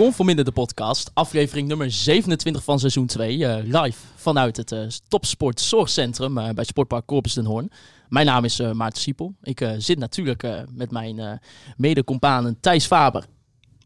[0.00, 5.60] Conforminder de podcast, aflevering nummer 27 van seizoen 2, eh, live vanuit het eh, Topsport
[5.60, 7.70] Zorgcentrum eh, bij Sportpark Corpus den Hoorn.
[8.08, 9.34] Mijn naam is eh, Maarten Siepel.
[9.42, 11.32] Ik eh, zit natuurlijk eh, met mijn eh
[11.76, 13.24] mede-companen Thijs Faber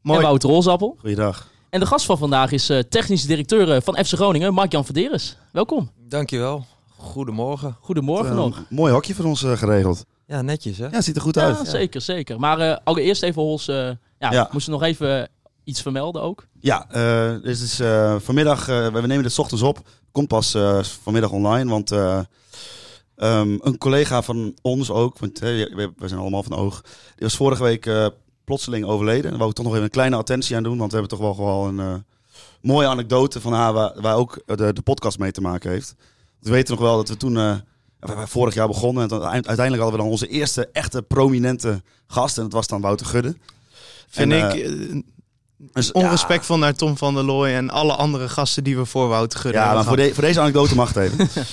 [0.02, 0.96] en Wouter Rolsappel.
[1.00, 1.50] Goeiedag.
[1.70, 5.36] En de gast van vandaag is eh technisch directeur van FC Groningen, Mark-Jan Verderes.
[5.52, 5.91] Welkom.
[6.08, 6.64] Dankjewel.
[6.96, 7.77] Goedemorgen.
[7.80, 8.64] Goedemorgen nog.
[8.69, 10.05] Mooi hokje voor ons eh, geregeld.
[10.27, 10.86] Ja, netjes hè?
[10.86, 11.69] Ja, ziet er goed Ja, uit.
[11.69, 12.41] zeker, zeker.
[12.41, 13.77] Maar eh, allereerst even Hols, eh,
[14.19, 14.48] ja, Ja.
[14.52, 15.28] moesten nog even
[15.64, 16.46] iets vermelden ook.
[16.60, 19.88] Ja, eh dit is eh, vanmiddag, eh, we nemen dit 's ochtends op.
[20.12, 22.20] Komt pas eh, vanmiddag online, want eh,
[23.16, 26.92] ehm, een collega van ons ook, want we, we zijn allemaal van oog, die
[27.27, 28.06] was vorige week eh,
[28.44, 29.28] plotseling overleden.
[29.30, 31.27] Daar wou ik toch nog even een kleine attentie aan doen, want we hebben toch
[31.27, 32.00] wel gewoon een eh,
[32.60, 35.94] mooie anekdote van haar waar, waar ook de, de podcast mee te maken heeft.
[36.41, 37.56] We weten nog wel dat we toen, eh,
[37.98, 42.42] we vorig jaar begonnen en uiteindelijk hadden we dan onze eerste echte prominente gast en
[42.42, 43.36] dat was dan Wouter Gudde.
[44.08, 45.05] Vind En, ik
[45.72, 49.08] dus, ja, onrespectvol naar Tom van der Looy en alle andere gasten die we voor
[49.08, 51.28] Wouter Gudde Ja, maar voor, de- voor deze anekdote mag het even.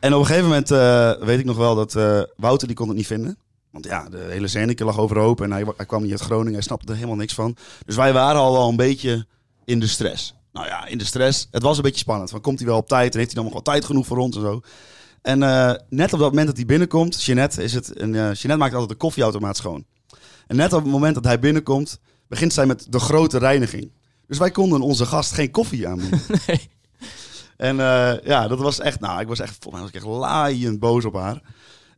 [0.00, 2.88] en op een gegeven moment eh, weet ik nog wel dat eh, Wouter die kon
[2.88, 3.38] het niet vinden.
[3.70, 6.52] Want ja, de hele Zernike lag overhoop en hij, hij kwam niet uit Groningen.
[6.52, 7.56] Hij snapte er helemaal niks van.
[7.86, 9.26] Dus wij waren al wel een beetje
[9.64, 10.34] in de stress.
[10.52, 11.48] Nou ja, in de stress.
[11.50, 12.30] Het was een beetje spannend.
[12.30, 14.16] Van, komt hij wel op tijd en heeft hij dan nog wel tijd genoeg voor
[14.18, 14.60] ons en zo.
[15.22, 18.56] En eh, net op dat moment dat hij binnenkomt, Jeanette, is het een, eh, Jeanette
[18.56, 19.84] maakt altijd de koffieautomaat schoon.
[20.46, 21.98] En net op het moment dat hij binnenkomt,
[22.28, 23.92] begint zij met de grote reiniging.
[24.26, 26.20] Dus wij konden onze gast geen koffie aanbieden.
[26.46, 26.72] Nee.
[27.56, 30.20] En eh, ja, dat was echt, nou, ik was echt, volgens mij was ik echt
[30.20, 31.42] laaiend boos op haar.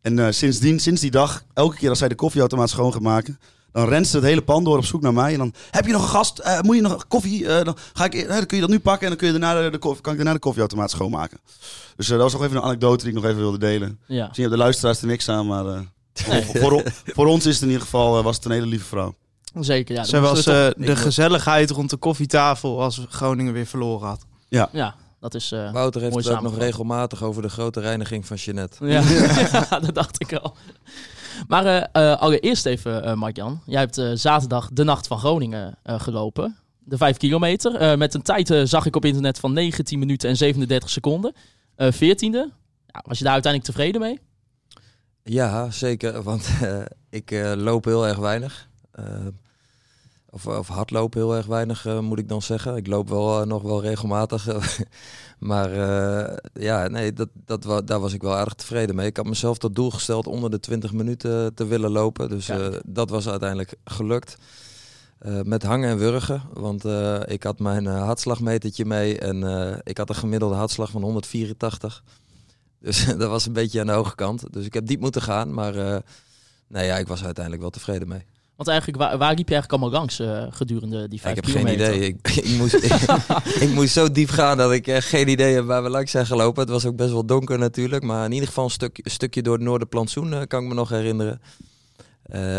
[0.07, 3.39] En eh, sindsdien, sinds die dag, elke keer als zij de koffieautomaat schoon gaat maken,
[3.73, 5.33] dan rent ze het hele pand door op zoek naar mij.
[5.33, 6.39] En dan, heb je nog een gast?
[6.39, 7.45] Eh, moet je nog koffie?
[7.45, 9.63] Dan, ga ik, eh, dan kun je dat nu pakken en dan kun je daarna
[9.63, 11.41] de, de, kan ik daarna de koffieautomaat schoonmaken.
[11.97, 13.99] Dus dat was nog even een anekdote die ik nog even wilde delen.
[14.07, 14.07] Ja.
[14.07, 15.65] Misschien hebben de luisteraars er niks aan, maar
[16.13, 19.15] voor, voor, voor ons is het in ieder geval, was het een hele lieve vrouw.
[19.61, 20.05] Zeker, ja.
[20.47, 24.27] eh, toch- de gezelligheid rond de koffietafel als Groningen weer verloren had.
[24.49, 28.37] Ja, dat is eh Wouter heeft het ook nog regelmatig over de grote reiniging van
[28.37, 28.87] Jeanette.
[28.87, 29.01] Ja.
[29.01, 30.57] ja, dat dacht ik al.
[31.49, 33.61] Maar eh, eh, allereerst even, eh Mark-Jan.
[33.67, 36.57] Jij hebt eh, zaterdag de Nacht van Groningen eh, gelopen.
[36.79, 37.75] De 5 kilometer.
[37.75, 41.35] Eh, met een tijd eh, zag ik op internet van 19 minuten en 37 seconden.
[41.77, 42.53] Eh 14e.
[42.87, 44.19] Ja, was je daar uiteindelijk tevreden mee?
[45.23, 46.23] Ja, zeker.
[46.23, 46.79] Want eh,
[47.11, 48.69] ik eh, loop heel erg weinig.
[50.37, 52.77] Of, of hardlopen heel erg weinig, eh, moet ik dan zeggen.
[52.77, 54.49] Ik loop wel eh, nog wel regelmatig.
[55.39, 59.07] maar eh, ja, nee, dat, dat, wa- daar was ik wel aardig tevreden mee.
[59.07, 62.29] Ik had mezelf tot doel gesteld onder de 20 minuten te willen lopen.
[62.29, 62.51] Dus
[62.87, 64.37] dat was uiteindelijk gelukt.
[65.43, 66.43] Met hangen en wurgen.
[66.53, 66.85] Want
[67.27, 69.19] ik had mijn hartslagmetertje mee.
[69.19, 69.43] En
[69.85, 72.03] ik had een gemiddelde hartslag van 184.
[72.81, 74.53] Dus dat was een beetje aan de hoge kant.
[74.53, 75.55] Dus ik heb diep moeten gaan.
[75.55, 76.03] Maar
[76.67, 78.27] nee, ja, ik was uiteindelijk wel tevreden mee.
[78.57, 81.55] Want eigenlijk, waar, waar liep je eigenlijk allemaal langs eh, gedurende die 5 ik heb
[81.55, 81.87] kilometer?
[81.87, 82.09] geen idee.
[82.09, 82.93] Ik, ik, moest, ik,
[83.69, 86.27] ik moest zo diep gaan dat ik eh, geen idee heb waar we langs zijn
[86.27, 86.61] gelopen.
[86.61, 88.03] Het was ook best wel donker natuurlijk.
[88.03, 90.75] Maar in ieder geval een, stuk, een stukje door het Noorderplantsoen eh, kan ik me
[90.75, 91.41] nog herinneren.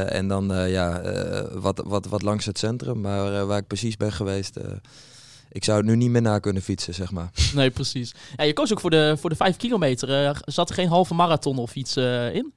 [0.07, 1.01] En dan ja,
[1.53, 3.01] wat, wat, wat langs het centrum.
[3.01, 4.57] Maar waar ik precies ben geweest...
[5.51, 7.29] ik zou het nu niet meer na kunnen fietsen, zeg maar.
[7.55, 8.15] Nee, precies.
[8.35, 10.41] Ja, je koos ook voor de, voor de 5 kilometer.
[10.45, 11.97] Zat er geen halve marathon of iets
[12.33, 12.53] in?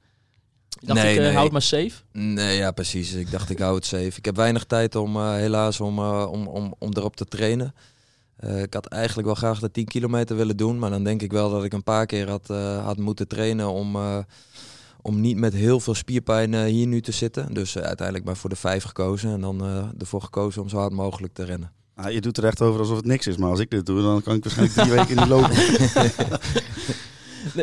[0.81, 1.31] Ik dacht, Nee, ik eh, nee.
[1.31, 1.91] hou het maar safe.
[2.11, 3.13] Nee, ja, precies.
[3.13, 4.17] Ik dacht, ik hou het safe.
[4.17, 7.73] Ik heb weinig tijd om, eh, helaas, om, eh, om, om, om erop te trainen.
[8.37, 10.79] Eh, ik had eigenlijk wel graag de 10 kilometer willen doen.
[10.79, 13.69] Maar dan denk ik wel dat ik een paar keer had, eh, had moeten trainen
[13.69, 14.17] om, eh,
[15.01, 17.53] om niet met heel veel spierpijn hier nu te zitten.
[17.53, 19.31] Dus eh, uiteindelijk maar voor de 5 gekozen.
[19.31, 21.71] En dan eh, ervoor gekozen om zo hard mogelijk te rennen.
[21.95, 24.01] Nou, je doet er echt over alsof het niks is, maar als ik dit doe,
[24.01, 25.55] dan kan ik waarschijnlijk drie weken niet lopen.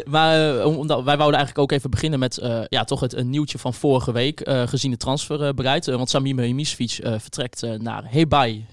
[0.07, 3.59] Maar eh, wij wouden eigenlijk ook even beginnen met eh, ja, toch het een nieuwtje
[3.59, 5.87] van vorige week, eh, gezien het transferbeleid.
[5.87, 8.67] Want Samir Hemisovic eh vertrekt naar Hebei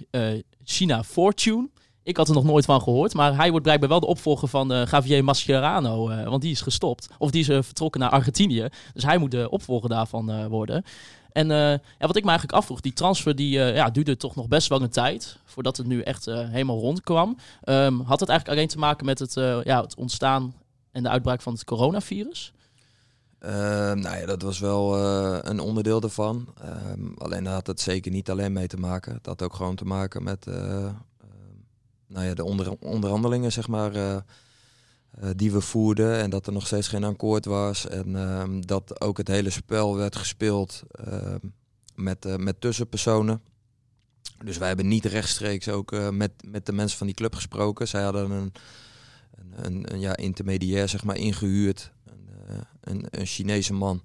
[0.64, 1.70] China Fortune.
[2.04, 4.74] Ik had er nog nooit van gehoord, maar hij wordt blijkbaar wel de opvolger van
[4.74, 7.08] eh Javier Mascherano, want die is gestopt.
[7.18, 10.84] Of die is vertrokken naar Argentinië, dus hij moet de opvolger daarvan worden.
[11.32, 14.68] En ja, wat ik me eigenlijk afvroeg, die transfer die, ja, duurde toch nog best
[14.68, 17.38] wel een tijd voordat het nu echt helemaal rondkwam.
[17.64, 20.54] Ehm, had het eigenlijk alleen te maken met het, ja, het ontstaan
[20.96, 22.54] en de uitbraak van het coronavirus?
[23.40, 23.52] Eh,
[23.94, 26.54] nou ja, dat was wel eh, een onderdeel daarvan.
[26.62, 29.14] Ehm, alleen had het zeker niet alleen mee te maken.
[29.14, 30.92] Het had ook gewoon te maken met ehm,
[32.08, 34.18] nou ja, de onder, onderhandelingen, zeg maar, eh,
[35.36, 36.18] die we voerden.
[36.18, 37.88] En dat er nog steeds geen akkoord was.
[37.88, 40.84] En dat ook het hele spel werd gespeeld
[41.96, 43.42] met, met tussenpersonen.
[44.44, 47.88] Dus wij hebben niet rechtstreeks ook met, met de mensen van die club gesproken.
[47.88, 48.54] Zij hadden een,
[49.52, 51.92] een, ja, intermediair zeg maar, ingehuurd.
[52.06, 54.02] Een, eh, een, een Chinese man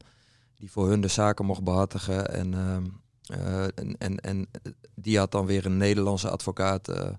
[0.61, 2.35] die voor hun de zaken mocht behartigen.
[2.35, 2.85] En, ehm,
[3.31, 4.47] eh, en, en, en
[4.95, 7.15] die had dan weer een Nederlandse advocaat eh, eh,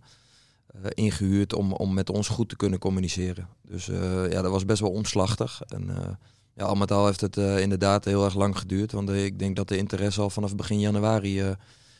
[0.89, 3.47] ingehuurd om, om met ons goed te kunnen communiceren.
[3.61, 3.85] Dus
[4.29, 5.61] ja, dat was best wel omslachtig.
[5.67, 6.17] En
[6.53, 8.91] ja, al met al heeft het inderdaad heel erg lang geduurd.
[8.91, 11.55] Want ik denk dat de interesse al vanaf begin januari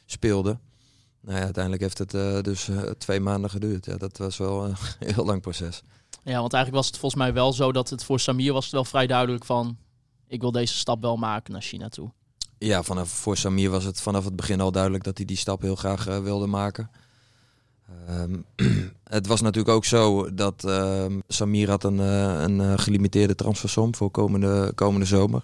[0.06, 0.60] speelde.
[1.22, 3.86] Nou ja, uiteindelijk heeft het dus twee maanden geduurd.
[3.86, 4.76] Ja, dat was wel een
[5.14, 5.84] heel lang proces.
[6.24, 8.74] Ja, want eigenlijk was het volgens mij wel zo dat het voor Samir was het
[8.74, 9.78] wel vrij duidelijk van...
[10.28, 12.12] ik wil deze stap wel maken naar China toe.
[12.58, 15.62] Ja, vanaf, voor Samir was het vanaf het begin al duidelijk dat hij die stap
[15.62, 16.90] heel graag uh, wilde maken.
[18.10, 18.46] Um,
[19.04, 24.12] het was natuurlijk ook zo dat uh, Samir had een, uh, een gelimiteerde transfersom voor
[24.12, 25.44] komende, komende zomer.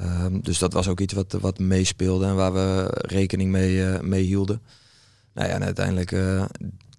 [0.00, 4.22] Um, dus dat was ook iets wat, wat meespeelde en waar we rekening mee, mee
[4.22, 4.62] hielden.
[5.32, 6.10] Nou ja, en uiteindelijk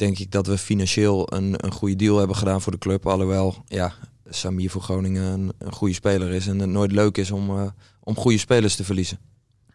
[0.06, 3.08] denk ik dat we financieel een, een goede deal hebben gedaan voor de club.
[3.08, 3.94] Alhoewel, ja,
[4.30, 7.74] Samir voor Groningen een, een goede speler is en het nooit leuk is om,
[8.04, 9.20] om goede spelers te verliezen.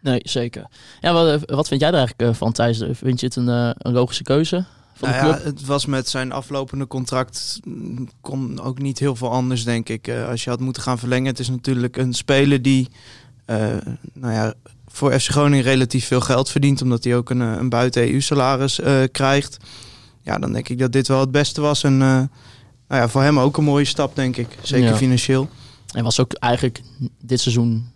[0.01, 0.67] Nee, zeker.
[1.01, 2.85] Ja, wat, wat vind jij er eigenlijk van, Thijs?
[2.91, 4.67] Vind je het een, een logische keuze?
[5.01, 7.61] Nou ja, het was met zijn aflopende contract
[8.21, 10.09] kon ook niet heel veel anders, denk ik.
[10.09, 12.89] Uh, als je had moeten gaan verlengen, het is natuurlijk een speler die,
[13.47, 13.77] uh,
[14.13, 14.55] nou ja,
[14.87, 19.03] voor FC Groningen relatief veel geld verdient, omdat hij ook een, een buiten EU-salaris uh,
[19.13, 19.57] krijgt.
[20.29, 21.83] Ja, dan denk ik dat dit wel het beste was.
[21.83, 22.29] En nou
[22.89, 24.49] ja, voor hem ook een mooie stap, denk ik.
[24.63, 24.97] Zeker ja.
[24.97, 25.49] financieel.
[25.95, 26.83] En was ook eigenlijk
[27.21, 27.87] dit seizoen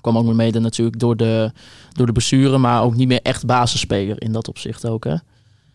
[0.00, 1.52] kwam ook mede natuurlijk door de,
[1.92, 5.04] door de blessure, maar ook niet meer echt basisspeler in dat opzicht ook.
[5.04, 5.14] Hè?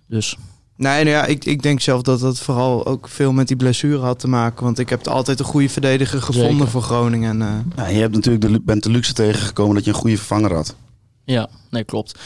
[0.08, 0.38] Dus
[0.76, 4.00] Nee, nou ja, ik, ik denk zelf dat dat vooral ook veel met die blessure
[4.00, 4.64] had te maken.
[4.64, 6.68] Want ik heb altijd een goede verdediger gevonden Zeker.
[6.68, 7.42] voor Groningen.
[7.42, 7.76] En, uh...
[7.76, 10.76] ja, je hebt natuurlijk de, bent de luxe tegengekomen dat je een goede vervanger had.
[11.24, 12.20] Ja, nee, klopt.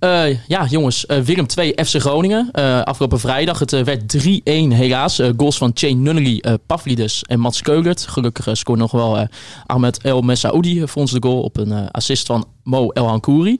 [0.00, 2.48] Uh, ja, jongens, uh, Willem 2 FC Groningen.
[2.52, 3.58] Uh, afgelopen vrijdag.
[3.58, 5.20] Het werd 3-1 helaas.
[5.36, 8.06] goals van Chain Nunnally, Pavlidis en Mats Keulert.
[8.06, 9.28] Gelukkig scoorde nog wel
[9.66, 13.58] Ahmed El Messaoudi voor ons de goal op een assist van Mo El Hankouri.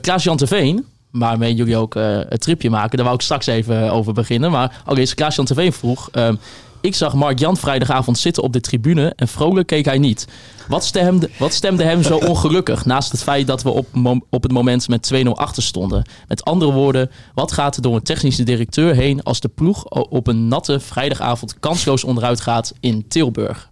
[0.00, 1.94] Klaas-Jan Veen waarmee jullie ook
[2.28, 2.96] het tripje maken.
[2.96, 4.50] Daar wou ik straks even over beginnen.
[4.50, 6.08] Maar allereerst Klaas-Jan TV vroeg...
[6.12, 6.38] Um,
[6.80, 10.26] ik zag Mark-Jan vrijdagavond zitten op de tribune en vrolijk keek hij niet.
[10.68, 12.84] Wat stemde, wat stemde hem zo ongelukkig?
[12.84, 13.86] Naast het feit dat we op,
[14.30, 16.04] op het moment met 2-0 achter stonden.
[16.28, 20.26] Met andere woorden, wat gaat er door een technische directeur heen als de ploeg op
[20.26, 23.68] een natte vrijdagavond kansloos onderuit gaat in Tilburg?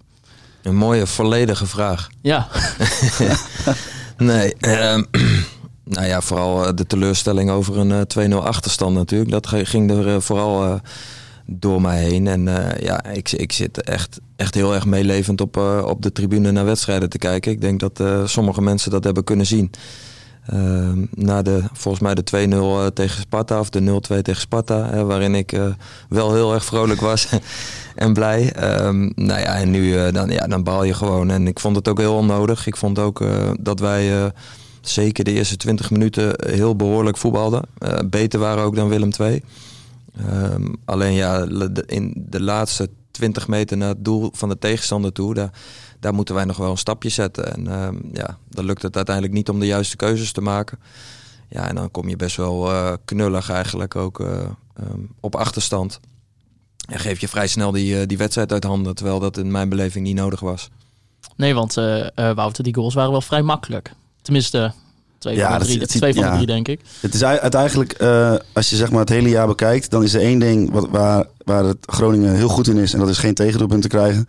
[0.63, 2.09] Een mooie, volledige vraag.
[2.21, 2.49] Ja.
[4.17, 5.07] nee, um,
[5.85, 9.31] nou ja, vooral de teleurstelling over een 2-0 achterstand natuurlijk.
[9.31, 10.75] Dat ging er vooral uh,
[11.51, 12.27] door mij heen.
[12.27, 16.13] En uh, ja, ik, ik zit echt, echt heel erg meelevend op, uh, op de
[16.13, 17.53] tribune naar wedstrijden te kijken.
[17.53, 19.71] Ik denk dat sommige mensen dat hebben kunnen zien.
[20.47, 25.35] Ehm, na de, volgens mij de 2-0 tegen Sparta of de 0-2 tegen Sparta, waarin
[25.35, 25.61] ik
[26.09, 27.29] wel heel erg vrolijk was
[27.95, 28.53] en blij.
[28.85, 31.31] Um, nou ja, en nu dan, ja, dan baal je gewoon.
[31.31, 32.67] En ik vond het ook heel onnodig.
[32.67, 33.25] Ik vond ook
[33.61, 34.33] dat wij
[34.81, 37.63] zeker de eerste 20 minuten heel behoorlijk voetbalden.
[38.07, 39.43] Beter waren ook dan Willem II.
[40.21, 41.47] Um, alleen ja,
[41.87, 45.51] in de laatste 20 meter naar het doel van de tegenstander toe,
[46.01, 47.53] daar, moeten wij nog wel een stapje zetten.
[47.53, 50.79] En um, ja, dan lukt het uiteindelijk niet om de juiste keuzes te maken.
[51.49, 54.29] Ja, en dan kom je best wel uh, knullig eigenlijk ook uh,
[54.81, 56.01] um, op achterstand.
[56.89, 60.05] En geef je vrij snel die, die wedstrijd uit handen, terwijl dat in mijn beleving
[60.07, 60.71] niet nodig was.
[61.37, 61.75] Nee, want
[62.15, 63.93] Wouter, die goals waren wel vrij makkelijk.
[64.23, 64.73] Tenminste,
[65.19, 66.81] twee ja, van de drie, het, twee van de drie denk ik.
[67.01, 70.21] Het is uiteindelijk, uh, als je zeg maar het hele jaar bekijkt, dan is er
[70.21, 72.93] één ding wat, waar, waar het Groningen heel goed in is.
[72.93, 74.29] En dat is geen tegendoelpunt te krijgen.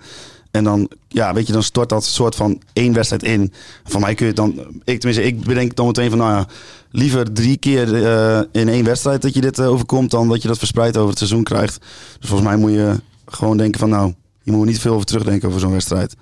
[0.51, 3.53] En dan, ja, weet je, dan stort dat soort van één wedstrijd in.
[3.83, 6.47] Van mij kun je dan, ik, tenminste, ik bedenk dan meteen van, nou ja,
[6.91, 10.47] liever drie keer uh, in één wedstrijd dat je dit uh, overkomt, dan dat je
[10.47, 11.79] dat verspreid over het seizoen krijgt.
[12.19, 15.47] Dus volgens mij moet je gewoon denken van, nou, je moet niet veel over terugdenken
[15.47, 16.09] over zo'n wedstrijd.
[16.09, 16.17] Dat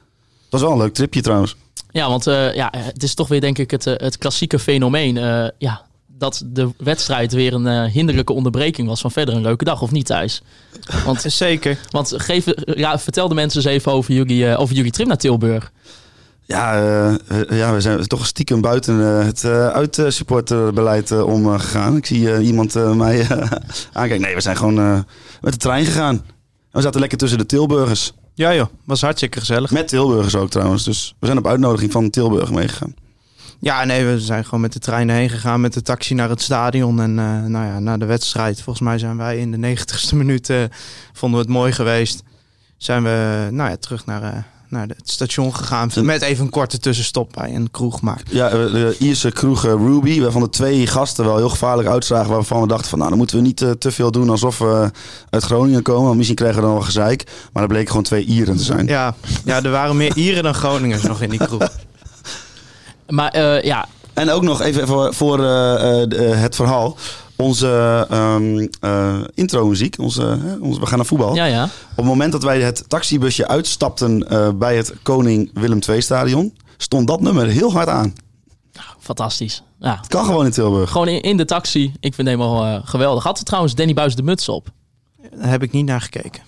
[0.50, 1.56] was wel een leuk tripje trouwens.
[1.98, 5.16] Ja, want uh, ja, het is toch weer denk ik het, het klassieke fenomeen.
[5.16, 9.64] Uh, ja, dat de wedstrijd weer een uh, hinderlijke onderbreking was van verder een leuke
[9.64, 10.42] dag, of niet thuis?
[11.06, 11.78] Want, Zeker.
[11.90, 15.72] Want geef, ja, vertel de mensen eens even over jullie, over jullie trip naar Tilburg.
[16.46, 16.76] Ja,
[17.50, 21.98] ja, we zijn toch stiekem buiten het uitsupporterbeleid omgegaan.
[21.98, 23.28] Ik zie iemand mij
[23.94, 24.22] aankijken.
[24.22, 25.06] Nee, we zijn gewoon
[25.42, 26.26] met de trein gegaan.
[26.72, 28.14] We zaten lekker tussen de Tilburgers.
[28.38, 29.72] Ja joh, was hartstikke gezellig.
[29.72, 30.84] Met Tilburgers ook trouwens.
[30.84, 32.96] Dus we zijn op uitnodiging van Tilburg meegegaan.
[33.60, 36.42] Ja, nee, we zijn gewoon met de trein heen gegaan, met de taxi naar het
[36.42, 37.02] stadion.
[37.02, 40.50] En eh, nou ja, na de wedstrijd, volgens mij zijn wij in de negentigste minuut,
[40.50, 40.64] eh,
[41.14, 42.24] vonden we het mooi geweest.
[42.78, 45.90] Zijn we nou ja, terug naar, eh, naar het station gegaan.
[46.02, 48.02] Met even een korte tussenstop bij een kroeg.
[48.02, 51.90] Maar Ja, eh, de Ierse kroeg eh, Ruby, waarvan de twee gasten wel heel gevaarlijk
[51.90, 52.32] uitzagen.
[52.32, 54.92] Waarvan we dachten van, nou, dan moeten we niet eh, te veel doen alsof we
[55.30, 56.04] uit Groningen komen.
[56.04, 57.24] Want misschien krijgen we dan wel gezeik.
[57.54, 58.88] Maar er bleken gewoon twee Ieren te zijn.
[58.88, 61.68] ja, ja, er waren meer Ieren dan Groningers nog in die kroeg.
[63.08, 66.98] Maar eh, ja, En ook nog even voor, voor eh, eh, eh, het verhaal.
[67.38, 70.24] Onze ehm eh, intro-muziek, onze,
[70.62, 71.36] we gaan naar voetbal.
[71.36, 71.64] ja, ja.
[71.64, 76.58] Op het moment dat wij het taxibusje uitstapten eh, bij het Koning Willem II stadion,
[76.78, 78.14] stond dat nummer heel hard aan.
[79.00, 79.64] Fantastisch.
[79.80, 79.98] Ja.
[79.98, 80.92] Het kan gewoon in Tilburg.
[80.92, 81.84] Gewoon in, in de taxi.
[82.00, 83.24] Ik vind het helemaal eh, geweldig.
[83.24, 84.72] Had er trouwens Danny Buis de muts op?
[85.36, 86.44] Daar heb ik niet naar gekeken.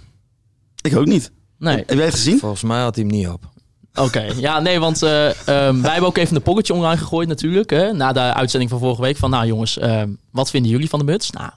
[0.81, 1.31] Ik ook niet.
[1.57, 1.75] Nee.
[1.75, 2.39] Heb jij het gezien?
[2.39, 3.49] Volgens mij had hij hem niet op.
[3.95, 7.69] Oké, ja, nee, want eh, ehm, wij hebben ook even een pocketje online gegooid natuurlijk.
[7.69, 9.17] Hè, na de uitzending van vorige week.
[9.17, 11.31] Van nou jongens, ehm, wat vinden jullie van de muts?
[11.31, 11.49] Nou,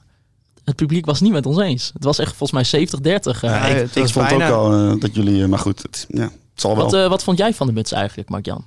[0.64, 1.90] het publiek was niet met ons eens.
[1.94, 3.42] Het was echt volgens mij 70-30.
[3.42, 3.50] eh.
[3.50, 6.06] Ja, ik het ik was vond bijna- ook al eh, dat jullie, maar goed, het,
[6.08, 6.84] ja, het zal wel.
[6.84, 8.64] wat, eh, wat vond jij van de muts eigenlijk, Mark-Jan?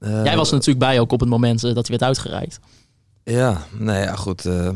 [0.00, 2.58] Eh, jij was er natuurlijk bij ook op het moment dat hij werd uitgereikt.
[3.24, 4.44] Ja, nee, ja, goed.
[4.46, 4.68] eh,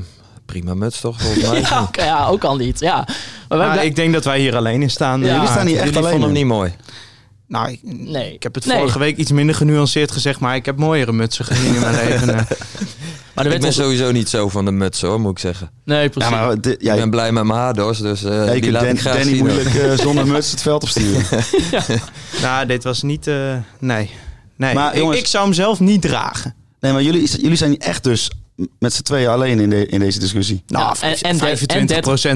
[0.46, 1.60] prima muts toch, volgens mij.
[1.60, 2.80] Ja, ja, ook al niet.
[2.80, 2.94] Ja.
[2.96, 3.06] Maar
[3.48, 5.20] wij Maar blij- ik denk dat wij hier alleen in staan.
[5.20, 6.10] Ja, jullie staan hier echt Jullie alleen.
[6.10, 6.72] vonden hem niet mooi.
[7.48, 8.34] Nou, ik, nee.
[8.34, 8.76] ik heb het Nee.
[8.78, 12.28] vorige week iets minder genuanceerd gezegd, maar ik heb mooiere mutsen gezien in mijn leven.
[12.28, 12.44] eh.
[13.34, 15.70] Maar Ik ben ons- sowieso niet zo van de muts hoor, moet ik zeggen.
[15.84, 16.30] Nee, Ja, precies.
[16.30, 18.82] maar dit- Ik jij, ben blij met mijn haardos, dus eh, jij die kunt laat
[18.82, 19.38] Dan- ik graag Danny zien.
[19.38, 19.48] hoor.
[19.48, 21.24] moeilijk eh, zonder muts het veld opsturen.
[22.42, 23.26] Nou, dit was niet...
[23.26, 24.10] eh, nee.
[24.56, 24.74] nee.
[24.74, 26.54] Maar, ik, jongens- ik zou hem zelf niet dragen.
[26.80, 28.30] Nee, maar jullie, jullie zijn echt dus
[28.78, 30.62] met z'n tweeën alleen in, de, in deze discussie.
[30.66, 31.38] Nou, Ja, en- en-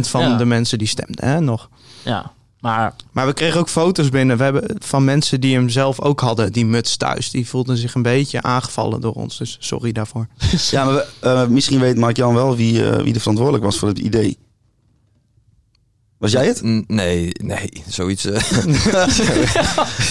[0.04, 0.36] 25% van ja.
[0.36, 1.68] de mensen die stemden, hè, nog.
[2.02, 4.36] Ja, maar Maar we kregen ook foto's binnen.
[4.36, 7.30] We hebben van mensen die hem zelf ook hadden, die muts thuis.
[7.30, 9.38] Die voelden zich een beetje aangevallen door ons.
[9.38, 10.26] Dus sorry daarvoor.
[10.70, 13.88] Ja, maar we- eh, misschien weet Mark-Jan wel wie, eh, wie er verantwoordelijk was voor
[13.88, 14.38] het idee.
[16.22, 16.62] Was jij het?
[16.64, 18.40] N- Nee, nee, zoiets, eh,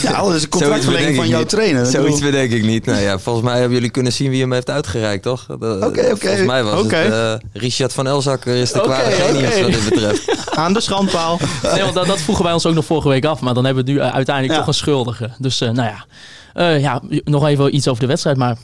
[0.01, 1.85] Ja, dat is een bedenk van jouw trainer.
[1.85, 2.85] Zoiets bedoel- bedenk ik niet.
[2.85, 5.45] Nou ja, volgens mij hebben jullie kunnen zien wie hem heeft uitgereikt, toch?
[5.49, 6.15] Oké, oké.
[6.17, 6.95] Volgens mij was Oké.
[6.95, 10.45] het eh, Richard van Elzakker is de kwade genius wat dit betreft.
[10.55, 11.39] Aan de schandpaal.
[11.63, 13.39] nee, want dat, dat vroegen wij ons ook nog vorige week af.
[13.41, 14.59] Maar dan hebben we nu eh, uiteindelijk Ja.
[14.59, 15.29] toch een schuldige.
[15.37, 16.05] Dus eh, nou ja.
[16.53, 18.37] Eh, ja, nog even iets over de wedstrijd.
[18.37, 18.57] Maar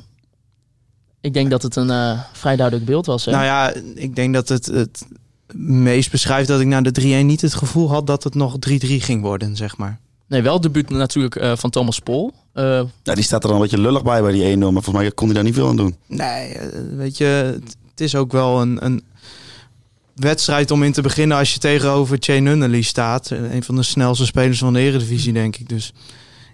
[1.22, 3.25] ik denk dat het een eh, vrij duidelijk beeld was.
[3.25, 3.32] Hè?
[3.32, 5.06] Nou ja, ik denk dat het het
[5.56, 8.70] meest beschrijft dat ik na de 3-1 niet het gevoel had dat het nog 3-3
[8.80, 10.00] ging worden, zeg maar.
[10.27, 12.34] Nee, wel debuut natuurlijk eh, van Thomas Pol.
[12.54, 14.60] Eh, Ja, die staat er dan een beetje lullig bij bij die 1-0.
[14.60, 15.96] Maar volgens mij kon hij daar niet veel aan doen.
[16.08, 19.04] Nee, eh, weet je, het, is ook wel een, een
[20.16, 23.30] wedstrijd om in te beginnen als je tegenover Che Nunnally staat.
[23.30, 25.70] Een van de snelste spelers van de Eredivisie, denk ik.
[25.70, 25.94] Dus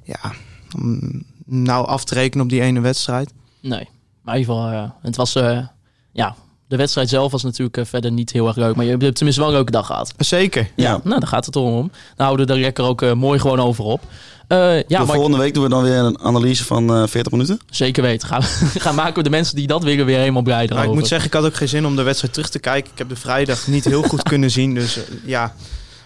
[0.03, 0.33] ja,
[0.75, 3.33] om nou af te rekenen op die ene wedstrijd.
[3.61, 3.89] nee,
[4.21, 5.35] maar in ieder geval, eh, het was...
[5.35, 5.67] eh,
[6.11, 6.35] ja,
[6.73, 8.75] de wedstrijd zelf was natuurlijk eh, verder niet heel erg leuk.
[8.75, 10.13] Maar je hebt tenminste wel een leuke dag gehad.
[10.17, 10.69] Zeker.
[10.75, 10.99] Ja.
[11.03, 11.91] Nou, daar gaat het om.
[12.15, 14.01] Dan houden we er lekker ook eh, mooi gewoon over op.
[14.47, 17.31] Eh, ja, de maar volgende week doen we dan weer een analyse van eh 40
[17.31, 17.59] minuten.
[17.69, 18.27] zeker weten.
[18.27, 18.43] Gaan,
[18.85, 20.89] gaan maken we de mensen die dat willen weer helemaal blij Maar erover.
[20.89, 22.91] ik moet zeggen, ik had ook geen zin om de wedstrijd terug te kijken.
[22.91, 24.73] Ik heb de vrijdag niet heel goed kunnen zien.
[24.73, 25.53] Dus ja,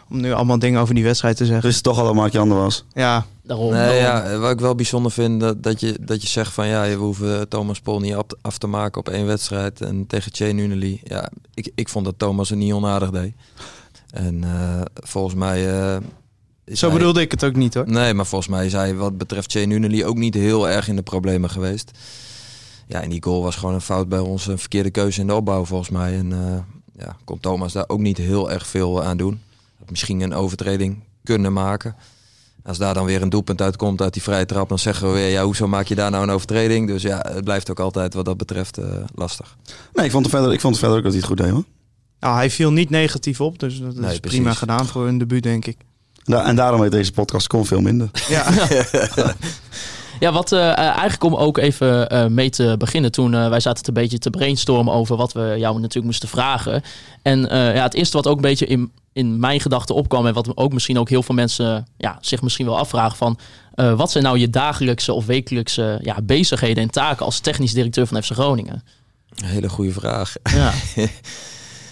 [0.10, 1.70] om nu allemaal dingen over die wedstrijd te zeggen.
[1.70, 2.86] Dus toch al dat Mark-Jan er was.
[2.94, 4.30] Ja, Daarom, Nee, daarom.
[4.32, 6.94] ja, wat ik wel bijzonder vind, dat, dat, je, dat je zegt van ja, we
[6.94, 9.82] hoeven Thomas Pol niet af, af te maken op één wedstrijd.
[9.82, 13.34] En tegen Che Nunnally, ja, ik, ik vond dat Thomas het niet onaardig deed.
[14.12, 15.80] En eh, volgens mij...
[15.82, 15.98] eh,
[16.74, 17.90] zo hij- bedoelde ik het ook niet hoor.
[17.90, 20.96] Nee, maar volgens mij is hij wat betreft Che Nunnally ook niet heel erg in
[20.96, 21.92] de problemen geweest.
[22.88, 25.34] Ja, en die goal was gewoon een fout bij ons, een verkeerde keuze in de
[25.36, 26.18] opbouw volgens mij.
[26.18, 26.58] En eh,
[27.06, 29.42] ja, kon Thomas daar ook niet heel erg veel aan doen.
[29.90, 31.96] Misschien een overtreding kunnen maken.
[32.64, 35.30] Als daar dan weer een doelpunt uitkomt uit die vrije trap, dan zeggen we weer,
[35.30, 36.88] ja, hoezo maak je daar nou een overtreding?
[36.88, 39.58] Dus ja, het blijft ook altijd wat dat betreft eh, lastig.
[39.94, 41.50] Nee, ik vond, het verder, ik vond het verder ook dat hij het goed deed
[41.52, 41.64] hoor.
[42.20, 44.40] Nou, hij viel niet negatief op, dus dat Nee, is precies.
[44.40, 45.78] prima gedaan voor een debuut, denk ik.
[46.24, 48.10] Da- en daarom heet deze podcast kon veel minder.
[48.28, 48.46] Ja,
[50.20, 53.12] Ja, wat eh, eh, eigenlijk om ook even eh, mee te beginnen.
[53.12, 56.82] Toen wij zaten een beetje te brainstormen over wat we jou natuurlijk moesten vragen.
[57.22, 60.28] En ja, het eerste wat ook een beetje in, in mijn gedachten opkwam.
[60.28, 63.38] En wat ook misschien ook heel veel mensen ja, zich misschien wel afvragen van.
[63.96, 68.24] wat zijn nou je dagelijkse of wekelijkse ja, bezigheden en taken als technisch directeur van
[68.24, 68.84] FC Groningen?
[69.36, 70.36] Een hele goede vraag.
[70.44, 70.74] Ja,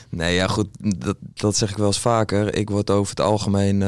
[0.09, 2.55] Nee, ja goed, dat, dat zeg ik wel eens vaker.
[2.55, 3.83] Ik word over het algemeen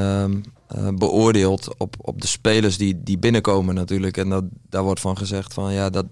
[0.67, 4.17] eh, beoordeeld op, op de spelers die, die binnenkomen natuurlijk.
[4.17, 6.05] En dat, daar wordt van gezegd van ja, dat,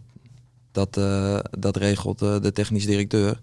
[0.72, 3.40] dat, eh, dat regelt eh, de technisch directeur.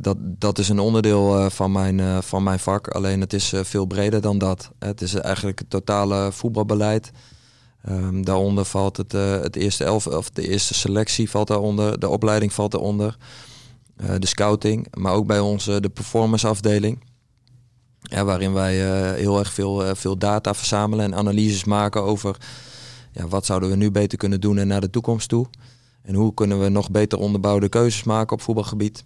[0.00, 2.88] Dat, dat is een onderdeel van, mijn, van mijn vak.
[2.88, 4.70] Alleen het is veel breder dan dat.
[4.78, 7.10] Het is eigenlijk het totale voetbalbeleid.
[7.82, 12.52] Ehm, daaronder valt het, het eerste elf, of de eerste selectie valt daaronder, de opleiding
[12.52, 13.16] valt daaronder,
[14.18, 16.98] de scouting, maar ook bij ons de performance afdeling.
[18.08, 22.36] Ja, waarin wij eh, heel erg veel, eh, veel data verzamelen en analyses maken over
[23.12, 25.46] ja, wat zouden we nu beter kunnen doen en naar de toekomst toe.
[26.02, 29.04] En hoe kunnen we nog beter onderbouwde keuzes maken op voetbalgebied.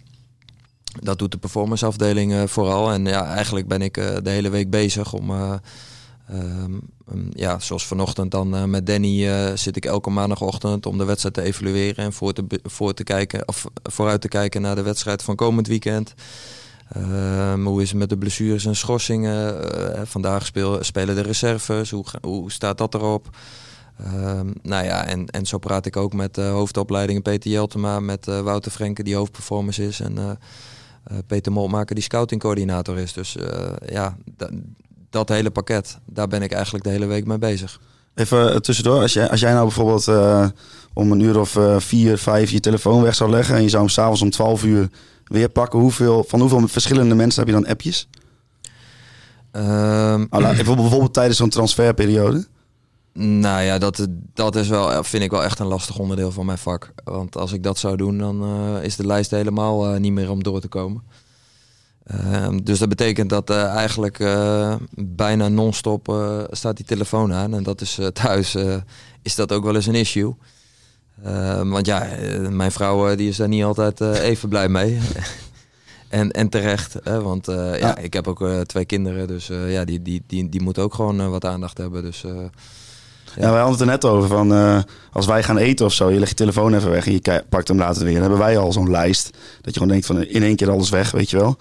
[1.02, 2.92] Dat doet de performance afdeling eh, vooral.
[2.92, 5.54] En ja, eigenlijk ben ik de hele week bezig om, eh,
[6.28, 6.78] ehm,
[7.30, 12.04] ja, zoals vanochtend dan met Danny zit ik elke maandagochtend om de wedstrijd te evalueren
[12.04, 15.66] en voor te, voor te kijken, of vooruit te kijken naar de wedstrijd van komend
[15.66, 16.14] weekend.
[16.94, 19.72] Ehm, hoe is het met de blessures en schorsingen?
[19.94, 21.90] Eh, vandaag speel, spelen de reserves.
[21.90, 23.28] Hoe, hoe staat dat erop?
[24.04, 28.28] Ehm, nou ja, en, en zo praat ik ook met uh, hoofdopleidingen Peter Jeltema, met
[28.28, 30.00] eh, Wouter Frenke, die hoofdperformance is.
[30.00, 30.30] En eh,
[31.04, 33.12] eh, Peter Molmaker, die scoutingcoördinator is.
[33.12, 34.50] Dus eh, ja, da-
[35.10, 37.80] dat hele pakket, daar ben ik eigenlijk de hele week mee bezig.
[38.14, 40.46] Even eh, tussendoor, als jij, als jij nou bijvoorbeeld eh,
[40.92, 43.82] om een uur of eh, vier, vijf je telefoon weg zou leggen en je zou
[43.82, 44.88] hem s'avonds om 12 uur
[45.30, 48.08] weer pakken, hoeveel, van hoeveel verschillende mensen heb je dan appjes?
[49.52, 52.46] Ah, laat- bijvoorbeeld, tijdens zo'n transferperiode.
[53.12, 56.58] Nou ja, dat, dat is wel, vind ik wel echt een lastig onderdeel van mijn
[56.58, 56.92] vak.
[57.04, 60.30] Want als ik dat zou doen, dan eh, is de lijst helemaal eh, niet meer
[60.30, 61.02] om door te komen.
[62.04, 64.18] Ehm, dus dat betekent dat eh, eigenlijk
[64.96, 66.14] bijna non-stop
[66.50, 67.54] staat die telefoon aan.
[67.54, 68.56] En dat is thuis,
[69.22, 70.34] is dat ook wel eens een issue.
[71.24, 74.68] Ehm, want ja, eh, mijn vrouw eh, die is daar niet altijd eh, even blij
[74.68, 74.98] mee.
[76.08, 77.74] en, en terecht, hè, want ja.
[77.76, 77.96] Ja.
[77.96, 79.26] ik heb ook twee kinderen.
[79.26, 82.02] Dus ja, die, die, die, die moeten ook gewoon wat aandacht hebben.
[82.02, 82.32] Dus eh,
[83.36, 86.18] Ja, wij hadden het er net over van als wij gaan eten of zo, je
[86.18, 88.12] legt je telefoon even weg en je pakt hem later weer.
[88.12, 90.90] Dan hebben wij al zo'n lijst dat je gewoon denkt van in één keer alles
[90.90, 91.56] weg, weet je wel.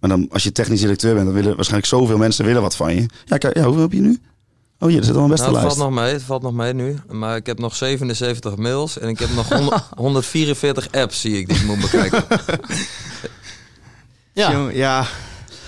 [0.00, 2.94] Maar dan als je technisch directeur bent, dan willen waarschijnlijk zoveel mensen willen wat van
[2.94, 3.06] je.
[3.24, 4.18] Ja, kijk, ja, hoeveel heb je nu?
[4.84, 5.78] Oh hier, er zit al een beste Nou, het lijst.
[5.80, 6.96] valt nog mee, het valt nog mee nu.
[7.10, 11.48] Maar ik heb nog 77 mails en ik heb nog 100 144 apps, zie ik,
[11.48, 12.24] die ik moet bekijken.
[14.32, 15.06] Ja, ja,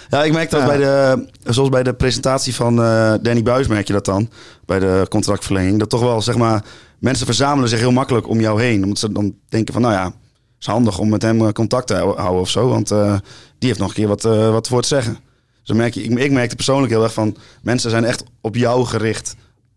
[0.08, 0.66] Ja, ik merk dat Ja.
[0.66, 4.30] bij de, zoals bij de presentatie van eh, Danny Buis merk je dat dan,
[4.64, 6.64] bij de contractverlenging, dat toch wel, zeg maar,
[6.98, 8.82] mensen verzamelen zich heel makkelijk om jou heen.
[8.82, 10.12] Omdat ze dan denken van, nou ja,
[10.60, 13.12] is handig om met hem eh, contact te hou- houden of zo, want eh,
[13.58, 15.18] die heeft nog een keer wat, eh, wat voor te zeggen.
[15.66, 18.54] Dus dan merk je, ik, ik merkte persoonlijk heel erg van, mensen zijn echt op
[18.56, 19.36] jou gericht.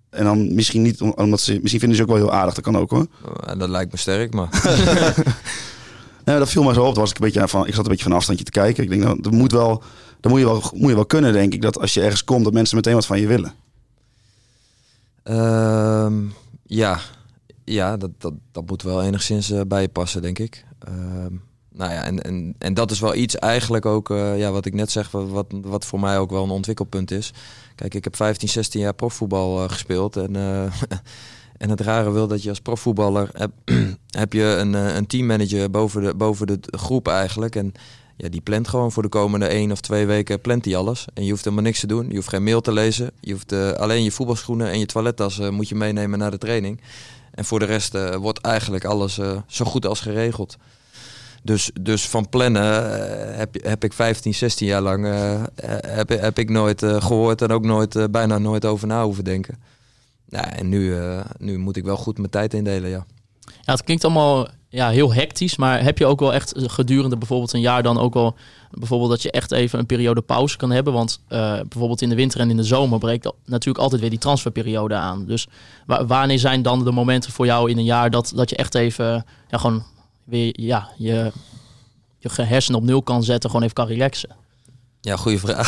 [0.09, 2.63] En dan misschien niet, om- omdat ze, misschien vinden ze ook wel heel aardig, dat
[2.63, 3.07] kan ook hoor.
[3.45, 4.49] En dat lijkt me sterk, maar
[6.25, 6.95] Nee, dat viel mij zo op.
[6.95, 8.83] Was ik een beetje van, ik zat een beetje van afstandje te kijken.
[8.83, 9.83] Ik denk, nou, dat moet wel,
[10.19, 11.61] dat moet je wel, moet je wel kunnen, denk ik.
[11.61, 13.53] Dat als je ergens komt, dat mensen meteen wat van je willen.
[15.23, 16.13] Ehm,
[16.65, 16.99] ja,
[17.63, 20.65] ja dat, dat, dat moet wel enigszins eh, bij je passen, denk ik.
[20.79, 21.33] Ehm,
[21.71, 24.73] nou ja, en, en, en dat is wel iets eigenlijk ook, eh, ja, wat ik
[24.73, 27.33] net zeg, wat, wat, voor mij ook wel een ontwikkelpunt is.
[27.75, 30.17] Kijk, ik heb 15, 16 jaar profvoetbal eh, gespeeld.
[30.17, 30.63] En, eh,
[31.63, 33.51] en het rare wil dat je als profvoetballer heb,
[34.19, 37.55] heb je een, een teammanager boven de, boven de groep eigenlijk.
[37.55, 37.73] En
[38.15, 41.05] ja, die plant gewoon voor de komende één of twee weken plant die alles.
[41.13, 42.09] En je hoeft helemaal niks te doen.
[42.09, 43.11] Je hoeft geen mail te lezen.
[43.19, 46.81] Je hoeft alleen je voetbalschoenen en je toilettas moet je meenemen naar de training.
[47.31, 50.57] En voor de rest wordt eigenlijk alles zo goed als geregeld.
[51.43, 52.93] Dus, dus van plannen
[53.31, 55.43] eh, heb, heb ik 15, 16 jaar lang eh,
[55.87, 59.57] heb, heb ik nooit eh, gehoord en ook nooit, bijna nooit over na hoeven denken.
[60.27, 60.97] Ja, en nu,
[61.37, 63.05] nu moet ik wel goed mijn tijd indelen, ja.
[63.61, 67.53] Ja, het klinkt allemaal ja, heel hectisch, maar heb je ook wel echt gedurende bijvoorbeeld
[67.53, 68.35] een jaar dan ook wel
[68.71, 70.93] bijvoorbeeld dat je echt even een periode pauze kan hebben?
[70.93, 74.95] Want bijvoorbeeld in de winter en in de zomer breekt natuurlijk altijd weer die transferperiode
[74.95, 75.25] aan.
[75.25, 75.47] Dus
[75.85, 78.75] wa- wanneer zijn dan de momenten voor jou in een jaar dat, dat je echt
[78.75, 79.83] even ja, gewoon
[80.29, 81.31] weer ja, je,
[82.17, 84.35] je hersenen op nul kan zetten, gewoon even kan relaxen?
[85.01, 85.67] Ja, goede vraag.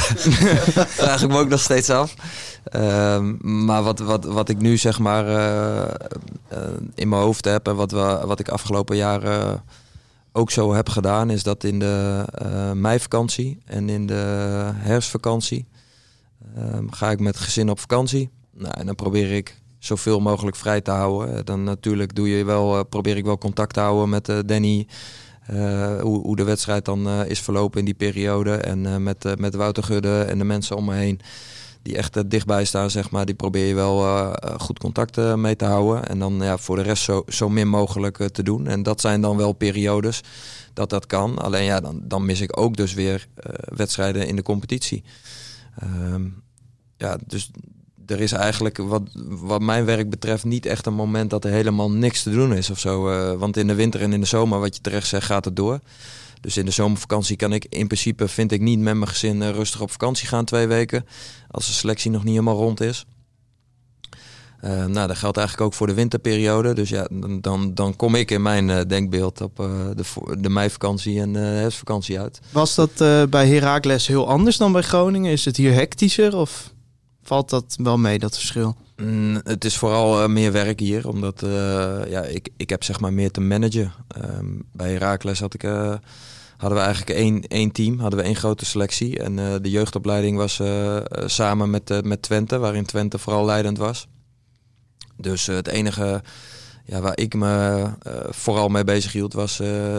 [1.02, 2.13] Vraag ik me ook nog steeds af.
[2.63, 5.84] Ehm, maar wat, wat, wat ik nu zeg maar eh,
[6.47, 9.63] eh, in mijn hoofd heb en wat, we, wat ik afgelopen jaren
[10.32, 15.67] ook zo heb gedaan, is dat in de eh, meivakantie en in de herfstvakantie
[16.56, 18.30] ehm, ga ik met gezin op vakantie.
[18.54, 21.46] Nou, en dan probeer ik zoveel mogelijk vrij te houden.
[21.46, 24.88] Dan natuurlijk doe je wel, eh, probeer ik wel contact te houden met eh, Danny.
[25.48, 28.52] eh, hoe, hoe de wedstrijd dan eh, is verlopen in die periode.
[28.56, 31.20] En eh, met, eh, met Wouter Gudde en de mensen om me heen.
[31.82, 33.26] Die echt eh, dichtbij staan, zeg maar.
[33.26, 36.08] Die probeer je wel eh, eh, goed contact eh, mee te houden.
[36.08, 38.67] En dan ja, voor de rest zo, zo min mogelijk eh, te doen.
[38.67, 40.22] En dat zijn dan wel periodes
[40.74, 41.38] dat dat kan.
[41.38, 45.04] Alleen ja, dan, dan mis ik ook dus weer eh, wedstrijden in de competitie.
[45.80, 46.28] Ehm,
[46.98, 47.52] ja, dus
[48.06, 51.92] er is eigenlijk wat, wat mijn werk betreft niet echt een moment dat er helemaal
[51.92, 53.10] niks te doen is of zo.
[53.10, 55.56] eh, want in de winter en in de zomer, wat je terecht zegt, gaat het
[55.56, 55.80] door.
[56.42, 59.50] Dus in de zomervakantie kan ik in principe, vind ik niet met mijn gezin eh,
[59.50, 61.06] rustig op vakantie gaan twee weken.
[61.52, 63.06] Als de selectie nog niet helemaal rond is.
[64.60, 66.74] Eh, nou, dat geldt eigenlijk ook voor de winterperiode.
[66.74, 67.08] Dus ja,
[67.42, 72.20] dan, dan, kom ik in mijn denkbeeld op eh, de, de meivakantie en de herfstvakantie
[72.20, 72.40] uit.
[72.52, 72.92] Was dat
[73.30, 75.32] bij Heracles heel anders dan bij Groningen?
[75.32, 76.71] Is het hier hectischer of
[77.22, 78.76] valt dat wel mee, dat verschil?
[79.02, 83.00] Mm, het is vooral eh, meer werk hier, omdat eh, ja, ik, ik heb zeg
[83.00, 83.92] maar meer te managen.
[84.08, 85.96] Ehm, bij Heracles had ik, eh,
[86.58, 89.20] hadden we eigenlijk één, één team, hadden we één grote selectie.
[89.20, 90.62] En de jeugdopleiding was
[91.26, 94.08] samen met, met Twente, waarin Twente vooral leidend was.
[95.18, 96.24] Dus het enige
[96.86, 97.86] ja, waar ik me
[98.30, 99.58] vooral mee bezig hield, was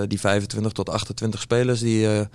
[0.08, 2.28] die 25 tot 28 spelers die,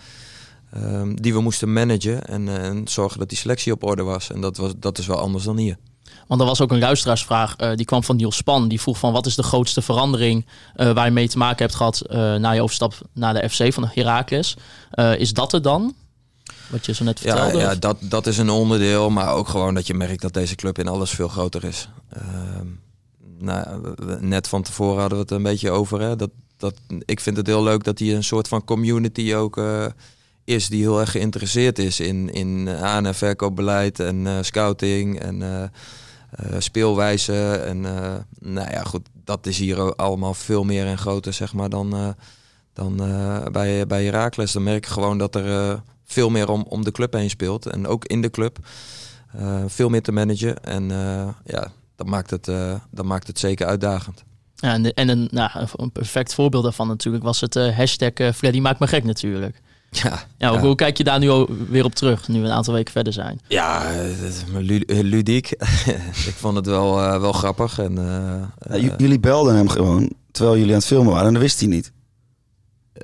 [0.70, 2.26] eh, ehm, die we moesten managen.
[2.26, 4.32] En, eh, en zorgen dat die selectie op orde was.
[4.32, 5.78] En dat, was, dat is wel anders dan hier.
[6.28, 8.68] Want er was ook een luisteraarsvraag, eh, die kwam van Niels Span.
[8.68, 11.76] Die vroeg van wat is de grootste verandering eh, waar je mee te maken hebt
[11.76, 14.58] gehad eh, na je overstap naar de FC van Heracles.
[15.18, 15.96] Is dat er dan?
[16.70, 17.58] Wat je zo net Ja, vertelde?
[17.58, 20.80] ja dat, dat is een onderdeel, maar ook gewoon dat je merkt dat deze club
[20.80, 21.90] in alles veel groter is.
[22.10, 22.68] Ehm,
[23.40, 26.02] nou, net van tevoren hadden we het een beetje over.
[26.02, 26.16] Hè?
[26.16, 26.74] Dat, dat,
[27.06, 29.62] ik vind het heel leuk dat hier een soort van community ook
[30.48, 35.42] is die heel erg geïnteresseerd is in, in aan- en verkoopbeleid en eh, scouting en
[35.42, 35.70] eh, eh,
[36.60, 37.52] speelwijze.
[37.66, 41.70] En eh, nou ja, goed, dat is hier allemaal veel meer en groter zeg maar
[41.70, 42.08] dan, eh,
[42.74, 44.52] dan eh, bij, bij Heracles.
[44.52, 47.66] Dan merk je gewoon dat er eh, veel meer om, om de club heen speelt.
[47.66, 48.58] En ook in de club.
[49.38, 50.64] eh, veel meer te managen.
[50.64, 54.24] En eh, ja, dat maakt, het, eh, dat maakt het zeker uitdagend.
[54.56, 58.32] Ja, en, en een, nou, een perfect voorbeeld daarvan natuurlijk was het eh, hashtag eh,
[58.34, 59.62] Freddy maakt me gek natuurlijk.
[60.04, 62.92] Ja, Ja, hoe, kijk je daar nu weer op terug, nu we een aantal weken
[62.92, 63.40] verder zijn?
[63.48, 64.28] ja eh,
[64.88, 65.52] eh, ludiek.
[66.30, 67.80] ik vond het wel, eh, wel grappig.
[67.80, 71.42] En, eh, Ja, jullie belden hem gewoon terwijl jullie aan het filmen waren en dat
[71.42, 71.92] wist hij niet.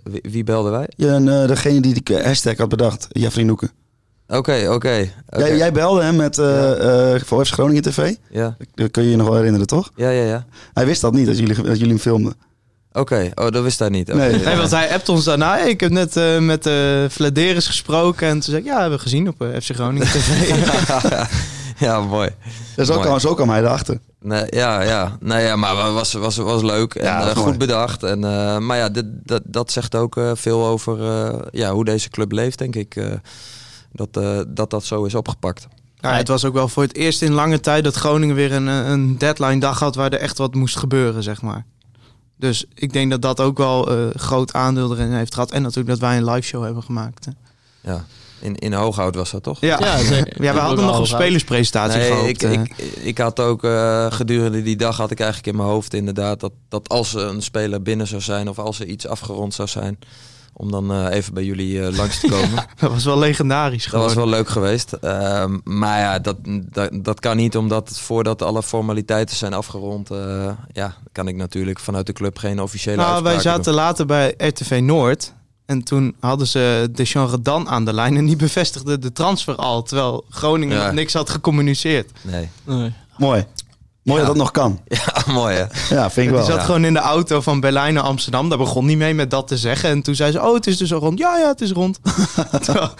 [0.03, 0.87] wie, wie belden wij?
[0.95, 3.71] Ja, en, eh, degene die die hashtag had bedacht, Jeffrey Noeken.
[4.27, 5.09] Oké, oké.
[5.29, 5.39] oké.
[5.45, 8.15] Jij, jij belde hem met eh eh voor FC Groningen TV.
[8.29, 9.91] Ja, Dat kun je je nog wel herinneren, toch?
[9.95, 10.23] ja, ja.
[10.23, 10.45] ja.
[10.73, 12.33] Hij wist dat niet, dat jullie, dat jullie hem filmden.
[12.93, 14.13] Oké, oh, dat wist hij niet.
[14.13, 14.35] Nee.
[14.39, 15.57] Nee, want hij appt ons daarna.
[15.59, 18.27] Ik heb net eh, met de Vladeris gesproken.
[18.27, 20.49] En toen zei ik, ja, hebben we gezien op eh, FC Groningen TV.
[21.85, 22.29] ja, mooi.
[22.75, 23.05] Ja, zo, Mooi.
[23.05, 23.99] kwam, zo kwam hij erachter.
[24.21, 25.17] Nee, ja, ja.
[25.19, 28.03] Nee, ja, maar het was, was, was leuk en Ja, dat eh, is goed bedacht.
[28.03, 31.85] En, eh, maar ja, dit, dat, dat zegt ook eh, veel over eh, ja, hoe
[31.85, 32.95] deze club leeft, denk ik.
[32.95, 33.05] eh,
[33.91, 35.67] dat, eh, dat dat zo is opgepakt.
[35.95, 38.67] Ja, het was ook wel voor het eerst in lange tijd dat Groningen weer een,
[38.67, 41.65] eh, een deadline dag had waar er echt wat moest gebeuren, zeg maar.
[42.43, 45.51] Dus ik denk dat dat ook wel eh groot aandeel erin heeft gehad.
[45.51, 47.25] En natuurlijk dat wij een live show hebben gemaakt.
[47.25, 47.31] hè.
[47.91, 48.05] Ja.
[48.39, 49.61] In, in Hooghout was dat toch?
[49.61, 52.27] Ja, Ja, we hadden nog een spelerspresentatie Nee, gehoopt.
[52.29, 52.51] ik, eh.
[52.51, 56.39] ik, ik had ook eh, gedurende die dag had ik eigenlijk in mijn hoofd inderdaad
[56.39, 59.67] dat, dat als er een speler binnen zou zijn of als er iets afgerond zou
[59.67, 59.99] zijn,
[60.53, 62.65] om dan eh, even bij jullie eh, langs te komen.
[62.79, 64.15] dat was wel legendarisch Dat geworden.
[64.15, 64.93] was wel leuk geweest.
[64.93, 66.37] Ehm, maar ja, dat,
[66.71, 71.79] dat, dat kan niet omdat voordat alle formaliteiten zijn afgerond, eh, ja, kan ik natuurlijk
[71.79, 75.33] vanuit de club geen officiële Nou, wij zaten later bij RTV Noord.
[75.65, 78.17] En toen hadden ze Deschamps Redan aan de lijn.
[78.17, 79.83] En die bevestigde de transfer al.
[79.83, 80.91] Terwijl Groningen Ja.
[80.91, 82.11] niks had gecommuniceerd.
[82.21, 82.49] Nee.
[83.17, 83.45] Mooi.
[84.03, 84.25] Mooi Ja.
[84.27, 84.79] dat dat nog kan.
[85.25, 85.95] Ja, mooi hè.
[85.95, 86.43] Ja, vind ik Die wel.
[86.43, 86.61] zat ja.
[86.63, 88.49] gewoon in de auto van Berlijn naar Amsterdam.
[88.49, 89.89] Daar begon niet mee met dat te zeggen.
[89.89, 91.19] En toen zei ze, oh, het is dus al rond.
[91.19, 91.99] Ja, ja, het is rond.
[92.61, 92.93] Terwijl-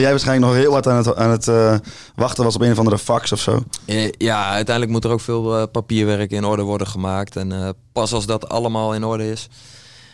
[0.00, 1.74] jij waarschijnlijk nog heel hard aan het, aan het eh,
[2.14, 3.62] wachten was op een of andere fax of zo.
[3.84, 7.36] Eh, Ja, uiteindelijk moet er ook veel eh, papierwerk in orde worden gemaakt.
[7.36, 9.48] En pas als dat allemaal in orde is,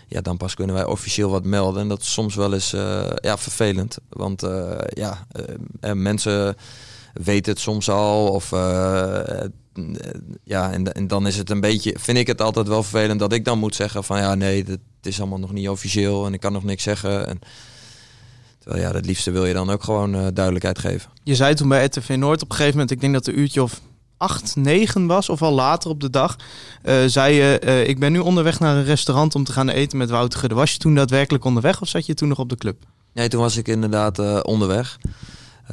[0.08, 1.82] ja, dan pas kunnen wij officieel wat melden.
[1.82, 2.70] En dat is soms wel eens
[3.14, 3.96] ja, vervelend.
[4.08, 4.42] Want
[4.88, 5.26] ja,
[5.94, 6.56] mensen
[7.12, 8.26] weten het soms al.
[8.28, 8.52] Of,
[10.44, 13.32] ja, en, en dan is het een beetje, vind ik het altijd wel vervelend dat
[13.32, 16.40] ik dan moet zeggen van ja, nee, het is allemaal nog niet officieel en ik
[16.40, 17.26] kan nog niks zeggen.
[17.26, 17.38] En,
[18.58, 21.10] terwijl ja, het liefste wil je dan ook gewoon eh, duidelijkheid geven.
[21.22, 23.40] Je zei toen bij RTV Noord op een gegeven moment, ik denk dat het een
[23.40, 23.80] uurtje of
[24.16, 26.36] acht, negen was, of al later op de dag,
[26.82, 29.98] eh, zei je, eh, ik ben nu onderweg naar een restaurant om te gaan eten
[29.98, 30.54] met Wouter Gudde.
[30.54, 32.76] Was je toen daadwerkelijk onderweg of zat je toen nog op de club?
[33.12, 34.98] Nee, toen was ik inderdaad onderweg.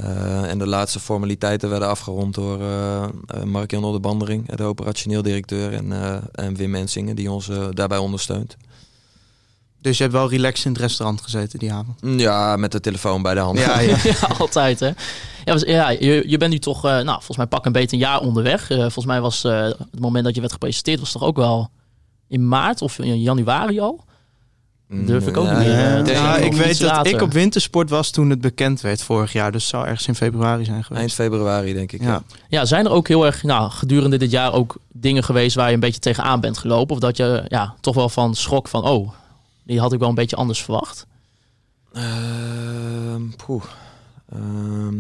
[0.02, 3.06] Eh, en de laatste formaliteiten werden afgerond door eh
[3.36, 7.98] uh, Mark-Jan Oddebandering, de operationeel directeur, en, eh, en Wim Mensingen, die ons eh, daarbij
[7.98, 8.58] ondersteunt.
[9.82, 12.00] Dus je hebt wel relaxed in het restaurant gezeten die avond?
[12.02, 13.60] Ja, met de telefoon bij de hand.
[13.60, 13.98] Ja, ja.
[14.04, 14.92] ja, altijd hè.
[15.46, 17.96] Ja, was, ja je, je bent nu toch, eh, nou, volgens mij pak een beetje
[17.96, 18.70] een jaar onderweg.
[18.70, 21.70] Eh, volgens mij was eh, het moment dat je werd gepresenteerd, was toch ook wel
[22.28, 24.06] in maart of in januari al?
[24.90, 26.44] Durf ik ook niet eh, Ja, zeggen.
[26.46, 27.14] ik weet dat later.
[27.14, 29.52] ik op wintersport was toen het bekend werd vorig jaar.
[29.52, 31.02] Dus het zou ergens in februari zijn geweest.
[31.02, 32.02] Eind februari, denk ik.
[32.02, 32.24] Ja.
[32.48, 35.74] Ja, zijn er ook heel erg, nou, gedurende dit jaar ook dingen geweest waar je
[35.74, 36.96] een beetje tegenaan bent gelopen?
[36.96, 39.12] Of dat je ja, toch wel van schrok van, oh,
[39.64, 41.06] die had ik wel een beetje anders verwacht?
[41.94, 43.64] Ehm, poeh.
[44.34, 44.96] Ehm,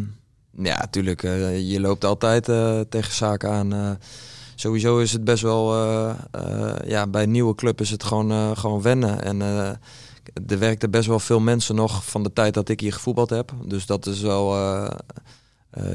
[0.52, 1.22] ja, natuurlijk.
[1.22, 3.98] je loopt altijd eh, tegen zaken aan.
[4.60, 8.32] Sowieso is het best wel, eh, eh, ja, bij een nieuwe club is het gewoon,
[8.32, 9.24] eh, gewoon wennen.
[9.24, 9.42] En
[10.48, 13.52] er werkten best wel veel mensen nog van de tijd dat ik hier gevoetbald heb.
[13.66, 14.56] Dus dat is wel,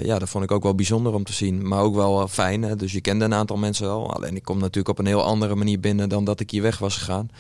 [0.03, 1.69] ja, dat vond ik ook wel bijzonder om te zien.
[1.69, 2.77] Maar ook wel fijn, hè?
[2.77, 4.15] dus je kende een aantal mensen wel.
[4.15, 6.79] Alleen ik kom natuurlijk op een heel andere manier binnen dan dat ik hier weg
[6.79, 7.31] was gegaan.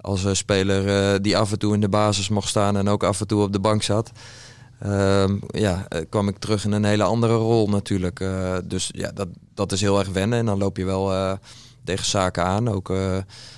[0.00, 3.26] Als speler die af en toe in de basis mocht staan en ook af en
[3.26, 4.12] toe op de bank zat.
[4.82, 8.20] Ehm, ja, eh, kwam ik terug in een hele andere rol natuurlijk.
[8.20, 10.38] Eh, dus ja, dat, dat is heel erg wennen.
[10.38, 11.32] En dan loop je wel eh,
[11.84, 12.68] tegen zaken aan.
[12.68, 12.92] Ook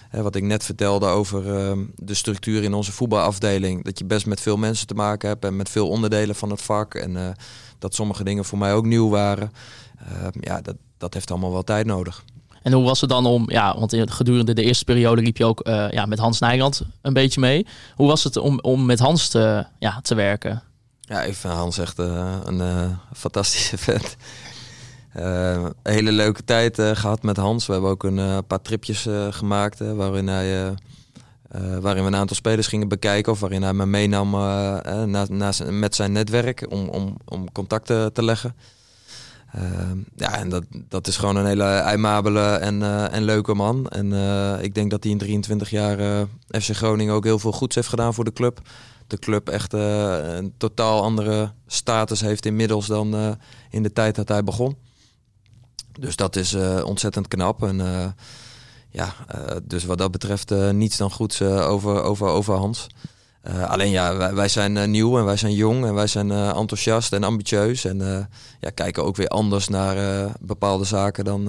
[0.08, 3.84] hè, wat ik net vertelde over ehm, de structuur in onze voetbalafdeling.
[3.84, 6.62] Dat je best met veel mensen te maken hebt en met veel onderdelen van het
[6.62, 6.94] vak.
[6.94, 7.36] En
[7.78, 9.52] dat sommige dingen voor mij ook nieuw waren.
[9.98, 12.24] Ehm, ja, dat, dat heeft allemaal wel tijd nodig.
[12.62, 15.60] En hoe was het dan om, ja, want gedurende de eerste periode liep je ook
[15.90, 17.66] ja, met Hans Nijland een beetje mee.
[17.94, 20.62] Hoe was het om, om met Hans te, ja, te werken?
[21.06, 24.16] Ja, ik Hans echt eh, een eh, fantastische vent.
[25.12, 27.66] Eh, hele leuke tijd eh, gehad met Hans.
[27.66, 30.74] We hebben ook een paar tripjes gemaakt waarin, hij,
[31.80, 33.32] waarin we een aantal spelers gingen bekijken.
[33.32, 34.30] Of waarin hij me meenam
[35.70, 38.54] met zijn netwerk om, om, om contacten te leggen.
[39.52, 39.62] Eh,
[40.16, 43.88] ja, en dat, dat is gewoon een hele aimabele en, en leuke man.
[43.88, 44.12] En
[44.62, 48.14] ik denk dat hij in 23 jaar FC Groningen ook heel veel goeds heeft gedaan
[48.14, 48.60] voor de club
[49.06, 53.30] de club echt eh, een totaal andere status heeft inmiddels dan eh,
[53.70, 54.76] in de tijd dat hij begon.
[56.00, 57.62] Dus dat is eh, ontzettend knap.
[57.62, 58.14] En
[58.90, 59.14] ja,
[59.62, 62.86] dus wat dat betreft niets dan goeds over, over, over Hans.
[63.66, 67.84] Alleen ja, wij, zijn nieuw en wij zijn jong en wij zijn enthousiast en ambitieus.
[67.84, 68.28] En
[68.60, 71.44] ja, kijken ook weer anders naar bepaalde zaken dan,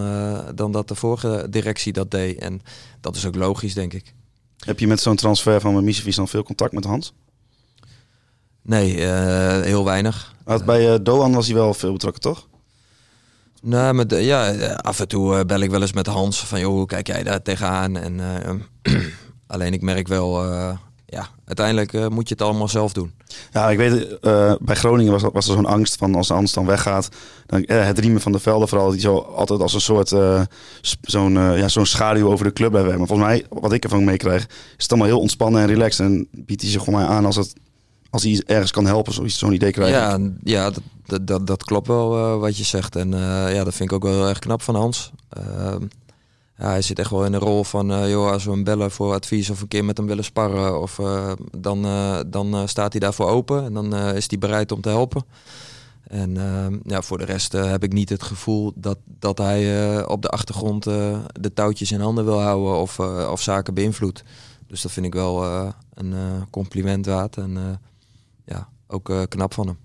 [0.55, 2.39] dan dat de vorige directie dat deed.
[2.39, 2.61] En
[3.01, 4.13] dat is ook logisch, denk ik.
[4.59, 7.13] Heb je met zo'n transfer van Misevic dan veel contact met Hans?
[8.65, 10.33] Nee, uh, heel weinig.
[10.65, 12.47] Bij uh, Doan was hij wel veel betrokken, toch?
[13.61, 16.71] Nou, met, uh, ja, af en toe bel ik wel eens met Hans van, joh,
[16.71, 17.97] hoe kijk jij daar tegenaan?
[17.97, 18.21] En
[19.47, 20.43] alleen ik merk wel,
[21.05, 23.13] ja, uiteindelijk moet je het allemaal zelf doen.
[23.51, 24.21] Ja, ik weet,
[24.61, 27.09] bij Groningen was, was er zo'n angst van als Hans dan weggaat,
[27.45, 30.13] dan het riemen van de velden vooral, die zo altijd als een soort
[31.01, 32.97] zo'n ja, zo'n schaduw over de club hebben.
[32.97, 34.45] Maar volgens mij, wat ik ervan meekrijg,
[34.77, 37.35] is het allemaal heel ontspannen en relaxed en biedt hij zich gewoon mij aan als
[37.35, 37.53] het
[38.15, 40.39] als hij ergens kan helpen, zoiets, zo'n idee krijgen.
[40.43, 40.71] Ja, ja
[41.05, 42.95] dat, dat, dat klopt wel uh, wat je zegt.
[42.95, 45.11] En uh, ja, dat vind ik ook wel heel erg knap van Hans.
[45.37, 45.75] Uh,
[46.57, 49.13] ja, hij zit echt wel in een rol van, joh, als we hem bellen voor
[49.13, 50.99] advies of een keer met hem willen sparren, of,
[51.57, 51.81] dan,
[52.27, 55.25] dan staat hij daarvoor open en dan is hij bereid om te helpen.
[56.07, 56.33] En
[56.85, 60.83] ja, voor de rest heb ik niet het gevoel dat, dat hij op de achtergrond
[60.83, 62.99] de touwtjes in handen wil houden of,
[63.29, 64.23] of zaken beïnvloedt.
[64.67, 65.45] Dus dat vind ik wel
[65.93, 66.13] een
[66.49, 67.37] compliment waard.
[67.37, 67.79] En
[68.45, 69.77] ja, ook uh, knap van hem.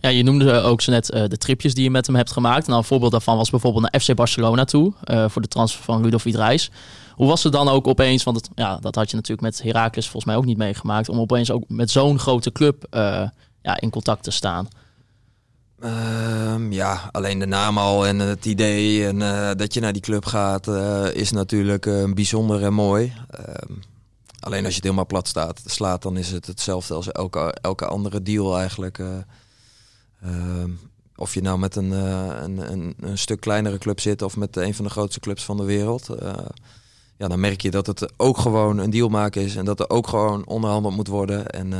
[0.00, 2.66] Ja, je noemde ook zo net uh, de tripjes die je met hem hebt gemaakt.
[2.66, 4.92] Nou, een voorbeeld daarvan was bijvoorbeeld naar FC Barcelona toe.
[5.04, 6.70] Uh, voor de transfer van Rudolf Reis.
[7.14, 10.04] Hoe was het dan ook opeens, want het, ja, dat had je natuurlijk met Heracles
[10.04, 11.08] volgens mij ook niet meegemaakt.
[11.08, 12.86] Om opeens ook met zo'n grote club
[13.62, 14.68] ja, in contact te staan?
[15.84, 19.18] Um, ja, alleen de naam al en het idee en
[19.56, 20.66] dat je naar die club gaat
[21.14, 23.12] is natuurlijk bijzonder en mooi.
[23.68, 23.80] Um,
[24.40, 27.86] Alleen als je het helemaal plat staat, slaat, dan is het hetzelfde als elke, elke
[27.86, 28.98] andere deal eigenlijk.
[28.98, 29.08] Uh,
[30.24, 30.64] uh,
[31.16, 34.56] of je nou met een, uh, een, een, een, stuk kleinere club zit of met
[34.56, 36.08] een van de grootste clubs van de wereld.
[37.16, 39.90] ja, dan merk je dat het ook gewoon een deal maken is en dat er
[39.90, 41.46] ook gewoon onderhandeld moet worden.
[41.46, 41.70] En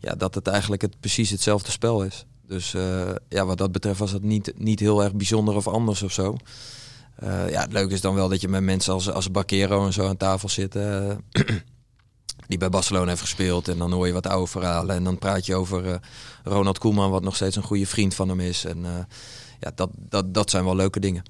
[0.00, 2.24] ja, dat het eigenlijk het, precies hetzelfde spel is.
[2.46, 2.70] Dus
[3.28, 6.36] ja, wat dat betreft was het niet, niet heel erg bijzonder of anders of zo.
[7.22, 10.06] ja, het leuke is dan wel dat je met mensen als, als Bakero en zo
[10.06, 10.74] aan tafel zit
[12.50, 13.68] die bij Barcelona heeft gespeeld.
[13.68, 14.96] En dan hoor je wat oude verhalen.
[14.96, 15.94] En dan praat je over uh,
[16.44, 18.64] Ronald Koeman, wat nog steeds een goede vriend van hem is.
[18.64, 18.90] En uh,
[19.60, 21.22] ja, dat, dat, dat zijn wel leuke dingen.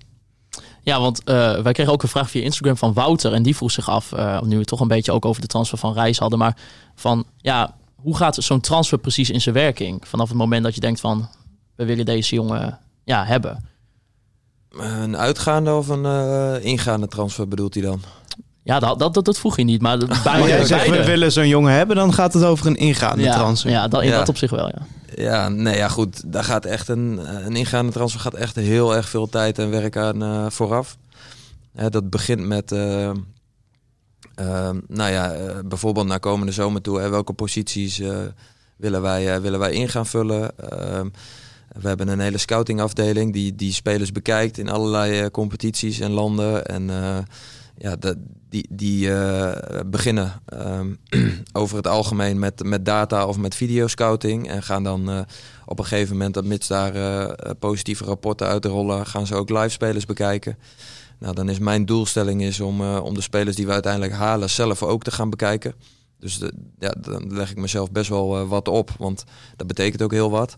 [0.82, 3.32] Ja, want uh, wij kregen ook een vraag via Instagram van Wouter.
[3.32, 5.78] En die vroeg zich af, nu we het toch een beetje ook over de transfer
[5.78, 6.38] van Reis hadden.
[6.38, 6.56] Maar
[6.94, 10.08] van, ja, hoe gaat zo'n transfer precies in zijn werking?
[10.08, 11.28] Vanaf het moment dat je denkt van,
[11.76, 13.68] we willen deze jongen ja, hebben.
[14.70, 18.02] Een uitgaande of een ingaande transfer bedoelt hij dan?
[18.62, 19.98] Ja, dat, dat, dat, vroeg je niet, maar.
[20.24, 23.34] Maar jij zegt, we willen zo'n jongen hebben, dan gaat het over een ingaande ja,
[23.34, 23.70] transfer.
[23.70, 24.18] Ja, dat, in Ja.
[24.18, 24.86] dat op zich wel, ja.
[25.14, 26.32] Ja, nee, ja, goed.
[26.32, 29.96] Daar gaat echt een, een ingaande transfer gaat echt heel erg veel tijd en werk
[29.96, 30.96] aan eh, vooraf.
[31.74, 33.14] Hè, dat begint met, eh, eh,
[34.88, 37.00] nou ja, eh, bijvoorbeeld naar komende zomer toe.
[37.00, 38.16] Hè, welke posities eh,
[38.76, 40.58] willen, wij, eh, willen wij in gaan vullen?
[40.58, 41.08] Ehm,
[41.80, 46.66] we hebben een hele scoutingafdeling die, die spelers bekijkt in allerlei eh, competities en landen.
[46.66, 47.18] En eh,
[47.80, 47.96] ja,
[48.48, 50.94] die, die eh, beginnen ehm,
[51.52, 54.48] over het algemeen met, met data of met videoscouting.
[54.48, 55.20] En gaan dan eh,
[55.66, 59.68] op een gegeven moment, dat mits daar eh, positieve rapporten uitrollen, gaan ze ook live
[59.68, 60.58] spelers bekijken.
[61.18, 64.82] Nou, dan is mijn doelstelling is om, om de spelers die we uiteindelijk halen zelf
[64.82, 65.74] ook te gaan bekijken.
[66.18, 69.24] Dus de, ja, dan leg ik mezelf best wel wat op, want
[69.56, 70.56] dat betekent ook heel wat.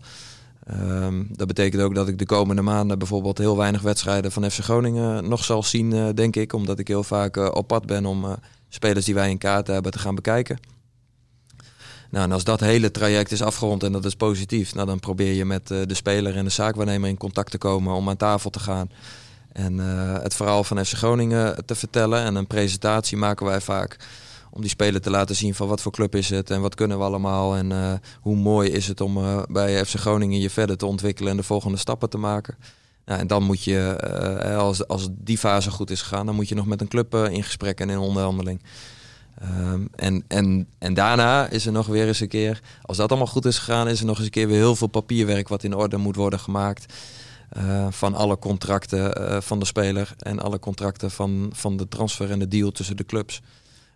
[0.65, 4.59] Ehm, dat betekent ook dat ik de komende maanden bijvoorbeeld heel weinig wedstrijden van FC
[4.59, 6.53] Groningen nog zal zien, eh, denk ik.
[6.53, 8.31] Omdat ik heel vaak eh, op pad ben om eh,
[8.69, 10.59] spelers die wij in kaart hebben te gaan bekijken.
[12.11, 15.33] Nou, en als dat hele traject is afgerond en dat is positief, nou, dan probeer
[15.33, 18.59] je met de speler en de zaakwaarnemer in contact te komen om aan tafel te
[18.59, 18.89] gaan.
[19.51, 19.77] En
[20.21, 22.23] het verhaal van FC Groningen te vertellen.
[22.23, 23.97] En een presentatie maken wij vaak
[24.53, 26.97] om die speler te laten zien van wat voor club is het en wat kunnen
[26.97, 27.55] we allemaal.
[27.55, 31.31] En eh, hoe mooi is het om eh, bij FC Groningen je verder te ontwikkelen
[31.31, 32.55] en de volgende stappen te maken.
[33.05, 36.49] Nou, en dan moet je, eh, als, als die fase goed is gegaan, dan moet
[36.49, 38.61] je nog met een club in gesprek en in onderhandeling.
[39.39, 43.27] Ehm, en, en, en daarna is er nog weer eens een keer, als dat allemaal
[43.27, 45.75] goed is gegaan, is er nog eens een keer weer heel veel papierwerk wat in
[45.75, 46.93] orde moet worden gemaakt.
[47.89, 52.47] Van alle contracten van de speler en alle contracten van, van de transfer en de
[52.47, 53.41] deal tussen de clubs.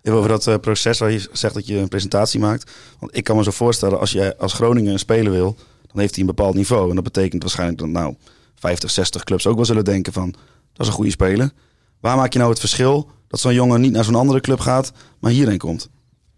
[0.07, 2.71] Even over dat eh, proces waar je zegt dat je een presentatie maakt.
[2.99, 5.55] Want ik kan me zo voorstellen, als je als Groningen een speler wil,
[5.87, 6.89] dan heeft hij een bepaald niveau.
[6.89, 8.15] En dat betekent waarschijnlijk dat nou
[8.55, 10.31] 50, 60 clubs ook wel zullen denken van,
[10.73, 11.51] dat is een goede speler.
[11.99, 14.91] Waar maak je nou het verschil dat zo'n jongen niet naar zo'n andere club gaat,
[15.19, 15.89] maar hierheen komt?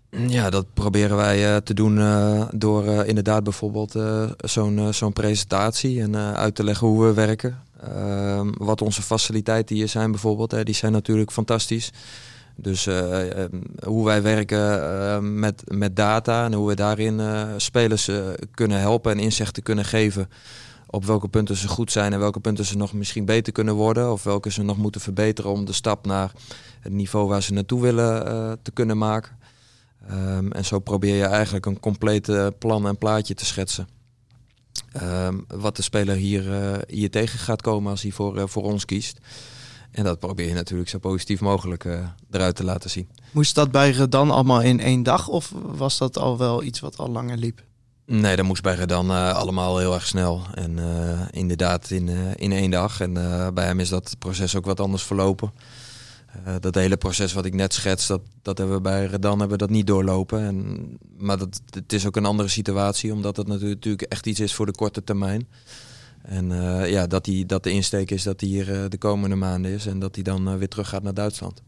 [0.09, 3.95] Ja, dat proberen wij eh, te doen eh, door inderdaad bijvoorbeeld
[4.37, 7.59] zo'n zo'n presentatie en uit te leggen hoe we werken.
[7.83, 11.91] Ehm, wat onze faciliteiten hier zijn bijvoorbeeld, hè, die zijn natuurlijk fantastisch.
[12.61, 13.51] Dus eh, eh,
[13.85, 18.11] hoe wij werken eh, met, met data en hoe we daarin eh, spelers
[18.51, 20.29] kunnen helpen en inzichten kunnen geven
[20.91, 24.11] op welke punten ze goed zijn en welke punten ze nog misschien beter kunnen worden.
[24.11, 26.31] Of welke ze nog moeten verbeteren om de stap naar
[26.79, 29.37] het niveau waar ze naartoe willen te kunnen maken.
[30.07, 33.87] Ehm, en zo probeer je eigenlijk een complete plan en plaatje te schetsen.
[34.91, 38.85] Ehm, wat de speler hier, eh, hier tegen gaat komen als hij voor, voor ons
[38.85, 39.17] kiest.
[39.91, 43.09] En dat probeer je natuurlijk zo positief mogelijk eh, eruit te laten zien.
[43.31, 46.97] Moest dat bij Redan allemaal in één dag of was dat al wel iets wat
[46.97, 47.63] al langer liep?
[48.05, 50.41] Nee, dat moest bij Redan eh, allemaal heel erg snel.
[50.53, 53.01] En eh, inderdaad in, in één dag.
[53.01, 53.13] En
[53.53, 55.51] bij hem is dat proces ook wat anders verlopen.
[56.59, 59.65] Dat hele proces wat ik net schets, dat, dat hebben we bij Redan hebben we
[59.65, 60.39] dat niet doorlopen.
[60.39, 64.39] En, maar dat, het is ook een andere situatie, omdat het natuurlijk, natuurlijk echt iets
[64.39, 65.47] is voor de korte termijn.
[66.29, 69.35] En eh, ja, dat, die, dat de insteek is dat hij hier eh, de komende
[69.35, 71.61] maanden is en dat hij dan eh, weer terug gaat naar Duitsland.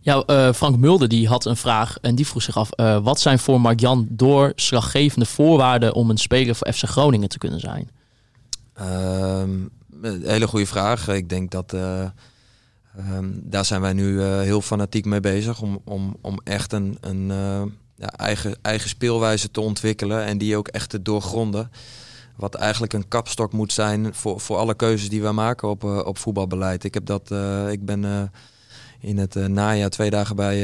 [0.00, 2.70] Ja, Frank Mulder die had een vraag en die vroeg zich af...
[3.02, 7.90] wat zijn voor Mark-Jan doorslaggevende voorwaarden om een speler voor FC Groningen te kunnen zijn?
[8.74, 9.50] Ehm,
[10.02, 11.08] een hele goede vraag.
[11.08, 12.02] Ik denk dat eh,
[12.96, 17.26] ehm, daar zijn wij nu heel fanatiek mee bezig om, om, om echt een, een
[17.96, 21.70] ja, eigen, eigen speelwijze te ontwikkelen en die ook echt te doorgronden.
[22.40, 25.98] Wat eigenlijk een kapstok moet zijn voor, voor alle keuzes die we maken op, eh,
[26.04, 26.84] op voetbalbeleid.
[26.84, 28.22] Ik, heb dat, eh, ik ben eh,
[29.00, 30.62] in het najaar twee dagen bij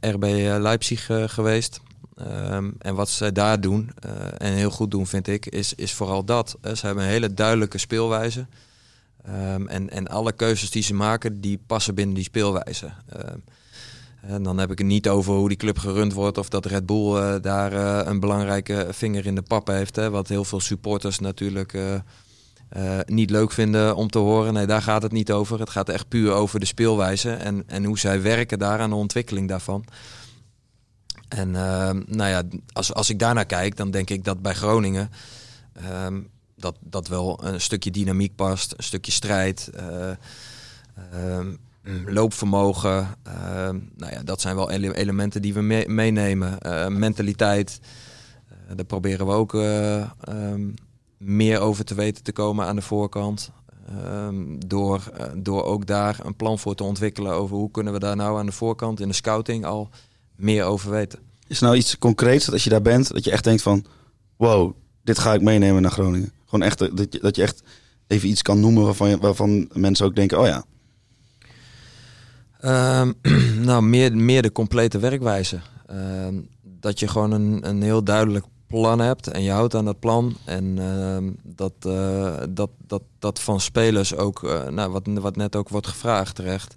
[0.00, 0.22] RB
[0.60, 1.80] Leipzig geweest.
[2.16, 3.90] Ehm, en wat zij daar doen,
[4.38, 6.56] en heel goed doen vind ik, is, is vooral dat.
[6.74, 8.46] Ze hebben een hele duidelijke speelwijze.
[9.24, 12.92] Ehm, en, en alle keuzes die ze maken, die passen binnen die speelwijze.
[13.08, 13.38] Ehm,
[14.28, 16.86] en dan heb ik het niet over hoe die club gerund wordt of dat Red
[16.86, 19.96] Bull eh, daar eh, een belangrijke vinger in de pap heeft.
[19.96, 21.72] Hè, wat heel veel supporters natuurlijk
[22.68, 24.52] eh, niet leuk vinden om te horen.
[24.52, 25.60] Nee, daar gaat het niet over.
[25.60, 28.96] Het gaat echt puur over de speelwijze en, en hoe zij werken daar aan de
[28.96, 29.84] ontwikkeling daarvan.
[31.28, 35.10] En ehm, nou ja, als, als ik daarnaar kijk, dan denk ik dat bij Groningen
[35.72, 36.20] ehm,
[36.56, 40.10] dat, dat wel een stukje dynamiek past, een stukje strijd, eh,
[41.12, 41.54] ehm,
[42.06, 43.08] loopvermogen.
[43.22, 46.58] ehm, nou ja, dat zijn wel ele- elementen die we mee- meenemen.
[46.60, 47.80] Eh, mentaliteit,
[48.48, 50.68] eh, daar proberen we ook eh, ehm,
[51.18, 53.50] meer over te weten te komen aan de voorkant.
[53.88, 57.98] Ehm, door, eh, door ook daar een plan voor te ontwikkelen over hoe kunnen we
[57.98, 59.88] daar nou aan de voorkant in de scouting al
[60.36, 61.18] meer over weten.
[61.46, 63.84] Is nou iets concreets dat als je daar bent, dat je echt denkt van,
[64.36, 64.72] wow,
[65.02, 66.32] dit ga ik meenemen naar Groningen?
[66.44, 67.62] Gewoon echt, dat je, dat je echt
[68.06, 70.64] even iets kan noemen waarvan, je, waarvan mensen ook denken, oh ja,
[72.60, 73.12] Ehm,
[73.68, 75.58] nou, meer, meer de complete werkwijze.
[75.86, 80.00] Ehm, dat je gewoon een, een heel duidelijk plan hebt en je houdt aan dat
[80.00, 80.36] plan.
[80.44, 85.56] En ehm, dat, eh, dat, dat, dat van spelers ook, eh, nou, wat, wat net
[85.56, 86.74] ook wordt gevraagd terecht,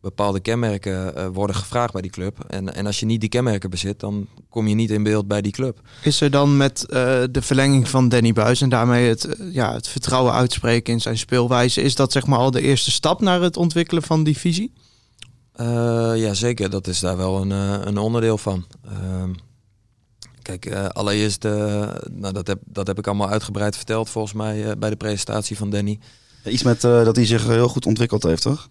[0.00, 2.44] bepaalde kenmerken eh, worden gevraagd bij die club.
[2.46, 5.42] En, en als je niet die kenmerken bezit, dan kom je niet in beeld bij
[5.42, 5.80] die club.
[6.02, 6.84] Is er dan met
[7.30, 11.82] de verlenging van Danny Buis en daarmee het, ja, het vertrouwen uitspreken in zijn speelwijze,
[11.82, 14.72] is dat zeg maar al de eerste stap naar het ontwikkelen van die visie?
[15.58, 16.70] Eh, ja, zeker.
[16.70, 18.66] Dat is daar wel een, eh, een onderdeel van.
[18.84, 19.30] Ehm,
[20.42, 24.90] kijk, eh, allereerst, nou, dat, heb, dat heb ik allemaal uitgebreid verteld volgens mij bij
[24.90, 25.98] de presentatie van Danny.
[26.44, 28.68] iets met dat hij zich heel goed ontwikkeld heeft, toch?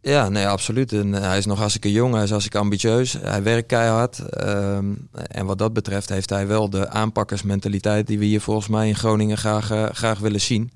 [0.00, 0.92] Ja, nee, absoluut.
[0.92, 3.12] En hij is nog hartstikke jong, hij is hartstikke ambitieus.
[3.12, 4.18] Hij werkt keihard.
[4.18, 8.88] Ehm, en wat dat betreft heeft hij wel de aanpakkersmentaliteit die we hier volgens mij
[8.88, 10.70] in Groningen graag, graag willen zien.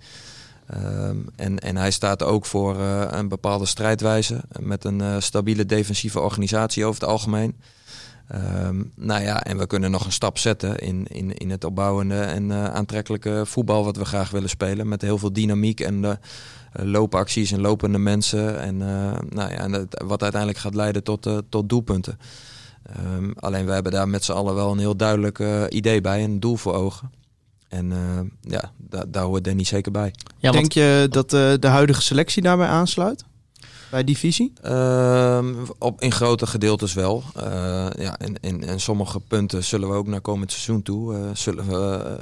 [0.70, 5.66] Ehm, en, en hij staat ook voor eh, een bepaalde strijdwijze met een eh, stabiele
[5.66, 7.56] defensieve organisatie over het algemeen.
[8.28, 12.20] Ehm, nou ja, en we kunnen nog een stap zetten in, in, in het opbouwende
[12.20, 14.88] en eh, aantrekkelijke voetbal wat we graag willen spelen.
[14.88, 16.18] Met heel veel dynamiek en
[16.72, 18.60] loopacties en lopende mensen.
[18.60, 18.76] En,
[19.28, 22.18] nou ja, en dat- wat uiteindelijk gaat leiden tot, tot doelpunten.
[22.82, 26.40] Ehm, alleen we hebben daar met z'n allen wel een heel duidelijk idee bij, een
[26.40, 27.10] doel voor ogen.
[27.70, 30.14] En eh, ja, da- daar hoort Danny zeker bij.
[30.38, 33.24] Ja, want Denk je dat eh, de huidige selectie daarbij aansluit?
[33.90, 34.52] Bij die visie?
[34.62, 37.22] Ehm, op, in grote gedeeltes wel.
[37.36, 37.42] Eh,
[37.98, 41.14] ja, en, en, en sommige punten zullen we ook naar komend seizoen toe.
[41.14, 42.18] eh, zullen, we,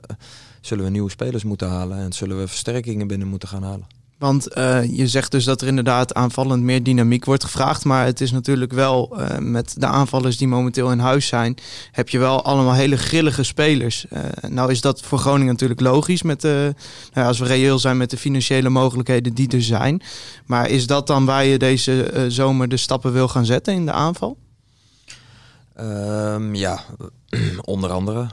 [0.61, 3.87] zullen we nieuwe spelers moeten halen en zullen we versterkingen binnen moeten gaan halen.
[4.19, 7.85] Want eh, je zegt dus dat er inderdaad aanvallend meer dynamiek wordt gevraagd.
[7.85, 11.57] Maar het is natuurlijk wel eh, met de aanvallers die momenteel in huis zijn,
[11.93, 14.07] heb je wel allemaal hele grillige spelers.
[14.09, 16.75] Eh, nou is dat voor Groningen natuurlijk logisch met de,
[17.13, 20.03] nou ja, als we reëel zijn met de financiële mogelijkheden die er zijn.
[20.47, 23.93] Maar is dat dan waar je deze zomer de stappen wil gaan zetten in de
[23.93, 24.37] aanval?
[25.75, 26.81] Ehm, ja,
[27.61, 28.27] onder andere.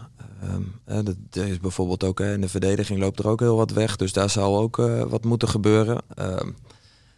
[0.86, 3.96] Eh, dat, is bijvoorbeeld ook in de verdediging loopt er ook heel wat weg.
[3.96, 6.02] Dus daar zal ook eh, wat moeten gebeuren.
[6.16, 6.50] Ehm,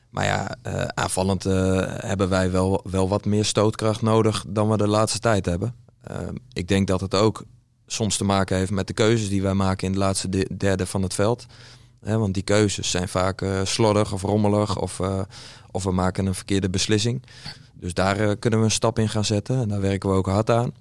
[0.10, 4.78] maar ja, eh, aanvallend eh, hebben wij wel, wel wat meer stootkracht nodig dan we
[4.78, 5.76] de laatste tijd hebben.
[6.04, 7.44] Ehm, ik denk dat het ook
[7.88, 10.86] soms te maken heeft met de keuzes die wij maken in de laatste de- derde
[10.86, 11.46] van het veld.
[12.00, 15.02] Want die keuzes zijn vaak eh, slordig of rommelig of,
[15.72, 17.24] of we maken een verkeerde beslissing.
[17.74, 20.50] Dus daar kunnen we een stap in gaan zetten en daar werken we ook hard
[20.50, 20.72] aan.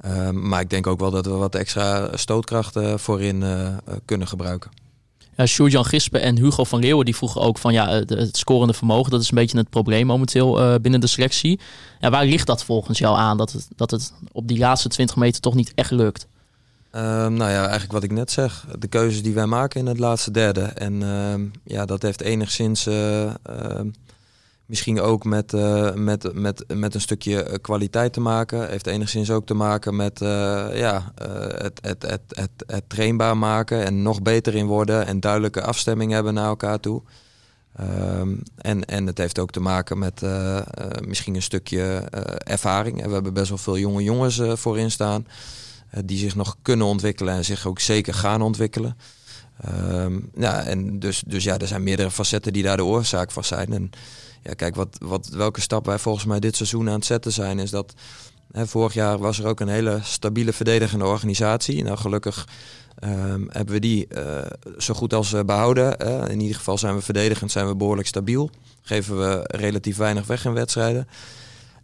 [0.00, 4.28] Ehm, maar ik denk ook wel dat we wat extra stootkrachten voorin eh, eh, kunnen
[4.28, 4.70] gebruiken.
[5.36, 9.10] Ja, Sjoerd-Jan Gispen en Hugo van Leeuwen die vroegen ook van ja, het, scorende vermogen,
[9.10, 11.60] dat is een beetje het probleem momenteel eh, binnen de selectie.
[12.00, 15.16] Ja, waar ligt dat volgens jou aan dat het, dat het op die laatste 20
[15.16, 16.26] meter toch niet echt lukt?
[16.90, 18.66] Ehm, nou ja, eigenlijk wat ik net zeg.
[18.78, 20.60] De keuzes die wij maken in het laatste derde.
[20.62, 23.30] En ehm, ja, dat heeft enigszins eh,
[24.66, 28.68] misschien ook met, eh, met, met, met een stukje eh, kwaliteit te maken.
[28.68, 31.12] Heeft enigszins ook te maken met eh, ja,
[31.56, 36.12] het, het, het, het, het trainbaar maken en nog beter in worden en duidelijke afstemming
[36.12, 37.02] hebben naar elkaar toe.
[37.76, 40.22] Ehm, en, en het heeft ook te maken met
[41.06, 41.82] misschien een stukje
[42.44, 43.02] ervaring.
[43.02, 45.26] En we hebben best wel veel jonge jongens voorin staan
[46.04, 48.96] die zich nog kunnen ontwikkelen en zich ook zeker gaan ontwikkelen.
[49.60, 53.44] Ehm, ja, en dus, dus ja, er zijn meerdere facetten die daar de oorzaak van
[53.44, 53.72] zijn.
[53.72, 53.90] En
[54.46, 57.58] ja, kijk, wat, wat, welke stap wij volgens mij dit seizoen aan het zetten zijn,
[57.58, 57.94] is dat
[58.52, 61.84] hè, vorig jaar was er ook een hele stabiele verdedigende organisatie.
[61.84, 62.48] Nou, gelukkig
[62.98, 64.46] ehm, hebben we die eh,
[64.78, 65.98] zo goed als eh, behouden.
[65.98, 66.32] eh.
[66.32, 68.50] in ieder geval zijn we verdedigend, zijn we behoorlijk stabiel.
[68.82, 71.08] Geven we relatief weinig weg in wedstrijden.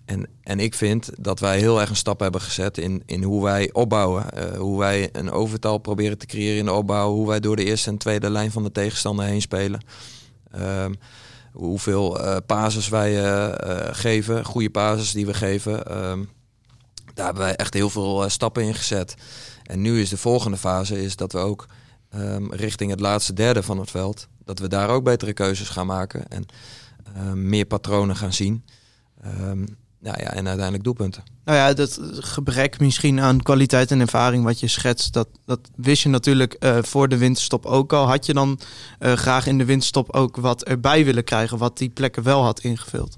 [0.04, 3.42] En, en ik vind dat wij heel erg een stap hebben gezet in, in hoe
[3.42, 4.30] wij opbouwen.
[4.30, 7.12] Eh, hoe wij een overtal proberen te creëren in de opbouw.
[7.12, 9.80] Hoe wij door de eerste en tweede lijn van de tegenstander heen spelen.
[10.50, 10.92] Ehm,
[11.52, 15.86] hoeveel eh pases wij eh, eh, geven, goede pases die we geven.
[15.86, 16.24] Ehm,
[17.14, 19.14] daar hebben wij echt heel veel stappen in gezet.
[19.62, 21.66] En nu is de volgende fase is dat we ook
[22.10, 24.28] ehm, richting het laatste derde van het veld...
[24.44, 26.46] dat we daar ook betere keuzes gaan maken en
[27.14, 28.64] ehm, meer patronen gaan zien.
[29.22, 29.64] Ehm,
[29.98, 31.31] nou ja, en uiteindelijk doelpunten.
[31.44, 36.02] Nou ja, dat gebrek misschien aan kwaliteit en ervaring wat je schetst, dat, dat wist
[36.02, 38.06] je natuurlijk eh, voor de winterstop ook al.
[38.06, 38.60] Had je dan
[38.98, 42.60] eh, graag in de winterstop ook wat erbij willen krijgen, wat die plekken wel had
[42.60, 43.16] ingevuld?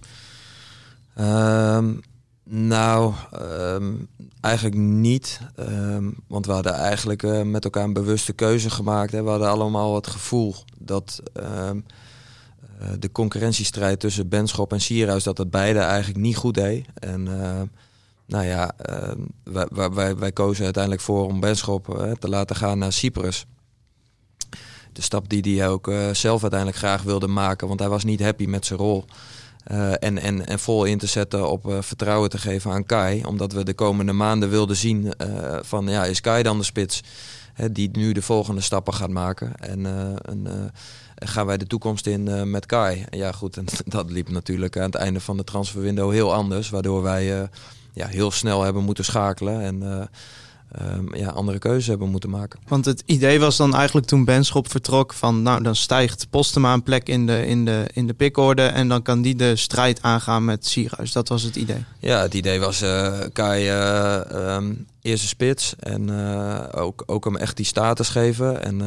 [1.14, 1.92] Ehm,
[2.44, 3.92] nou, ehm,
[4.40, 5.40] eigenlijk niet.
[5.56, 9.12] Ehm, want we hadden eigenlijk eh, met elkaar een bewuste keuze gemaakt.
[9.12, 9.22] Hè.
[9.22, 11.22] We hadden allemaal het gevoel dat
[12.98, 15.24] de concurrentiestrijd tussen Benschop en Sierhuis...
[15.24, 16.86] dat het beide eigenlijk niet goed deed.
[16.94, 17.28] En
[18.26, 22.78] nou ja, ehm, wij, wij- wij, kozen uiteindelijk voor om Benschop eh, te laten gaan
[22.78, 23.46] naar Cyprus.
[24.92, 27.68] De stap die hij ook eh, zelf uiteindelijk graag wilde maken.
[27.68, 29.04] Want hij was niet happy met zijn rol.
[29.64, 33.24] Eh, en, en, en vol in te zetten op vertrouwen te geven aan Kai.
[33.24, 35.12] Omdat we de komende maanden wilden zien
[35.62, 37.00] van ja, is Kai dan de spits
[37.72, 39.54] die nu de volgende stappen gaat maken.
[39.54, 39.86] En,
[41.14, 43.04] gaan wij de toekomst in met Kai.
[43.10, 46.70] Ja goed, en dat liep natuurlijk aan het einde van de transferwindow heel anders.
[46.70, 47.48] Waardoor wij
[47.94, 50.06] ja, heel snel hebben moeten schakelen en eh,
[50.70, 52.60] ehm, ja, andere keuzes hebben moeten maken.
[52.68, 56.82] Want het idee was dan eigenlijk toen Benschop vertrok van nou dan stijgt Postema een
[56.82, 60.44] plek in de, in de, in de pikorde en dan kan die de strijd aangaan
[60.44, 61.12] met Sierhuis.
[61.12, 61.84] Dat was het idee.
[61.98, 64.72] Ja, het idee was, eh Kai ehm,
[65.02, 65.74] eerste spits.
[65.78, 66.10] En
[66.72, 68.62] ook, ook hem echt die status geven.
[68.62, 68.82] En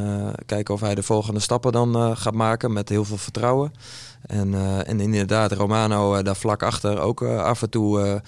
[0.45, 3.73] kijken of hij de volgende stappen dan gaat maken met heel veel vertrouwen.
[4.21, 4.53] En,
[4.85, 8.21] en inderdaad, Romano daar vlak achter ook af en toe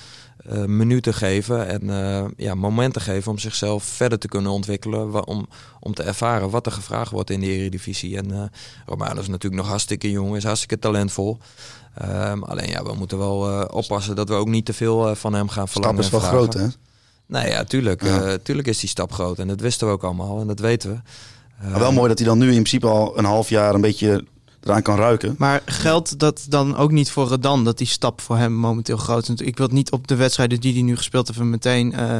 [0.46, 1.68] eh, minuten geven.
[1.68, 5.28] En eh, ja, momenten geven om zichzelf verder te kunnen ontwikkelen.
[5.28, 5.48] Om,
[5.80, 8.18] om te ervaren wat er gevraagd wordt in de Eredivisie.
[8.18, 8.44] En eh,
[8.86, 11.38] Romano is natuurlijk nog hartstikke jong, is hartstikke talentvol.
[11.94, 15.50] Ehm, alleen ja, we moeten wel oppassen dat we ook niet te veel van hem
[15.50, 16.04] gaan Stap verlangen.
[16.04, 16.68] is wel groot, hè?
[17.26, 18.04] Nee, ja, tuurlijk.
[18.04, 18.38] Ja.
[18.44, 19.40] tuurlijk is die stap groot.
[19.40, 20.40] En dat wisten we ook allemaal.
[20.40, 21.00] En dat weten we.
[21.70, 24.26] Maar wel mooi dat hij dan nu in principe al een half jaar een beetje
[24.64, 25.36] eraan kan ruiken.
[25.38, 29.30] Maar geldt dat dan ook niet voor Redan, dat die stap voor hem momenteel groot
[29.30, 29.41] is?
[29.41, 32.18] Ik wil het niet op de wedstrijden die hij nu gespeeld heeft meteen eh,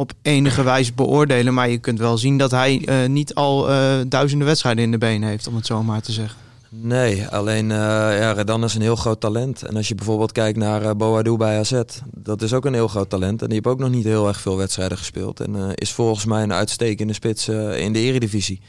[0.00, 1.54] op enige wijze beoordelen.
[1.54, 4.98] Maar je kunt wel zien dat hij eh, niet al eh, duizenden wedstrijden in de
[4.98, 6.38] benen heeft, om het zo maar te zeggen.
[6.68, 7.76] Nee, alleen eh
[8.18, 9.62] ja, Redan is een heel groot talent.
[9.62, 11.80] En als je bijvoorbeeld kijkt naar Boadu bij AZ,
[12.14, 13.40] dat is ook een heel groot talent.
[13.42, 15.40] En die heeft ook nog niet heel erg veel wedstrijden gespeeld.
[15.40, 18.60] En eh, is volgens mij een uitstekende spits in de eredivisie.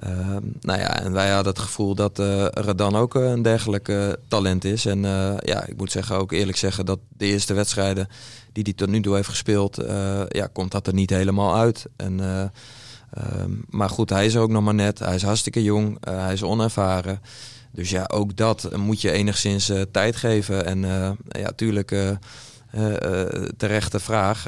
[0.00, 3.88] Ehm, nou ja, en wij hadden het gevoel dat eh Redan ook eh, een dergelijk
[3.88, 4.86] eh, talent is.
[4.86, 8.08] En eh, ja, ik moet zeggen, ook eerlijk zeggen dat de eerste wedstrijden
[8.52, 9.76] die hij tot nu toe heeft gespeeld,
[10.28, 11.86] ja, komt dat er niet helemaal uit.
[11.96, 12.40] En, eh,
[13.10, 14.98] ehm, maar goed, hij is ook nog maar net.
[14.98, 17.20] Hij is hartstikke jong, hij is onervaren.
[17.72, 20.66] Dus ja, ook dat moet je enigszins tijd geven.
[20.66, 22.16] En eh, ja, tuurlijk,
[23.56, 24.46] terechte vraag.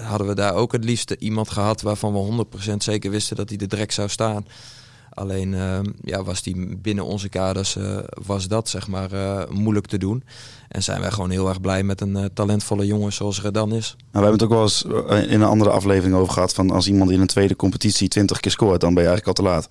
[0.00, 3.58] hadden we daar ook het liefste iemand gehad waarvan we 100% zeker wisten dat hij
[3.58, 4.46] er direct zou staan.
[5.14, 9.86] Alleen eh, ja, was die binnen onze kaders eh, was dat zeg maar eh, moeilijk
[9.86, 10.24] te doen.
[10.68, 13.96] En zijn wij gewoon heel erg blij met een eh, talentvolle jongen zoals Redan is.
[13.96, 14.82] Nou, we hebben het ook wel eens
[15.28, 16.54] in een andere aflevering over gehad.
[16.54, 19.44] Van als iemand in een tweede competitie 20 keer scoort, dan ben je eigenlijk al
[19.44, 19.68] te laat.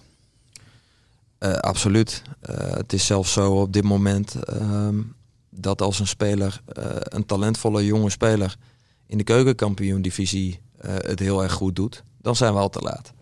[1.62, 2.22] Absoluut.
[2.58, 4.96] Het is zelfs zo op dit moment ehm,
[5.50, 6.62] dat als een speler,
[7.04, 8.58] een talentvolle jonge speler,
[9.08, 13.14] in de keukenkampioen-divisie eh, het heel erg goed doet, dan zijn we al te laat.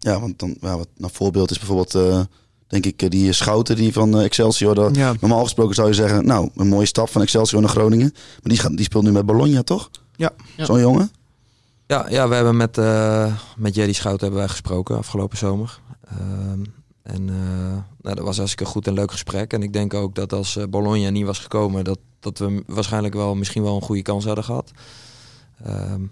[0.00, 2.20] Ja, want dan, ja, wat een voorbeeld is bijvoorbeeld, eh,
[2.66, 4.74] denk ik, eh, die Schouten die van eh, Excelsior.
[4.74, 5.14] Dat, Ja.
[5.20, 8.10] Normaal gesproken zou je zeggen, nou, een mooie stap van Excelsior naar Groningen.
[8.12, 9.90] Maar die, gaat, die speelt nu met Bologna, toch?
[10.16, 10.30] Ja.
[10.56, 10.64] Ja.
[10.64, 11.10] Zo'n jongen?
[11.86, 15.80] Ja, ja we hebben met, eh met Jerry Schout hebben wij gesproken afgelopen zomer.
[16.08, 16.62] Ehm,
[17.02, 19.52] en eh, nou, dat was hartstikke goed en leuk gesprek.
[19.52, 23.14] En ik denk ook dat als eh, Bologna niet was gekomen, dat, dat we waarschijnlijk
[23.14, 24.70] wel misschien wel een goede kans hadden gehad.
[25.64, 26.02] Ehm,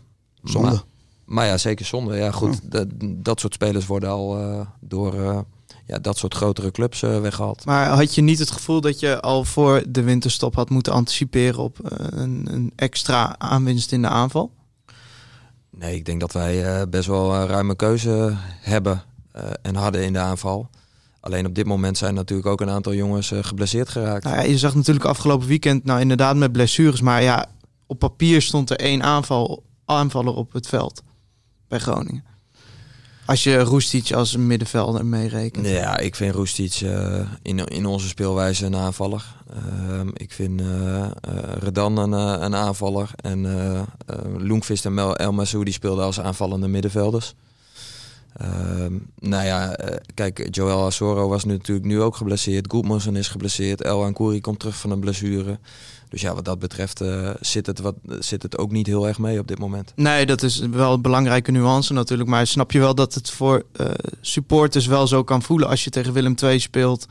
[0.42, 0.68] Zonde.
[0.68, 0.82] Maar,
[1.28, 2.16] maar ja, zeker zonde.
[2.16, 2.60] Ja, goed.
[2.70, 5.38] Dat, dat soort spelers worden al eh, door eh,
[5.86, 7.64] ja, dat soort grotere clubs eh, weggehaald.
[7.64, 11.58] Maar had je niet het gevoel dat je al voor de winterstop had moeten anticiperen
[11.58, 14.52] op een, een extra aanwinst in de aanval?
[15.70, 19.02] Nee, ik denk dat wij best wel een ruime keuze hebben
[19.62, 20.70] en hadden in de aanval.
[21.20, 24.24] Alleen op dit moment zijn natuurlijk ook een aantal jongens geblesseerd geraakt.
[24.24, 27.46] Nou ja, je zag natuurlijk afgelopen weekend, nou inderdaad met blessures, maar ja,
[27.86, 31.02] op papier stond er één aanval, aanvaller op het veld
[31.68, 32.24] bij Groningen.
[33.28, 35.66] Als je Roestic als middenvelder meerekent.
[35.66, 39.24] Ja, ik vind Roestic eh, in, in onze speelwijze een aanvaller.
[39.50, 41.10] Ehm, ik vind eh, eh,
[41.58, 43.10] Redan een, een aanvaller.
[43.16, 43.46] En
[44.38, 47.34] Loenvist en Mel El Massoudi speelden als aanvallende middenvelders.
[48.36, 49.76] Ehm, nou ja,
[50.14, 52.70] kijk, Joel Asoro was nu natuurlijk nu ook geblesseerd.
[52.70, 53.82] Goedmansen is geblesseerd.
[53.82, 55.58] El Ankouri komt terug van een blessure.
[56.08, 59.18] Dus ja, wat dat betreft eh, zit, het wat, zit het ook niet heel erg
[59.18, 59.92] mee op dit moment.
[59.96, 62.28] Nee, dat is wel een belangrijke nuance natuurlijk.
[62.28, 63.86] Maar snap je wel dat het voor eh,
[64.20, 67.06] supporters wel zo kan voelen als je tegen Willem II speelt.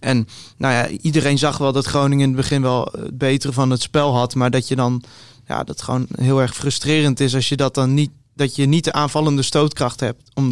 [0.00, 3.70] En nou ja, iedereen zag wel dat Groningen in het begin wel het betere van
[3.70, 4.34] het spel had.
[4.34, 5.02] Maar dat je dan,
[5.46, 8.84] ja, dat gewoon heel erg frustrerend is als je dat dan niet, dat je niet
[8.84, 10.22] de aanvallende stootkracht hebt.
[10.34, 10.50] Om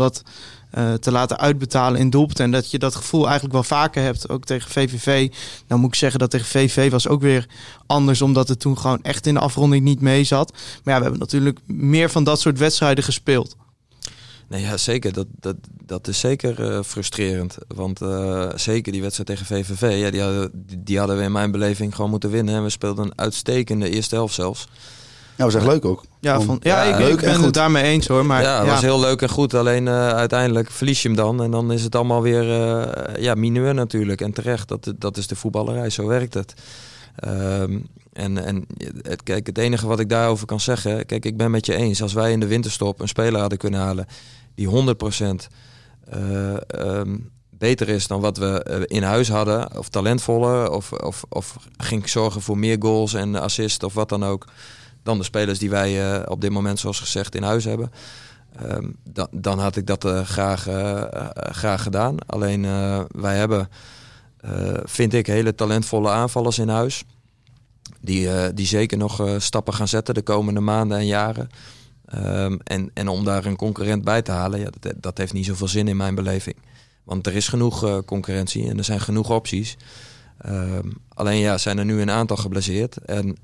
[0.70, 2.44] eh, te laten uitbetalen in doelpunten.
[2.44, 5.32] En dat je dat gevoel eigenlijk wel vaker hebt, ook tegen VVV.
[5.66, 7.46] Dan moet ik zeggen dat tegen VVV was ook weer
[7.86, 10.52] anders, omdat het toen gewoon echt in de afronding niet mee zat.
[10.52, 13.56] Maar ja, we hebben natuurlijk meer van dat soort wedstrijden gespeeld.
[14.48, 15.12] Nee, ja, zeker.
[15.12, 17.56] Dat, dat, dat is zeker eh, frustrerend.
[17.68, 21.32] Want eh, zeker die wedstrijd tegen VVV, ja, die, hadden, die, die hadden we in
[21.32, 22.54] mijn beleving gewoon moeten winnen.
[22.54, 24.68] En we speelden een uitstekende eerste helft zelfs.
[25.38, 26.04] Ja, was echt leuk ook.
[26.20, 27.44] Ja, Om- van, ja, ja, ik, leuk ik ben goed.
[27.44, 28.26] het daarmee eens hoor.
[28.26, 29.54] Maar ja, ja, het was heel leuk en goed.
[29.54, 31.42] Alleen eh, uiteindelijk verlies je hem dan.
[31.42, 34.20] En dan is het allemaal weer eh, ja, mineur natuurlijk.
[34.20, 35.90] En terecht, dat, dat is de voetballerij.
[35.90, 36.54] Zo werkt het.
[37.16, 37.78] Ehm,
[38.12, 38.66] en en
[39.02, 41.06] het, kijk, het enige wat ik daarover kan zeggen...
[41.06, 42.02] Kijk, ik ben met je eens.
[42.02, 44.06] Als wij in de winterstop een speler hadden kunnen halen...
[44.54, 44.70] die 100%
[46.04, 47.16] eh, ehm,
[47.50, 49.78] beter is dan wat we in huis hadden...
[49.78, 53.84] of talentvoller, of, of, of ging zorgen voor meer goals en assists...
[53.84, 54.46] of wat dan ook...
[55.08, 57.90] dan de spelers die wij eh, op dit moment, zoals gezegd, in huis hebben...
[58.56, 61.02] Ehm, dan, dan had ik dat eh, graag, eh,
[61.34, 62.16] graag gedaan.
[62.26, 62.62] Alleen
[63.08, 63.68] wij hebben,
[64.84, 67.04] vind ik, hele talentvolle aanvallers in huis.
[68.00, 71.48] Die, die zeker nog stappen gaan zetten de komende maanden en jaren.
[72.04, 75.46] Ehm, en, en om daar een concurrent bij te halen, ja, dat, dat heeft niet
[75.46, 76.56] zoveel zin in mijn beleving.
[77.04, 79.76] Want er is genoeg concurrentie en er zijn genoeg opties.
[80.38, 82.96] Ehm, alleen ja, zijn er nu een aantal geblesseerd.
[82.96, 83.36] En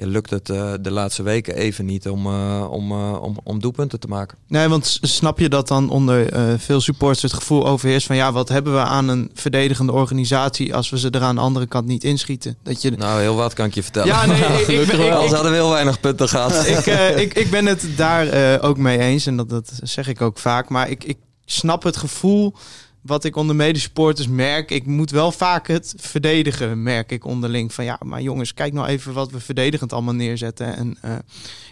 [0.00, 3.60] ja, lukt het eh, de laatste weken even niet om, eh, om, eh, om, om
[3.60, 4.38] doelpunten te maken.
[4.46, 6.28] Nee, want snap je dat dan onder
[6.58, 10.90] veel supporters het gevoel overheerst van ja, wat hebben we aan een verdedigende organisatie als
[10.90, 12.56] we ze er aan de andere kant niet inschieten?
[12.62, 12.90] Dat je.
[12.90, 14.08] Nou, heel wat kan ik je vertellen.
[14.08, 16.66] Ja, nee, ik, ik, ben- ik, Anders hadden we heel weinig punten gehad.
[16.76, 16.86] ik,
[17.24, 20.68] ik, ik ben het daar ook mee eens en dat, dat zeg ik ook vaak.
[20.68, 22.54] Maar ik, ik snap het gevoel
[23.00, 24.70] wat ik onder medesupporters merk.
[24.70, 27.74] Ik moet wel vaak het verdedigen, merk ik onderling.
[27.74, 30.76] Van ja, maar jongens, kijk nou even wat we verdedigend allemaal neerzetten.
[30.76, 31.12] En eh,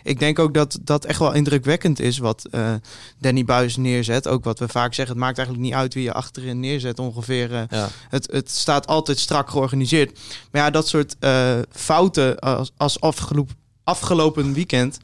[0.03, 2.72] ik denk ook dat dat echt wel indrukwekkend is wat eh,
[3.18, 4.29] Danny Buis neerzet.
[4.29, 7.55] Ook wat we vaak zeggen, het maakt eigenlijk niet uit wie je achterin neerzet ongeveer.
[7.55, 7.89] eh, Ja.
[8.09, 10.18] het, het staat altijd strak georganiseerd.
[10.51, 13.55] Maar ja, dat soort eh, fouten als, als afgelopen,
[13.85, 14.99] afgelopen weekend...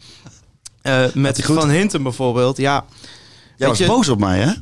[0.83, 1.43] eh, met?
[1.43, 2.57] Van Hinten bijvoorbeeld.
[2.57, 2.85] Ja,
[3.57, 4.53] Jij was je- boos op mij, hè?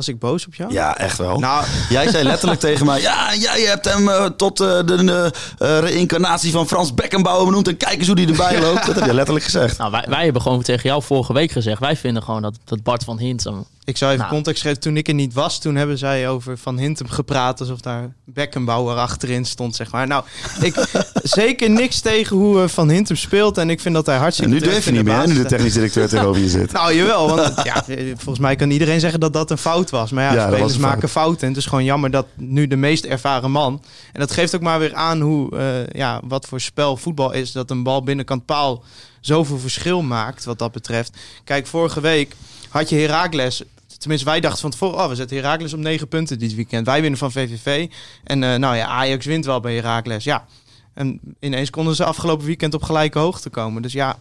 [0.00, 0.72] Was ik boos op jou?
[0.72, 1.38] Ja, echt wel.
[1.38, 5.76] Nou, Jij zei letterlijk tegen mij: Ja, jij hebt hem eh, tot eh, de eh,
[5.76, 7.68] eh, reïncarnatie van Frans Beckenbauer benoemd.
[7.68, 8.86] En kijk eens hoe die erbij loopt.
[8.86, 9.78] Dat heb je letterlijk gezegd.
[9.78, 11.80] Nou, wij, wij hebben gewoon tegen jou vorige week gezegd.
[11.80, 13.64] Wij vinden gewoon dat, dat Bart van Hintem.
[13.84, 14.34] Ik zou even Nou.
[14.34, 14.80] context geven.
[14.80, 17.60] Toen ik er niet was, toen hebben zij over Van Hintem gepraat...
[17.60, 20.06] alsof daar Beckenbauer achterin stond, zeg maar.
[20.06, 20.24] Nou,
[20.60, 20.74] ik
[21.22, 23.58] zeker niks tegen hoe eh, Van Hintem speelt.
[23.58, 24.52] En ik vind dat hij En hartstikke...
[24.52, 26.72] nu terecht durf je niet meer, nu de technisch directeur tegenover je zit.
[26.72, 27.28] Nou, jawel.
[27.36, 30.10] Want ja, eh, volgens mij kan iedereen zeggen dat dat een fout was.
[30.10, 30.82] Maar ja, spelers fout.
[30.82, 31.42] maken fouten.
[31.42, 33.82] En het is gewoon jammer dat nu de meest ervaren man...
[34.12, 37.52] En dat geeft ook maar weer aan hoe, eh, ja, wat voor spel voetbal is.
[37.52, 38.84] Dat een bal binnenkant paal
[39.20, 41.16] zoveel verschil maakt wat dat betreft.
[41.44, 42.36] Kijk, vorige week
[42.70, 43.62] had je Heracles...
[43.98, 46.86] Tenminste, wij dachten van tevoren, oh, we zetten Heracles op negen punten dit weekend.
[46.86, 47.88] Wij winnen van VVV.
[48.24, 50.24] En eh, nou ja, Ajax wint wel bij Heracles.
[50.24, 50.46] Ja,
[50.94, 53.82] en ineens konden ze afgelopen weekend op gelijke hoogte komen.
[53.82, 54.18] Dus ja,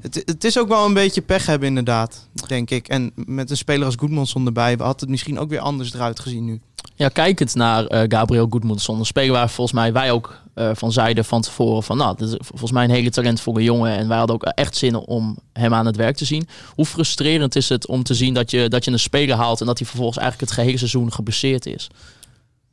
[0.00, 2.88] het, het is ook wel een beetje pech hebben inderdaad, denk ik.
[2.88, 6.44] En met een speler als Goedmanson erbij had het misschien ook weer anders eruit gezien
[6.44, 6.60] nu.
[6.94, 8.98] Ja, kijkend naar eh, Gabriel Goedmundsson.
[8.98, 11.96] Een speler waar volgens mij wij ook van zeiden van tevoren van...
[11.96, 13.96] Nou, dit is volgens mij een hele talentvolle jongen.
[13.96, 16.48] En wij hadden ook echt zin om hem aan het werk te zien.
[16.74, 19.60] Hoe frustrerend is het om te zien dat je, dat je een speler haalt...
[19.60, 21.90] en dat hij vervolgens eigenlijk het gehele seizoen geblesseerd is?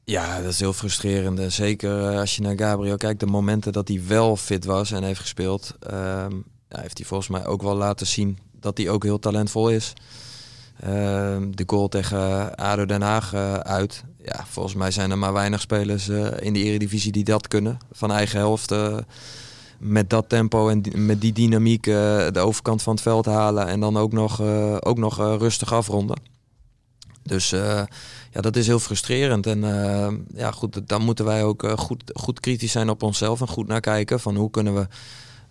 [0.03, 1.39] Ja, dat is heel frustrerend.
[1.39, 4.91] En Zeker eh, als je naar Gabriel kijkt, de momenten dat hij wel fit was
[4.91, 6.31] en heeft gespeeld, ehm,
[6.69, 9.93] ja, heeft hij volgens mij ook wel laten zien dat hij ook heel talentvol is.
[10.79, 14.03] Ehm, de goal tegen ADO Den Haag eh, uit.
[14.23, 17.77] Ja, volgens mij zijn er maar weinig spelers eh, in de Eredivisie die dat kunnen.
[17.91, 18.97] Van eigen helft eh,
[19.79, 23.67] met dat tempo en met die dynamiek de overkant van het veld halen.
[23.67, 24.41] En dan ook nog,
[24.79, 26.19] ook nog rustig afronden.
[27.23, 29.47] Dus ja, dat is heel frustrerend.
[29.47, 29.61] En
[30.35, 33.81] ja, goed, dan moeten wij ook goed, goed kritisch zijn op onszelf en goed naar
[33.81, 34.87] kijken van hoe kunnen we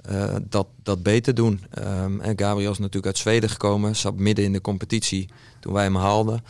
[0.06, 1.64] eh, dat, dat beter doen.
[1.70, 5.28] Ehm, en Gabriel is natuurlijk uit Zweden gekomen, zat midden in de competitie
[5.60, 6.44] toen wij hem haalden.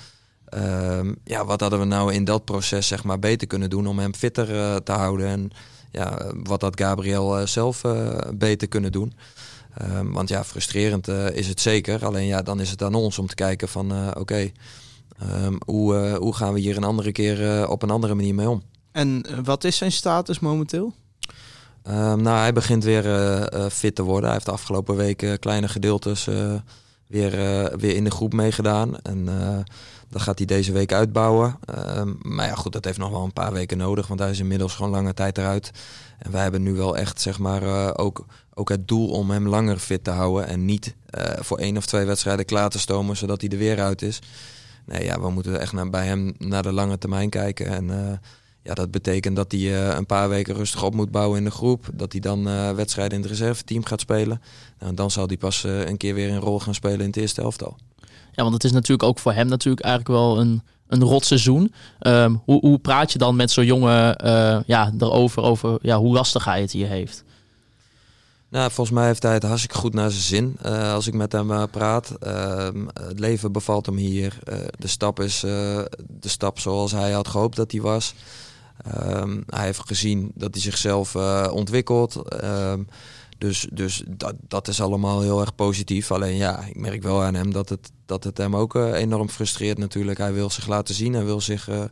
[0.45, 3.99] Ehm, ja, wat hadden we nou in dat proces zeg maar beter kunnen doen om
[3.99, 5.27] hem fitter eh, te houden?
[5.27, 5.51] En
[5.91, 7.83] ja, wat had Gabriel eh, zelf
[8.35, 9.13] beter kunnen doen?
[9.75, 12.07] Ehm, want ja, frustrerend is het zeker.
[12.07, 14.51] Alleen ja, dan is het aan ons om te kijken van oké,
[15.67, 18.63] hoe, hoe gaan we hier een andere keer op een andere manier mee om?
[18.93, 20.95] En wat is zijn status momenteel?
[21.87, 24.24] Ehm, nou, hij begint weer eh, fit te worden.
[24.24, 26.55] Hij heeft de afgelopen weken kleine gedeeltes eh,
[27.07, 27.30] weer,
[27.78, 28.99] weer in de groep meegedaan.
[28.99, 29.24] En
[30.09, 31.59] dat gaat hij deze week uitbouwen.
[31.64, 34.39] Ehm, maar ja, goed, dat heeft nog wel een paar weken nodig, want hij is
[34.39, 35.70] inmiddels gewoon lange tijd eruit.
[36.18, 38.24] En wij hebben nu wel echt, zeg maar, ook,
[38.55, 40.47] ook het doel om hem langer fit te houden.
[40.47, 40.95] En niet
[41.39, 44.18] voor één of twee wedstrijden klaar te stomen, zodat hij er weer uit is.
[44.87, 47.66] Nee, ja, we moeten echt naar, bij hem naar de lange termijn kijken.
[47.66, 48.20] En
[48.67, 51.51] ja, dat betekent dat hij eh, een paar weken rustig op moet bouwen in de
[51.51, 51.89] groep.
[51.93, 54.43] Dat hij dan eh, wedstrijden in het reserveteam gaat spelen.
[54.79, 57.17] Nou, dan zal hij pas eh, een keer weer een rol gaan spelen in het
[57.17, 57.77] eerste elftal.
[58.33, 61.73] Ja, want het is natuurlijk ook voor hem natuurlijk eigenlijk wel een, een rot seizoen.
[61.99, 64.17] Ehm, hoe, hoe praat je dan met zo'n jongen
[64.67, 67.25] ja, erover over ja, hoe lastig hij het hier heeft?
[68.49, 71.71] Nou, volgens mij heeft hij het hartstikke goed naar zijn zin als ik met hem
[71.71, 72.11] praat.
[72.21, 74.39] Ehm, het leven bevalt hem hier.
[74.79, 75.89] De stap is de
[76.21, 78.14] stap zoals hij had gehoopt dat hij was.
[78.85, 82.29] Ehm, hij heeft gezien dat hij zichzelf eh, ontwikkelt.
[82.29, 82.83] Ehm,
[83.39, 86.11] dus dus dat, dat is allemaal heel erg positief.
[86.11, 89.29] Alleen ja, ik merk wel aan hem dat het, dat het hem ook eh, enorm
[89.29, 90.18] frustreert natuurlijk.
[90.18, 91.12] Hij wil zich laten zien.
[91.12, 91.85] Hij wil zich eh,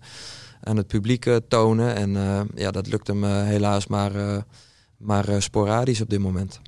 [0.63, 1.97] aan het publiek tonen.
[1.97, 4.45] En ja, dat lukt hem helaas maar,
[4.97, 6.61] maar sporadisch op dit moment.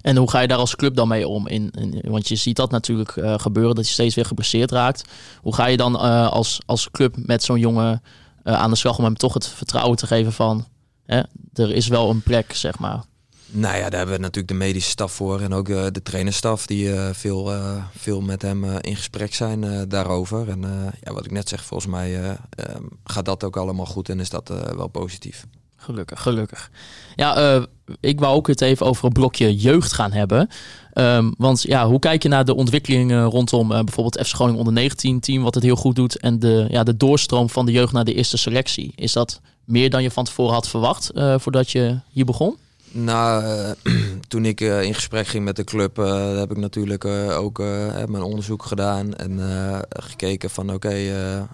[0.00, 1.46] En hoe ga je daar als club dan mee om?
[1.46, 5.04] In, in- want je ziet dat natuurlijk gebeuren, dat je steeds weer geblesseerd raakt.
[5.42, 5.96] Hoe ga je dan
[6.30, 8.02] als, als club met zo'n jongen
[8.42, 10.66] aan de slag om hem toch het vertrouwen te geven van...
[11.06, 11.22] Hè,
[11.52, 13.04] er is wel een plek, zeg maar.
[13.50, 16.66] Nou ja, daar hebben we natuurlijk de medische staf voor en ook eh, de trainerstaf
[16.66, 20.48] die eh, veel, eh, veel met hem eh, in gesprek zijn eh, daarover.
[20.48, 23.86] En eh, ja, wat ik net zeg, volgens mij eh, ehm, gaat dat ook allemaal
[23.86, 25.46] goed en is dat eh, wel positief.
[25.88, 26.70] Gelukkig, gelukkig.
[27.16, 27.62] Ja, eh,
[28.00, 30.48] ik wou ook het even over een blokje jeugd gaan hebben.
[30.92, 34.74] Ehm, want ja, hoe kijk je naar de ontwikkelingen rondom eh, bijvoorbeeld FC Groningen onder
[34.74, 37.92] 19 team, wat het heel goed doet, en de, ja, de doorstroom van de jeugd
[37.92, 38.92] naar de eerste selectie?
[38.94, 42.56] Is dat meer dan je van tevoren had verwacht eh, voordat je hier begon?
[42.90, 43.44] Nou,
[44.28, 45.96] toen ik in gesprek ging met de club,
[46.36, 47.58] heb ik natuurlijk ook
[48.06, 49.40] mijn onderzoek gedaan en
[49.88, 51.46] gekeken van oké, eh, ehm,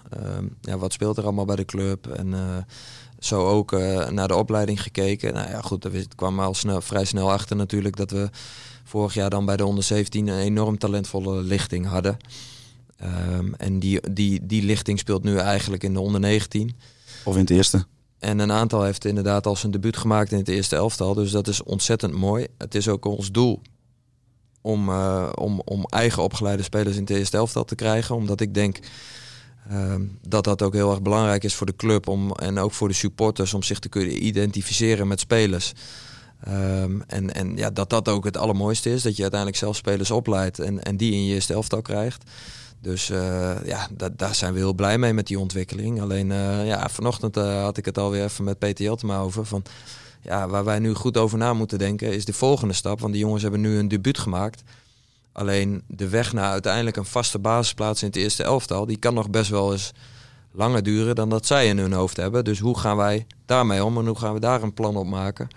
[0.61, 2.33] ja, wat speelt er allemaal bij de club en
[3.25, 5.33] zo ook eh, naar de opleiding gekeken.
[5.33, 8.29] Nou ja, goed, er kwam al snel, vrij snel achter natuurlijk dat we
[8.83, 12.17] vorig jaar dan bij de onder 17 een enorm talentvolle lichting hadden.
[12.97, 16.75] Ehm, en die, die, die lichting speelt nu eigenlijk in de onder 19.
[17.23, 17.85] Of in het eerste.
[18.19, 21.13] En een aantal heeft inderdaad al zijn debuut gemaakt in het eerste elftal.
[21.13, 22.47] Dus dat is ontzettend mooi.
[22.57, 23.61] Het is ook ons doel
[24.61, 28.15] om, eh, om, om eigen opgeleide spelers in het eerste elftal te krijgen.
[28.15, 28.79] Omdat ik denk
[29.69, 32.87] ehm, dat dat ook heel erg belangrijk is voor de club om, en ook voor
[32.87, 35.73] de supporters om zich te kunnen identificeren met spelers.
[36.43, 39.01] Ehm, en en ja, dat dat ook het allermooiste is.
[39.01, 42.23] Dat je uiteindelijk zelf spelers opleidt en, en die in je eerste krijgt.
[42.85, 46.01] Dus eh, ja, da- daar zijn we heel blij mee met die ontwikkeling.
[46.01, 49.45] Alleen eh, ja, vanochtend eh, had ik het alweer even met Peter Jeltema over.
[49.45, 49.63] Van,
[50.21, 52.99] ja, waar wij nu goed over na moeten denken is de volgende stap.
[52.99, 54.63] Want die jongens hebben nu een debuut gemaakt.
[55.35, 58.85] Alleen de weg naar uiteindelijk een vaste basisplaats in het eerste elftal...
[58.85, 59.91] die kan nog best wel eens
[60.51, 62.43] langer duren dan dat zij in hun hoofd hebben.
[62.43, 65.47] Dus hoe gaan wij daarmee om en hoe gaan we daar een plan op maken?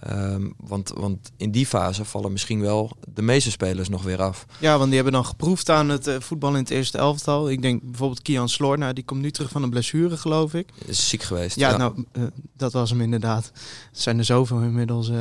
[0.00, 4.46] Ehm, want, want in die fase vallen misschien wel de meeste spelers nog weer af.
[4.58, 7.50] Ja, want die hebben dan geproefd aan het eh, voetbal in het eerste elftal.
[7.50, 10.68] Ik denk bijvoorbeeld Kian Sloor, nou, die komt nu terug van een blessure, geloof ik.
[10.84, 11.56] Is ziek geweest.
[11.56, 12.22] Ja, nou, eh,
[12.56, 13.50] dat was hem inderdaad.
[13.90, 15.08] Het zijn er zoveel inmiddels.
[15.08, 15.16] eh.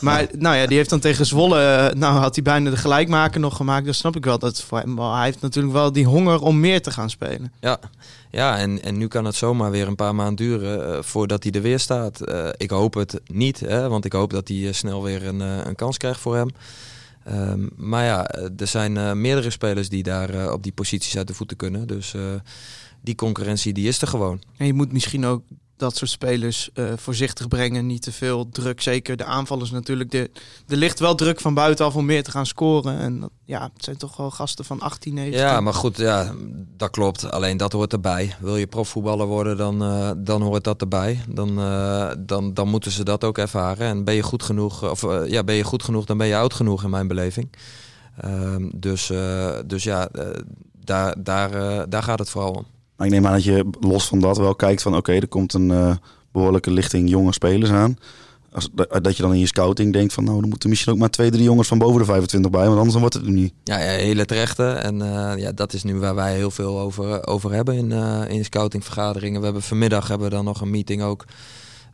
[0.00, 3.56] maar nou ja, die heeft dan tegen Zwolle, nou had hij bijna de gelijkmaker nog
[3.56, 3.84] gemaakt.
[3.84, 6.82] Dan snap ik wel dat voor hem, hij heeft natuurlijk wel die honger om meer
[6.82, 7.52] te gaan spelen.
[7.60, 7.78] Ja,
[8.30, 11.52] ja en, en nu kan het zomaar weer een paar maanden duren eh, voordat hij
[11.52, 12.20] er weer staat.
[12.20, 15.40] Eh, ik hoop het niet, hè, want ik hoop dat hij eh, snel weer een,
[15.40, 16.50] een kans krijgt voor hem.
[17.24, 21.56] Ehm, maar ja, er zijn meerdere spelers die daar op die posities uit de voeten
[21.56, 21.86] kunnen.
[21.86, 22.14] Dus
[23.00, 24.42] die concurrentie die is er gewoon.
[24.56, 25.42] En je moet misschien ook
[25.78, 27.86] dat soort spelers eh, voorzichtig brengen.
[27.86, 28.80] Niet te veel druk.
[28.80, 30.10] Zeker de aanvallers natuurlijk.
[30.10, 30.30] De,
[30.68, 32.98] er ligt wel druk van buitenaf om meer te gaan scoren.
[32.98, 35.40] En dat- ja, het zijn toch wel gasten van 18, 19.
[35.40, 36.34] Ja, maar goed, ja,
[36.76, 37.30] dat klopt.
[37.30, 38.34] Alleen dat hoort erbij.
[38.40, 41.20] Wil je profvoetballer worden, dan, eh, dan hoort dat erbij.
[41.28, 43.86] Dan, eh, dan, dan moeten ze dat ook ervaren.
[43.86, 46.54] En ben je goed genoeg, of ja, ben je goed genoeg, dan ben je oud
[46.54, 47.52] genoeg in mijn beleving.
[48.20, 49.06] Ehm, dus,
[49.66, 50.08] dus ja,
[50.84, 52.66] daar, daar, daar gaat het vooral om.
[52.98, 55.52] Maar ik neem aan dat je los van dat wel kijkt van oké, er komt
[55.54, 55.94] een eh,
[56.32, 57.96] behoorlijke lichting jonge spelers aan.
[58.52, 60.98] Als, dat dat je dan in je scouting denkt van nou, er moeten misschien ook
[60.98, 63.30] maar twee, drie jongens van boven de 25 bij, want anders dan wordt het er
[63.30, 63.52] niet.
[63.64, 64.64] Ja, ja, hele terechte.
[64.68, 68.22] En eh, ja, dat is nu waar wij heel veel over, over hebben in, eh
[68.28, 69.38] in scoutingvergaderingen.
[69.38, 71.24] We hebben vanmiddag hebben we dan nog een meeting ook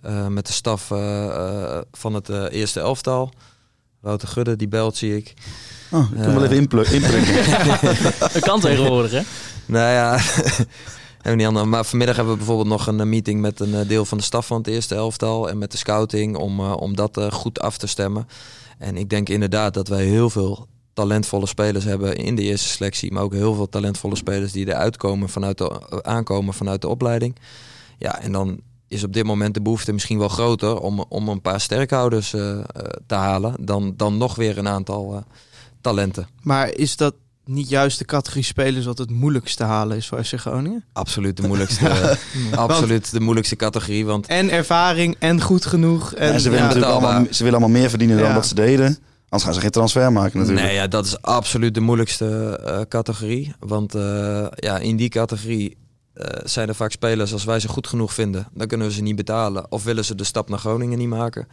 [0.02, 3.32] eh, met de staf eh, eh, van het eh, eerste elftal.
[4.00, 5.34] Wouter Gudde, die belt, zie ik.
[5.90, 6.34] Oh, ik kan Eh.
[6.34, 7.00] wel even inprikken.
[8.32, 9.20] Dat kan tegenwoordig, hè?
[9.66, 10.18] Nou ja,
[11.20, 11.66] hebben niet anders.
[11.66, 14.24] Maar vanmiddag hebben we bijvoorbeeld nog een eh, meeting met een eh, deel van de
[14.24, 15.48] staf van het eerste elftal.
[15.48, 18.28] En met de scouting om, eh, om dat goed af te stemmen.
[18.78, 23.12] En ik denk inderdaad dat wij heel veel talentvolle spelers hebben in de eerste selectie.
[23.12, 27.36] Maar ook heel veel talentvolle spelers die eruit komen vanuit de, aankomen vanuit de opleiding.
[27.98, 31.40] Ja, en dan is op dit moment de behoefte misschien wel groter om, om een
[31.40, 32.58] paar sterkhouders eh,
[33.06, 33.54] te halen.
[33.60, 35.24] Dan, dan nog weer een aantal
[35.80, 36.28] talenten.
[36.42, 37.14] Maar is dat
[37.44, 40.84] niet juist de categorie spelers wat het moeilijkst te halen is voor FC Groningen?
[40.92, 42.16] Absoluut de moeilijkste,
[42.54, 44.06] absoluut de moeilijkste categorie.
[44.06, 46.14] Want En ervaring en goed genoeg.
[46.14, 48.54] En, En ze willen ja, natuurlijk allemaal, ze willen allemaal meer verdienen dan wat ze
[48.54, 48.98] deden.
[49.34, 50.66] Anders gaan ze geen transfer maken natuurlijk.
[50.66, 53.54] Nee, ja, dat is absoluut de moeilijkste eh, categorie.
[53.58, 55.76] Want eh, ja, in die categorie
[56.12, 59.02] eh, zijn er vaak spelers, als wij ze goed genoeg vinden, dan kunnen we ze
[59.02, 59.72] niet betalen.
[59.72, 61.48] Of willen ze de stap naar Groningen niet maken.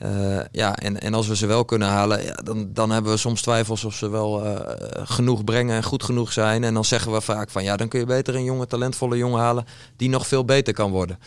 [0.00, 3.18] Eh, ja, en, en als we ze wel kunnen halen, ja, dan, dan hebben we
[3.18, 6.64] soms twijfels of ze wel eh, genoeg brengen en goed genoeg zijn.
[6.64, 9.40] En dan zeggen we vaak van ja, dan kun je beter een jonge, talentvolle jongen
[9.40, 9.64] halen
[9.96, 11.18] die nog veel beter kan worden.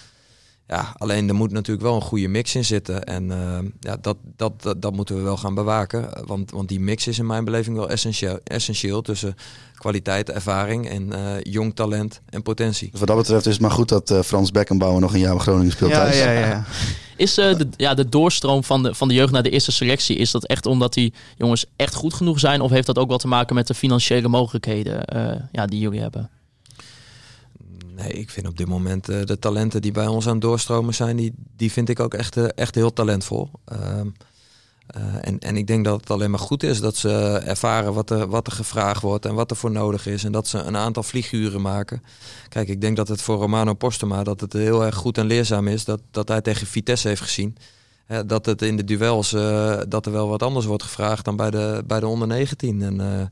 [0.68, 3.04] Ja, alleen er moet natuurlijk wel een goede mix in zitten.
[3.04, 6.26] En eh, ja, dat, dat, dat, dat moeten we wel gaan bewaken.
[6.26, 9.36] Want, want die mix is in mijn beleving wel essentieel, essentieel tussen
[9.76, 12.90] kwaliteit, ervaring en eh, jong talent en potentie.
[12.92, 15.34] Dus wat dat betreft is het maar goed dat eh, Frans Beckenbauer nog een jaar
[15.34, 16.18] bij Groningen speelt ja, thuis.
[16.18, 16.66] ja, ja.
[17.18, 20.16] Is eh, de, ja, de doorstroom van de, van de jeugd naar de eerste selectie,
[20.16, 22.62] is dat echt omdat die jongens echt goed genoeg zijn?
[22.62, 26.00] Of heeft dat ook wel te maken met de financiële mogelijkheden eh, ja, die jullie
[26.00, 26.30] hebben?
[28.04, 30.94] Nee, ik vind op dit moment eh, de talenten die bij ons aan het doorstromen
[30.94, 33.50] zijn, die, die vind ik ook echt, eh, echt heel talentvol.
[33.66, 34.08] Ehm,
[34.88, 38.10] Eh, en, en ik denk dat het alleen maar goed is dat ze ervaren wat
[38.10, 40.24] er, wat er gevraagd wordt en wat er voor nodig is.
[40.24, 42.04] En dat ze een aantal vlieguren maken.
[42.50, 45.68] Kijk, ik denk dat het voor Romano Postema dat het heel erg goed en leerzaam
[45.68, 47.58] is dat, dat hij tegen Vitesse heeft gezien.
[48.26, 49.30] Dat het in de duels
[49.90, 52.82] dat er wel wat anders wordt gevraagd dan bij de, bij de onder 19.
[52.82, 53.30] En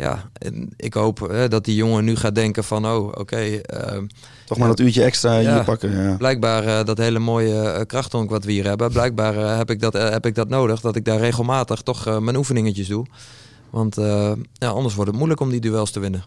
[0.00, 3.36] ja, en ik hoop hè, dat die jongen nu gaat denken van oh, oké.
[3.36, 4.06] ehm,
[4.44, 4.74] Toch maar Ja.
[4.74, 5.54] dat uurtje extra Ja.
[5.54, 6.02] hier pakken.
[6.02, 6.16] Ja.
[6.16, 8.92] blijkbaar eh, dat hele mooie krachtonk wat we hier hebben.
[8.92, 10.80] Blijkbaar eh, heb, ik dat, heb ik dat nodig.
[10.80, 13.06] Dat ik daar regelmatig toch mijn oefeningetjes doe.
[13.70, 16.24] Want eh, ja, anders wordt het moeilijk om die duels te winnen.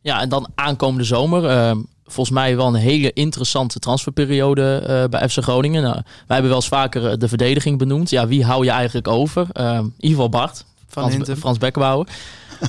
[0.00, 1.44] Ja, en dan aankomende zomer.
[1.48, 5.82] ehm, volgens mij wel een hele interessante transferperiode eh, bij FC Groningen.
[5.82, 8.10] Nou, wij hebben wel eens vaker de verdediging benoemd.
[8.10, 9.46] Ja, wie hou je eigenlijk over?
[9.52, 10.64] Ehm, in ieder geval Bart.
[10.88, 11.38] Van Frans.
[11.38, 12.08] Frans Bekkenbouwer.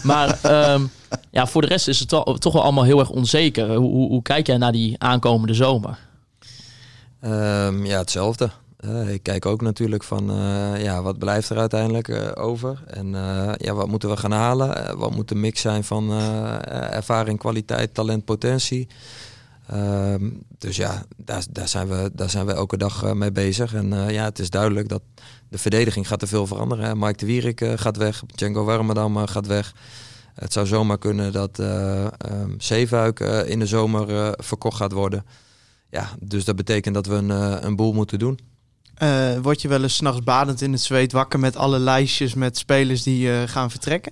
[0.03, 0.85] Maar ehm,
[1.31, 3.75] ja, voor de rest is het toch, wel allemaal heel erg onzeker.
[3.75, 5.97] Hoe, hoe, kijk jij naar die aankomende zomer?
[7.21, 8.49] Ehm, ja, hetzelfde.
[8.85, 12.83] Eh, ik kijk ook natuurlijk van eh, ja, wat blijft er uiteindelijk eh, over.
[12.87, 13.09] En
[13.57, 14.97] ja, wat moeten we gaan halen?
[14.97, 16.11] Wat moet de mix zijn van
[16.71, 18.87] ervaring, kwaliteit, talent, potentie?
[19.67, 23.73] Ehm, dus ja, daar, daar, zijn we, daar zijn we elke dag mee bezig.
[23.73, 25.01] En ja, het is duidelijk dat
[25.49, 26.85] de verdediging gaat er veel veranderen.
[26.85, 26.95] Hè.
[26.95, 29.73] Mike de Wierik eh, gaat weg, Django Warmerdam eh, gaat weg.
[30.33, 32.07] Het zou zomaar kunnen dat eh,
[33.45, 35.25] in de zomer verkocht gaat worden.
[35.89, 37.29] Ja, dus dat betekent dat we een,
[37.65, 38.39] een boel moeten doen.
[39.41, 42.57] Word je wel eens 's nachts badend in het zweet wakker met alle lijstjes met
[42.57, 44.11] spelers die gaan vertrekken?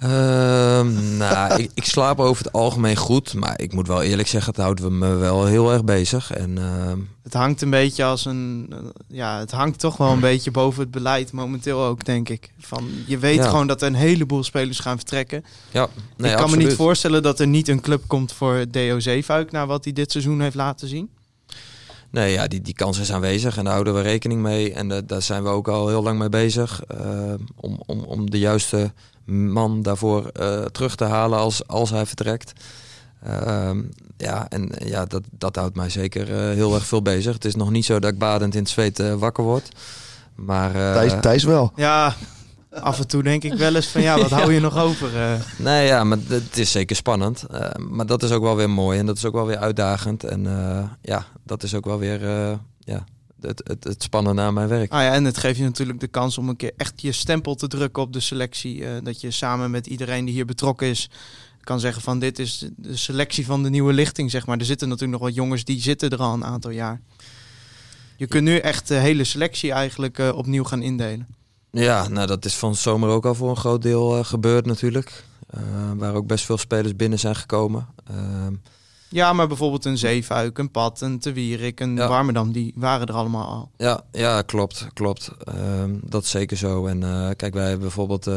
[0.00, 4.52] Ehm, nou, ik, ik slaap over het algemeen goed, maar ik moet wel eerlijk zeggen,
[4.54, 6.30] het houdt me wel heel erg bezig.
[6.32, 8.66] En ehm, Het hangt een beetje als een.
[8.70, 8.78] eh,
[9.08, 12.50] ja, het hangt toch wel een beetje boven het beleid momenteel ook, denk ik.
[12.58, 13.48] Van, je weet Ja.
[13.48, 15.44] gewoon dat er een heleboel spelers gaan vertrekken.
[15.70, 19.00] ja, nee, ik kan me niet voorstellen dat er niet een club komt voor DO
[19.00, 19.50] Zeefuik...
[19.50, 21.10] naar wat hij dit seizoen heeft laten zien.
[22.10, 24.72] Nee, ja, die, die kans is aanwezig en daar houden we rekening mee.
[24.72, 26.82] En eh, daar zijn we ook al heel lang mee bezig.
[26.88, 28.92] eh, om, om, om de juiste
[29.24, 32.52] man daarvoor eh, terug te halen als, als hij vertrekt.
[33.24, 33.82] Ehm,
[34.16, 37.34] ja, en ja, dat, dat houdt mij zeker eh, heel erg veel bezig.
[37.34, 39.68] Het is nog niet zo dat ik badend in het zweet wakker word.
[40.34, 41.72] Maar eh, Thijs, Thijs wel.
[41.76, 42.14] Ja,
[42.70, 44.02] af en toe denk ik wel eens van...
[44.02, 45.16] ja, wat hou je nog over?
[45.16, 45.40] eh?
[45.58, 47.42] Nee, ja, maar het is zeker spannend.
[47.42, 50.24] Eh, maar dat is ook wel weer mooi en dat is ook wel weer uitdagend.
[50.24, 52.20] En eh, ja, dat is ook wel weer
[52.78, 53.04] ja,
[53.40, 54.92] het, het, het spannende aan mijn werk.
[54.92, 57.54] Ah ja, en het geeft je natuurlijk de kans om een keer echt je stempel
[57.54, 58.84] te drukken op de selectie.
[59.02, 61.10] dat je samen met iedereen die hier betrokken is
[61.60, 64.58] kan zeggen van dit is de selectie van de nieuwe lichting, zeg maar.
[64.58, 67.00] Er zitten natuurlijk nog wat jongens die zitten er al een aantal jaar.
[68.16, 71.26] Je kunt nu echt de hele selectie eigenlijk opnieuw gaan indelen.
[71.72, 75.24] Ja, nou dat is van zomer ook al voor een groot deel eh, gebeurd natuurlijk.
[75.50, 75.60] Eh,
[75.96, 77.86] waar ook best veel spelers binnen zijn gekomen.
[78.08, 78.54] Ehm,
[79.12, 82.08] Ja, maar bijvoorbeeld een Zeefuik, een Pat, een Te Wierik, een Ja.
[82.08, 83.70] Warmerdam, die waren er allemaal al.
[83.76, 85.30] ja, ja, klopt, klopt.
[85.44, 86.86] Ehm, dat is zeker zo.
[86.86, 88.34] En eh, kijk, wij hebben bijvoorbeeld uh,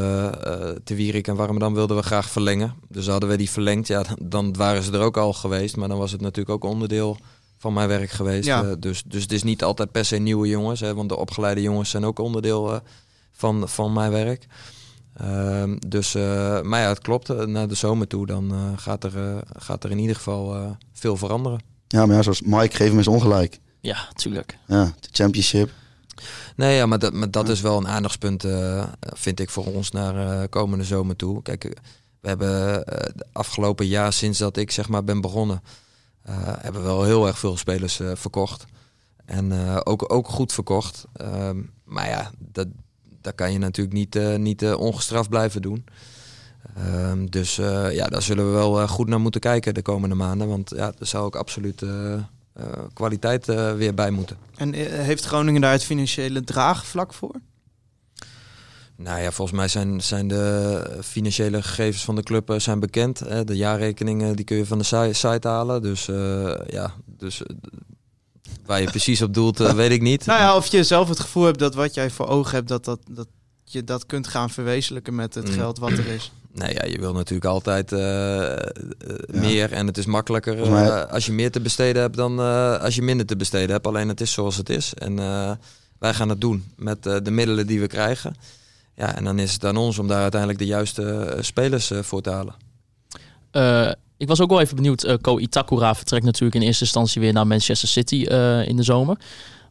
[0.83, 2.73] Te Wierik en Warmerdam wilden we graag verlengen.
[2.89, 5.75] Dus hadden we die verlengd, ja, dan- waren ze er ook al geweest.
[5.75, 7.17] Maar dan was het natuurlijk ook onderdeel
[7.57, 8.45] van mijn werk geweest.
[8.47, 8.75] Ja.
[8.75, 10.79] Dus, dus het is niet altijd per se nieuwe jongens.
[10.79, 12.81] Hè, want de opgeleide jongens zijn ook onderdeel
[13.33, 14.45] van, van mijn werk.
[15.17, 17.29] Ehm, dus, eh, maar ja, het klopt.
[17.29, 20.55] Eh, Naar de zomer toe, dan eh, gaat, er, eh, gaat er in ieder geval
[20.55, 21.61] eh, veel veranderen.
[21.87, 23.59] Ja, maar ja, zoals Mike, geef hem eens ongelijk.
[23.79, 24.57] Ja, tuurlijk.
[24.67, 25.69] Ja, de championship.
[26.55, 29.91] Nee, ja, maar dat, maar dat is wel een aandachtspunt, eh, vind ik, voor ons
[29.91, 31.41] naar eh, komende zomer toe.
[31.41, 31.63] Kijk,
[32.19, 35.61] we hebben eh, de afgelopen jaar, sinds dat ik zeg maar ben begonnen,
[36.23, 38.65] eh, hebben we wel heel erg veel spelers eh, verkocht.
[39.25, 41.05] En eh, ook, ook goed verkocht.
[41.13, 42.67] Ehm, maar ja, dat,
[43.23, 45.85] dat kan je natuurlijk niet, eh, niet eh, ongestraft blijven doen.
[46.75, 50.47] Ehm, dus eh, ja, daar zullen we wel goed naar moeten kijken de komende maanden.
[50.47, 51.85] Want ja, er zou ook absoluut
[52.93, 53.45] kwaliteit
[53.75, 54.37] weer bij moeten.
[54.55, 57.35] En heeft Groningen daar het financiële draagvlak voor?
[58.95, 63.19] Nou ja, volgens mij zijn, zijn de financiële gegevens van de club zijn bekend.
[63.19, 63.43] Hè.
[63.43, 65.81] De jaarrekeningen die kun je van de si- site halen.
[65.81, 66.05] Dus
[66.67, 67.41] ja, dus,
[68.65, 70.25] waar je precies op doelt, eh, weet ik niet.
[70.25, 72.85] Nou ja, of je zelf het gevoel hebt dat wat jij voor ogen hebt, dat,
[72.85, 73.27] dat, dat
[73.63, 75.53] je dat kunt gaan verwezenlijken met het Mm.
[75.53, 76.31] geld wat er is.
[76.55, 78.59] Nee, ja, je wil natuurlijk altijd eh, eh,
[79.27, 82.79] meer en het is makkelijker mij- eh, als je meer te besteden hebt dan eh,
[82.81, 83.87] als je minder te besteden hebt.
[83.87, 84.93] Alleen het is zoals het is.
[84.93, 85.51] En eh,
[85.99, 88.35] wij gaan het doen met eh, de middelen die we krijgen.
[88.95, 92.29] Ja, en dan is het aan ons om daar uiteindelijk de juiste spelers voor te
[92.29, 92.55] halen.
[93.51, 95.03] Eh, ik was ook wel even benieuwd.
[95.03, 98.83] eh Ko Itakura vertrekt natuurlijk in eerste instantie weer naar Manchester City eh, in de
[98.83, 99.17] zomer.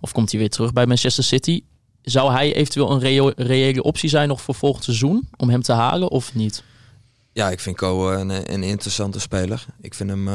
[0.01, 1.63] Of komt hij weer terug bij Manchester City?
[2.03, 6.11] Zou hij eventueel een reële optie zijn nog voor volgend seizoen om hem te halen
[6.11, 6.63] of niet?
[7.33, 9.67] Ja, ik vind Ko eh, een, een interessante speler.
[9.81, 10.29] Ik vind hem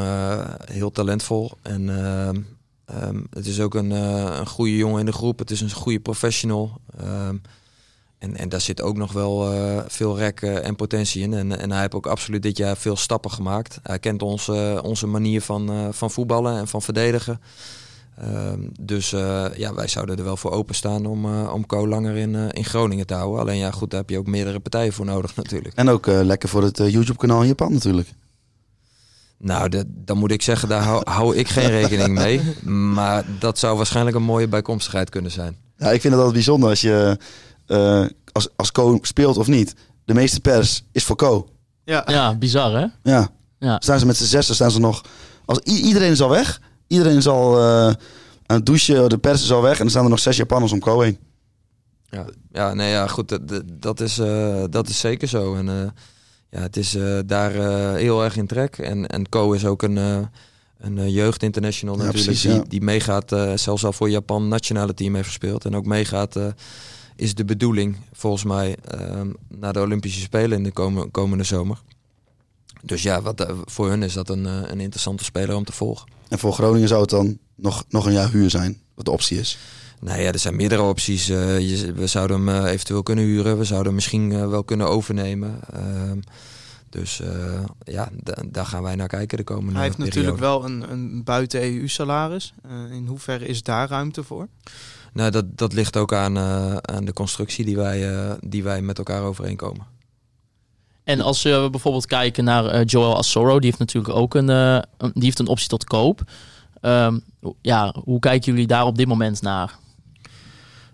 [0.72, 1.52] heel talentvol.
[1.62, 1.90] En
[2.86, 5.40] ehm, het is ook een, een goede jongen in de groep.
[5.40, 6.82] Het is een goede professional.
[7.00, 7.36] Ehm,
[8.20, 11.34] en, en daar zit ook nog wel eh, veel rek eh, en potentie in.
[11.34, 13.80] En, en hij heeft ook absoluut dit jaar veel stappen gemaakt.
[13.84, 17.40] Hij kent onze, onze manier van, eh, van voetballen en van verdedigen.
[18.22, 22.16] Ehm, dus eh, ja, wij zouden er wel voor openstaan om, eh, om Co langer
[22.16, 23.40] in, eh, in Groningen te houden.
[23.40, 25.76] Alleen ja, goed, daar heb je ook meerdere partijen voor nodig natuurlijk.
[25.76, 28.10] En ook eh, lekker voor het eh, YouTube-kanaal in Japan natuurlijk.
[29.38, 32.42] Nou, dat, dan moet ik zeggen, daar hou, hou ik geen rekening mee.
[32.94, 35.58] Maar dat zou waarschijnlijk een mooie bijkomstigheid kunnen zijn.
[35.78, 37.18] Ja, ik vind het altijd bijzonder als je
[37.68, 39.76] eh, als, als Co speelt of niet.
[40.06, 41.50] De meeste pers is voor Co.
[41.84, 42.04] Ja.
[42.06, 42.86] Ja, bizar hè?
[43.12, 43.30] Ja.
[43.60, 43.78] Ja.
[43.80, 45.02] Staan ze met z'n zessen, staan ze nog...
[45.46, 46.62] Als iedereen is al weg.
[46.88, 47.86] Iedereen is al eh,
[48.46, 49.10] aan het douchen.
[49.10, 49.74] De pers is al weg.
[49.74, 51.18] En dan staan er nog zes Japanners om Co heen.
[52.10, 53.40] Ja, ja nee, ja, goed,
[53.82, 55.56] dat, is, eh, dat is zeker zo.
[55.56, 55.90] En eh,
[56.50, 58.78] ja, het is eh, daar eh, heel erg in trek.
[58.78, 60.18] En, en Co is ook een, eh
[60.78, 62.60] een jeugdinternational Ja, natuurlijk, precies, ja.
[62.60, 65.66] die, die meegaat, eh, zelfs al voor Japan nationale team heeft gespeeld.
[65.66, 66.46] En ook meegaat, eh,
[67.18, 71.82] is de bedoeling volgens mij eh, naar de Olympische Spelen in de komende, komende zomer.
[72.82, 75.72] Dus ja, wat, eh, voor hun is dat een, eh, een interessante speler om te
[75.72, 76.08] volgen.
[76.28, 78.82] En voor Groningen zou het dan nog, nog een jaar huur zijn.
[78.96, 79.58] Wat de optie is.
[80.02, 81.30] Nou ja, er zijn meerdere opties.
[81.30, 83.58] Eh, je, we zouden hem eventueel kunnen huren.
[83.58, 85.60] We zouden hem misschien wel kunnen overnemen.
[85.74, 86.20] Ehm,
[86.90, 90.20] dus eh, ja, da- daar gaan wij naar kijken de komende Hij heeft periode.
[90.20, 92.54] natuurlijk wel een, een buiten-EU-salaris.
[92.64, 94.48] Eh, in hoeverre is daar ruimte voor?
[95.18, 98.82] Nou, dat, dat ligt ook aan, eh, aan de constructie die wij, eh, die wij
[98.82, 99.86] met elkaar overeenkomen.
[101.04, 104.80] En als we bijvoorbeeld kijken naar eh, Joel Asoro, die heeft natuurlijk ook een, eh,
[104.98, 106.22] die heeft een optie tot koop.
[106.82, 107.20] Ehm,
[107.62, 109.78] ja, hoe kijken jullie daar op dit moment naar?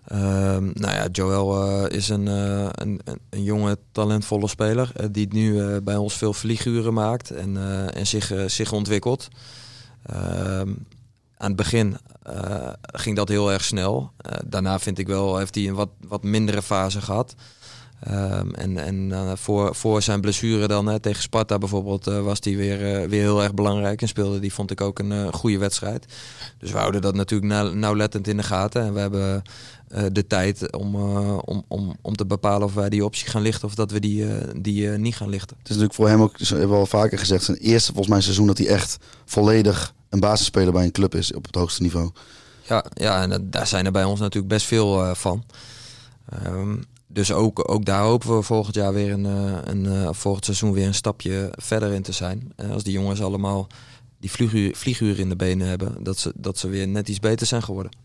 [0.04, 3.00] Ehm, nou ja, Joel eh, is een, eh, een,
[3.30, 4.90] een, jonge, talentvolle speler.
[4.94, 8.72] eh, die nu eh, bij ons veel vlieguren maakt en, eh, en zich, eh, zich
[8.72, 9.28] ontwikkelt.
[10.06, 10.68] Ehm,
[11.36, 11.98] aan het begin eh,
[12.92, 14.12] ging dat heel erg snel.
[14.16, 17.34] Eh, daarna vind ik wel, heeft hij een wat, wat mindere fase gehad.
[18.00, 22.38] Ehm, en en eh, voor, voor zijn blessure dan hè, tegen Sparta bijvoorbeeld eh, was
[22.40, 24.02] hij weer, eh, weer heel erg belangrijk.
[24.02, 26.06] En speelde die vond ik ook een goede wedstrijd.
[26.58, 28.82] Dus we houden dat natuurlijk nauw- nauwlettend in de gaten.
[28.82, 29.42] En we hebben
[30.12, 30.94] de tijd om,
[31.40, 34.26] om, om, om te bepalen of wij die optie gaan lichten of dat we die,
[34.60, 35.56] die niet gaan lichten.
[35.58, 38.08] Het is natuurlijk voor hem ook, ze hebben we al vaker gezegd, zijn eerste volgens
[38.14, 41.82] mij seizoen dat hij echt volledig een basisspeler bij een club is op het hoogste
[41.82, 42.10] niveau.
[42.62, 45.44] Ja, ja en dat- daar zijn er bij ons natuurlijk best veel van.
[46.28, 46.76] Ehm,
[47.14, 50.72] dus ook, ook daar hopen we volgend jaar weer een, eh, een eh, volgend seizoen
[50.72, 52.52] weer een stapje verder in te zijn.
[52.56, 53.66] Eh, als die jongens allemaal
[54.20, 54.30] die
[54.74, 57.96] vlieguur in de benen hebben, dat ze, dat ze weer net iets beter zijn geworden.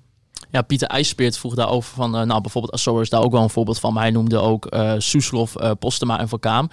[0.51, 3.79] Ja, Pieter IJspeert vroeg daarover van, nou bijvoorbeeld Asoro is daar ook wel een voorbeeld
[3.79, 3.93] van.
[3.93, 6.69] Maar hij noemde ook eh Soeslof, eh, Postema en Van Kaam.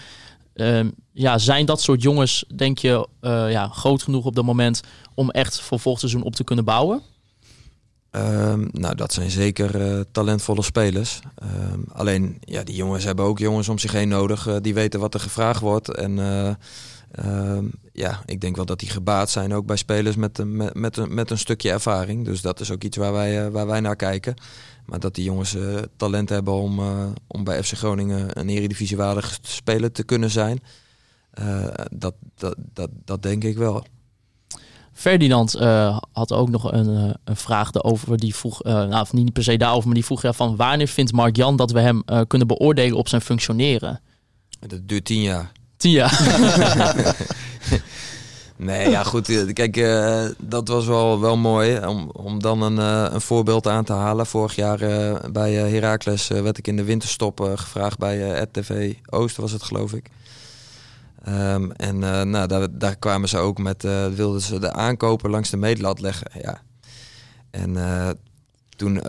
[0.55, 3.09] Ehm, ja, zijn dat soort jongens, denk je,
[3.51, 4.83] ja, groot genoeg op dat moment
[5.15, 7.03] om echt voor volgend seizoen op te kunnen bouwen?
[8.17, 11.21] Ehm, nou, dat zijn zeker eh, talentvolle spelers.
[11.35, 14.47] Ehm, alleen, ja, die jongens hebben ook jongens om zich heen nodig.
[14.47, 15.95] eh, die weten wat er gevraagd wordt.
[15.95, 16.55] En eh,
[17.11, 20.45] ehm, ja, ik denk wel dat die gebaat zijn ook bij spelers met,
[20.75, 22.25] met, met, een, stukje ervaring.
[22.25, 24.35] Dus dat is ook iets waar wij, waar wij naar kijken.
[24.87, 25.57] Maar dat die jongens
[25.97, 26.81] talent hebben om,
[27.27, 30.61] om bij FC Groningen een eredivisiewaardig speler te kunnen zijn.
[31.93, 33.85] dat, dat, dat, dat denk ik wel.
[34.97, 38.19] Ferdinand eh, had ook nog een, eh, een vraag daarover.
[38.19, 40.89] Die vroeg, eh, nou, of niet per se daarover, maar die vroeg ja, van wanneer
[40.89, 44.01] vindt Mark Jan dat we hem kunnen beoordelen op zijn functioneren?
[44.61, 45.53] Dat duurt tien jaar.
[45.77, 46.21] Tien jaar.
[48.59, 49.53] Nee, ja goed.
[49.53, 49.75] Kijk,
[50.39, 52.77] dat was wel, wel mooi om, om dan een,
[53.15, 54.27] een voorbeeld aan te halen.
[54.27, 54.79] Vorig jaar
[55.33, 60.11] bij Heracles werd ik in de winterstop gevraagd bij RTV Oost, was het geloof ik.
[61.27, 65.31] Ehm, en eh, nou, daar, daar kwamen ze ook met, eh, wilden ze de aankopen
[65.31, 66.31] langs de meetlat leggen.
[66.43, 66.61] Ja.
[67.51, 68.09] En eh,
[68.77, 69.03] toen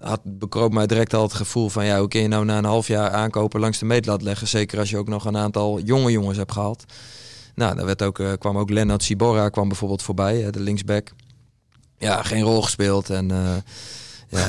[0.00, 2.64] had, bekroop mij direct al het gevoel van, ja, hoe kun je nou na een
[2.64, 4.48] half jaar aankopen langs de meetlat leggen?
[4.48, 6.84] Zeker als je ook nog een aantal jonge jongens hebt gehaald.
[7.54, 11.12] Nou, daar werd ook, kwam ook Lennart Sibora kwam bijvoorbeeld voorbij, de linksback.
[11.98, 13.28] Ja, geen rol gespeeld en
[14.28, 14.46] ja,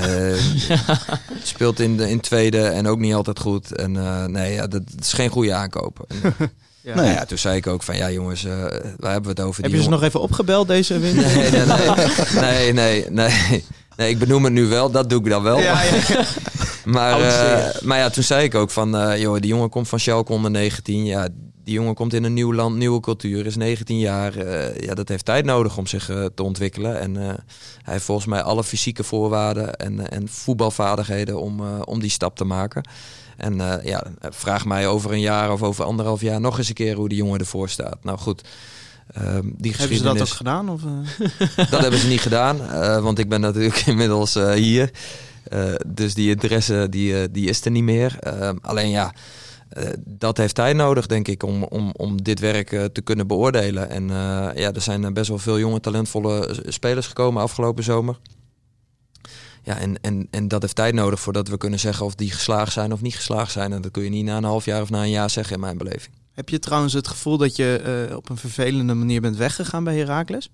[1.44, 3.76] speelt in de in tweede en ook niet altijd goed.
[3.76, 3.92] En
[4.32, 6.06] nee, ja, dat, dat is geen goede aankoop.
[6.08, 6.36] En,
[6.86, 6.96] Ja.
[6.96, 8.52] nou ja, toen zei ik ook van ja jongens, eh,
[8.98, 9.62] waar hebben we het over?
[9.64, 11.36] Heb Die je ze jongen- nog even opgebeld deze winter?
[11.36, 13.10] Nee, nee, nee, nee, nee,
[13.50, 13.64] nee.
[13.98, 15.60] Nee, ik benoem het nu wel, dat doe ik dan wel.
[15.60, 16.24] Ja, ja.
[16.86, 20.00] Maar, eh, maar ja, toen zei ik ook van, eh joh, die jongen komt van
[20.00, 21.06] Schalke onder 19.
[21.06, 21.28] Ja,
[21.64, 24.36] die jongen komt in een nieuw land, nieuwe cultuur, is 19 jaar.
[24.38, 26.06] eh, ja, dat heeft tijd nodig om zich
[26.36, 27.00] te ontwikkelen.
[27.00, 27.28] En eh,
[27.84, 32.36] hij heeft volgens mij alle fysieke voorwaarden en, en voetbalvaardigheden om, eh, om die stap
[32.38, 32.88] te maken.
[33.38, 36.74] En eh, ja, vraag mij over een jaar of over anderhalf jaar nog eens een
[36.74, 38.04] keer hoe die jongen ervoor staat.
[38.04, 38.42] Nou goed,
[39.14, 40.70] Ehm, die Hebben ze dat ook gedaan?
[40.70, 41.30] Of, eh?
[41.72, 44.92] dat hebben ze niet gedaan, eh, want ik ben natuurlijk inmiddels hier.
[45.88, 48.18] Dus die interesse die, die is er niet meer.
[48.20, 49.14] Ehm, alleen ja,
[50.06, 53.90] dat heeft tijd nodig, denk ik, om, om, om dit werk te kunnen beoordelen.
[53.90, 54.08] En
[54.56, 58.20] ja, er zijn best wel veel jonge, talentvolle spelers gekomen afgelopen zomer.
[59.66, 62.74] Ja, en, en, en dat heeft tijd nodig voordat we kunnen zeggen of die geslaagd
[62.74, 63.74] zijn of niet geslaagd zijn.
[63.74, 65.60] En dat kun je niet na een half jaar of na een jaar zeggen in
[65.60, 66.16] mijn beleving.
[66.34, 67.78] Heb je trouwens het gevoel dat je
[68.10, 70.50] eh, op een vervelende manier bent weggegaan bij Heracles?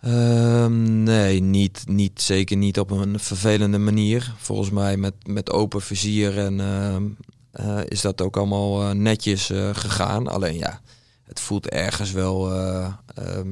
[0.00, 4.34] Ehm, nee, niet, niet, zeker niet op een vervelende manier.
[4.36, 7.04] Volgens mij met, met open vizier en ehm,
[7.50, 10.28] eh, is dat ook allemaal eh, netjes gegaan.
[10.28, 10.80] Alleen ja,
[11.28, 13.48] het voelt ergens wel, eh, ehm,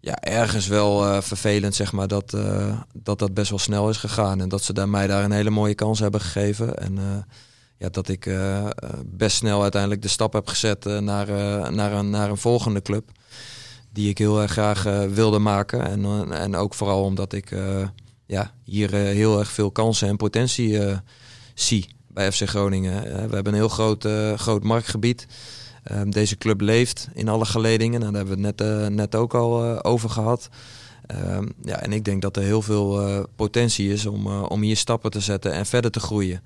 [0.00, 3.96] ja, ergens wel eh, vervelend, zeg maar, dat, eh, dat dat best wel snel is
[3.96, 4.40] gegaan.
[4.40, 6.78] En dat ze daar, mij daar een hele mooie kans hebben gegeven.
[6.78, 7.04] En eh,
[7.76, 8.30] ja, dat ik
[9.06, 11.26] best snel uiteindelijk de stap heb gezet naar,
[11.72, 13.10] naar, een, naar een volgende club
[13.92, 14.82] die ik heel erg graag
[15.14, 15.86] wilde maken.
[15.86, 17.54] En, en ook vooral omdat ik
[18.26, 20.80] ja, hier heel erg veel kansen en potentie
[21.54, 23.02] zie bij FC Groningen.
[23.02, 25.26] We hebben een heel groot, groot marktgebied.
[25.82, 28.00] Ehm, deze club leeft in alle geledingen.
[28.00, 30.48] Nou, daar hebben we het net, eh, net ook al eh, over gehad.
[31.06, 34.76] Ehm, ja, en ik denk dat er heel veel eh, potentie is om, om hier
[34.76, 36.42] stappen te zetten en verder te groeien.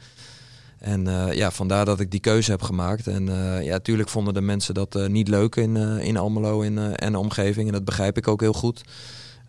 [0.79, 3.07] En ja, vandaar dat ik die keuze heb gemaakt.
[3.07, 3.27] En
[3.63, 7.67] ja, natuurlijk vonden de mensen dat niet leuk in, in Almelo in, en de omgeving.
[7.67, 8.85] En dat begrijp ik ook heel goed.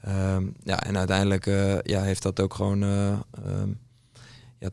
[0.02, 1.46] Ehm, ja, en uiteindelijk
[1.84, 2.84] ja, heeft dat ook gewoon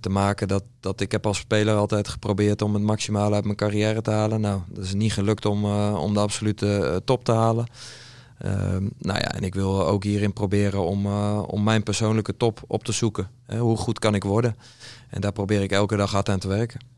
[0.01, 3.57] te maken dat, dat ik heb als speler altijd geprobeerd om het maximale uit mijn
[3.57, 4.41] carrière te halen.
[4.41, 7.67] Nou, dat is niet gelukt om, eh, om de absolute eh, top te halen.
[8.39, 12.63] Ehm, nou ja, en ik wil ook hierin proberen om, eh, om mijn persoonlijke top
[12.67, 13.31] op te zoeken.
[13.59, 14.57] Hoe goed kan ik worden?
[15.09, 16.92] En daar probeer ik elke dag hard aan te werken.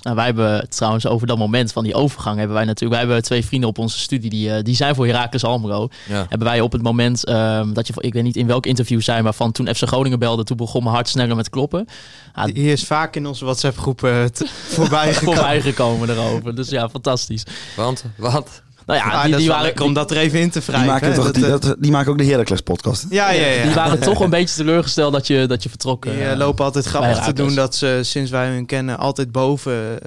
[0.00, 3.00] Nou, wij hebben trouwens over dat moment van die overgang hebben wij natuurlijk.
[3.00, 5.88] Wij hebben twee vrienden op onze studie die, eh, die zijn voor Heracles Almelo.
[6.08, 6.26] Ja.
[6.28, 9.24] Hebben wij op het moment ehm, dat je, ik weet niet in welk interview zijn,
[9.24, 11.86] maar van toen FC Groningen belde, toen begon mijn hart sneller met kloppen.
[12.34, 14.44] Ja, Die is vaak in onze WhatsApp-groep eh, t-
[14.76, 15.34] voorbij gekomen.
[15.38, 16.54] voorbij gekomen erover.
[16.54, 17.42] Dus ja, fantastisch.
[17.76, 18.62] Want, wat?
[18.88, 20.90] Nou ja, Ah, die, die waren, om dat er even in te Die wrijven.
[20.90, 21.14] maken, hè?
[21.14, 23.06] toch, Dat, die, eh, dat- die maken ook de Heracles podcast.
[23.10, 23.62] ja, ja, ja.
[23.62, 26.02] die waren toch een beetje teleurgesteld dat je, dat je vertrok.
[26.02, 29.32] Die eh, eh, lopen altijd grappig te doen dat ze sinds wij hun kennen altijd
[29.32, 29.98] boven.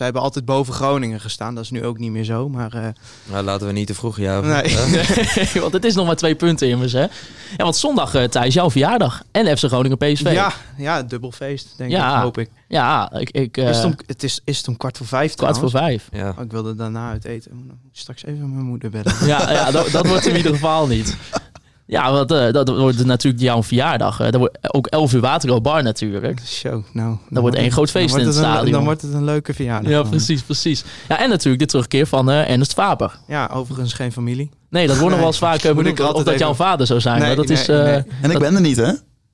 [0.00, 1.54] Zij hebben altijd boven Groningen gestaan.
[1.54, 2.48] Dat is nu ook niet meer zo.
[2.48, 2.88] Maar eh,
[3.30, 4.16] Nou, laten we niet te vroeg.
[4.16, 4.28] Nee.
[4.36, 5.60] Hè?
[5.60, 7.00] want het is nog maar twee punten immers, hè?
[7.00, 7.08] Ja,
[7.56, 9.22] want zondag, uh, Thijs, jouw verjaardag.
[9.30, 10.32] En FC Groningen PSV.
[10.32, 12.16] ja, ja, dubbel feest, denk Ja.
[12.16, 12.50] ik, hoop ik.
[12.68, 13.30] Ja, ik...
[13.30, 15.70] ik eh, is het, om, het is, is het om kwart voor vijf kwart voor
[15.70, 16.08] vijf.
[16.12, 16.34] Ja.
[16.38, 17.70] Oh, ik wilde daarna uit eten.
[17.92, 19.26] Straks even mijn moeder bellen.
[19.26, 21.16] Ja, ja dat, dat wordt in ieder geval niet.
[21.90, 24.20] Ja, want eh, dat wordt natuurlijk jouw verjaardag.
[24.20, 24.30] eh.
[24.30, 26.40] Dat wordt ook 11 uur Waterloo Bar natuurlijk.
[26.46, 27.16] Show, nou.
[27.28, 28.72] Dan wordt één groot feest in het een- stadion.
[28.72, 29.90] Dan wordt het een leuke verjaardag.
[29.90, 30.10] Ja, gewoon.
[30.10, 30.84] precies, precies.
[31.08, 33.18] Ja, en natuurlijk de terugkeer van eh, Ernest Faber.
[33.26, 34.50] Ja, overigens geen familie.
[34.68, 37.00] Nee, dat wordt nog wel eens vaak ik bedoeld, of dat even- jouw vader zou
[37.00, 37.18] zijn.
[37.18, 37.68] Nee, maar dat nee, is...
[37.68, 38.02] eh, nee.
[38.22, 38.92] En ik ben er niet, hè?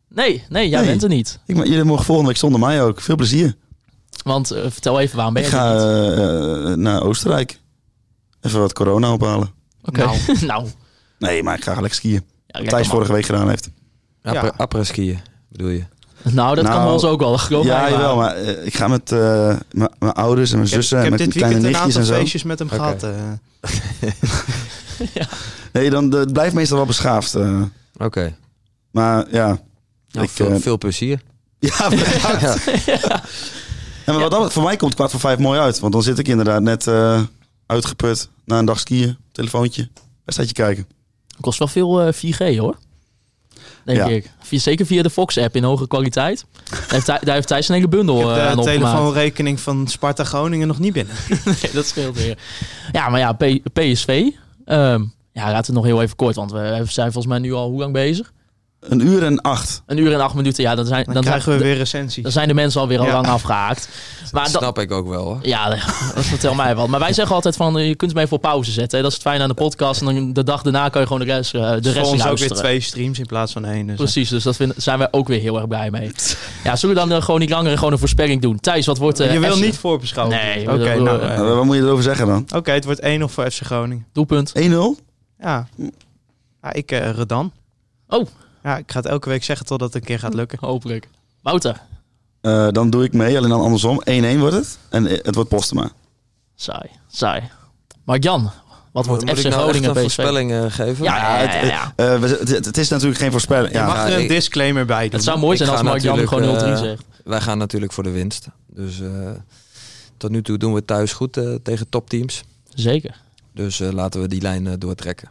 [0.09, 0.84] nee, jij Nee.
[0.84, 1.40] bent er niet.
[1.46, 3.00] Ik, jullie mogen volgende week zonder mij ook.
[3.00, 3.54] Veel plezier.
[4.24, 5.82] Want eh, vertel even, waarom ben Ik je ga niet?
[6.68, 7.61] eh, naar Oostenrijk.
[8.40, 9.48] Even wat corona ophalen.
[9.82, 10.16] Oké, nou.
[10.46, 10.66] nou.
[11.18, 12.22] Nee, maar ik ga lekker skiën.
[12.62, 12.94] Ja, Thijs man.
[12.96, 13.68] vorige week gedaan heeft.
[14.22, 14.52] Ja.
[14.57, 15.84] Après-skiën, bedoel je?
[16.22, 17.38] Nou, dat kan Nou, bij ons ook wel.
[17.38, 17.90] Geloof ja, mij maar.
[17.90, 19.18] jawel, maar eh, ik ga met eh,
[19.70, 21.86] m- mijn ouders en mijn Ik zussen ik en heb met dit mijn weekend kleine
[21.86, 22.14] een nichtjes aantal en zo.
[22.14, 22.76] feestjes met hem Oké.
[22.76, 23.02] gehad.
[23.02, 24.20] eh.
[25.72, 27.34] Nee, dan het blijft meestal wel beschaafd.
[27.34, 27.62] eh.
[27.96, 28.36] Oké.
[28.90, 29.46] maar ja,
[30.11, 31.20] Nou, Ik, veel, veel plezier.
[31.59, 32.64] ja, bedankt.
[34.04, 35.78] En maar wat dat, voor mij komt kwart voor vijf mooi uit.
[35.78, 37.20] Want dan zit ik inderdaad net eh,
[37.66, 39.16] uitgeput na een dag skiën.
[39.32, 39.88] Telefoontje.
[40.24, 40.86] Wedstrijdje kijken.
[41.40, 42.76] Kost wel veel eh, 4G hoor.
[43.84, 44.06] Denk Ja.
[44.06, 44.30] ik.
[44.42, 46.44] Via- zeker via de Fox-app in hoge kwaliteit.
[46.70, 48.66] Daar heeft, Thij- daar heeft Thijs een hele bundel Ik eh, aan de opgemaakt.
[48.78, 51.14] telefoonrekening van Sparta Groningen nog niet binnen.
[51.44, 52.38] Nee, dat scheelt weer.
[52.92, 54.08] Ja, maar ja, P- PSV.
[54.64, 55.02] ehm,
[55.32, 56.34] ja, laten we het nog heel even kort.
[56.34, 58.32] Want we zijn volgens mij nu al hoe lang bezig?
[58.88, 59.82] Een uur en acht.
[59.86, 60.62] Een uur en acht minuten.
[60.62, 62.22] Ja, dan zijn, Dan, dan, krijgen we weer recensie.
[62.22, 63.12] dan zijn de mensen alweer al Ja.
[63.12, 63.88] lang afgehaakt.
[64.32, 65.24] Maar Dat snap ik ook wel.
[65.24, 65.38] Hoor.
[65.42, 65.68] Ja,
[66.14, 66.88] dat vertel mij wat.
[66.88, 68.96] Maar wij zeggen altijd van, eh, je kunt hem even op pauze zetten.
[68.98, 69.02] hè.
[69.04, 70.00] Dat is het fijne aan de podcast.
[70.00, 72.06] En dan de dag daarna kan je gewoon de rest, eh, de voor rest ons
[72.06, 72.56] ook weer luisteren.
[72.56, 73.86] twee streams in plaats van één.
[73.86, 76.10] Dus Precies, dus dat zijn wij ook weer heel erg blij mee.
[76.64, 78.60] Ja, zullen we dan eh, gewoon niet langer gewoon een voorspelling doen?
[78.60, 79.20] Thijs, wat wordt...
[79.20, 80.36] eh, je wil FC niet voorbeschouwen.
[80.36, 82.44] Nee, Oké, nou, wat moet je erover zeggen dan?
[82.52, 82.56] 1-0?
[82.56, 84.06] Oké, het wordt 1 of voor FC Groningen.
[84.12, 84.52] Doelpunt.
[85.40, 85.66] Ja.
[86.62, 87.52] ja ik eh Redan.
[88.08, 88.26] Oh.
[88.66, 90.59] Ja, ik ga het elke week zeggen totdat het een keer gaat lukken.
[90.68, 91.09] Hopelijk.
[91.43, 91.80] Wouter.
[92.40, 94.02] Eh, dan doe ik mee, alleen dan andersom.
[94.10, 94.78] 1-1 wordt het.
[94.88, 95.90] En eh, het wordt Postema.
[96.55, 97.43] Saai, saai.
[98.05, 98.51] Mark Jan,
[98.93, 101.05] wat wordt Moet FC ik nou echt Groningen een voorspelling eh, geven?
[101.05, 101.93] Ja, ja, ja, het- ja.
[101.97, 103.72] Eh, we- het, het is natuurlijk geen voorspelling.
[103.72, 105.12] je Ja, mag er een ik- disclaimer bij doen.
[105.12, 107.02] Het zou mooi zijn als Mark Jan gewoon 0-3 eh, zegt.
[107.24, 108.47] Wij gaan natuurlijk voor de winst.
[108.66, 109.09] Dus eh,
[110.16, 111.32] tot nu toe doen we het thuis goed
[111.62, 112.43] tegen topteams.
[112.74, 113.20] Zeker.
[113.55, 115.28] Dus eh, laten we die lijn eh, doortrekken.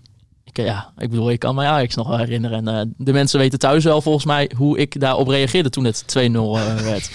[0.57, 2.68] Ik, ja, ik bedoel, ik kan mij Ajax nog wel herinneren.
[2.68, 6.03] En eh, de mensen weten thuis wel volgens mij hoe ik daarop reageerde toen het
[6.18, 7.10] 2-0 eh, werd.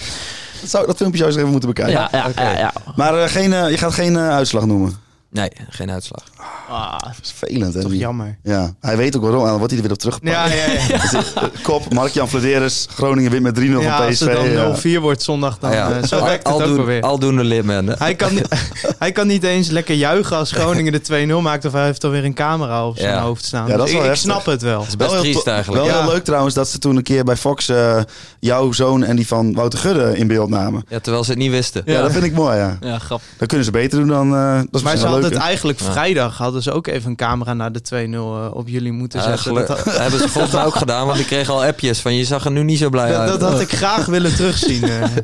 [0.61, 1.93] Dat, zou, dat filmpje zou je eens even moeten bekijken.
[1.93, 2.73] Ja, ja, ja, ja.
[2.95, 4.95] Maar eh, geen, je gaat geen uitslag noemen.
[5.31, 6.23] Nee, geen uitslag.
[6.69, 7.81] Ah, Dat is vervelend, hè?
[7.81, 8.37] Toch die- jammer.
[8.43, 9.41] Ja, hij weet ook waarom.
[9.41, 10.33] En dan wordt hij er weer op teruggepakt.
[10.33, 10.97] Ja, ja, ja.
[11.11, 12.87] Dus, eh, Kop, Mark-Jan Flederis.
[12.89, 14.27] Groningen wint met 3-0 ja van als PSV.
[14.27, 14.63] het ja.
[14.63, 15.91] dan 0-4 wordt zondag, dan Ah, ja.
[15.91, 17.01] eh, zo Al- werkt het ook aldoen- wel weer.
[17.01, 17.95] Aldoende?
[17.97, 18.29] Hij kan,
[18.99, 21.65] hij kan niet eens lekker juichen als Groningen de 2-0 maakt.
[21.65, 23.21] Of hij heeft alweer een camera op zijn Ja.
[23.21, 23.67] hoofd staan.
[23.67, 24.31] Ja, dat is wel ik, heftig.
[24.31, 24.79] snap het wel.
[24.79, 25.83] Dat is best Wel heel triest eigenlijk.
[25.85, 26.01] Wel Ja.
[26.03, 28.01] heel leuk trouwens dat ze toen een keer bij Fox eh,
[28.39, 30.83] jouw zoon en die van Wouter Gudde in beeld namen.
[30.87, 31.81] Ja, terwijl ze het niet wisten.
[31.85, 32.77] Ja, dat vind ik mooi, ja.
[32.81, 33.27] ja, grappig.
[33.37, 34.35] Dat kunnen ze beter doen dan...
[34.35, 35.91] eh dat is Maar leuk, het eigenlijk Ja.
[35.91, 39.53] vrijdag hadden ze ook even een camera naar de 2-0 eh, op jullie moeten zetten.
[39.53, 42.15] Dat, had- dat hebben ze volgens mij ook gedaan, want ik kreeg al appjes van
[42.15, 43.39] je zag er nu niet zo blij dat, uit.
[43.39, 44.83] dat had ik graag willen terugzien.
[44.83, 45.03] eh.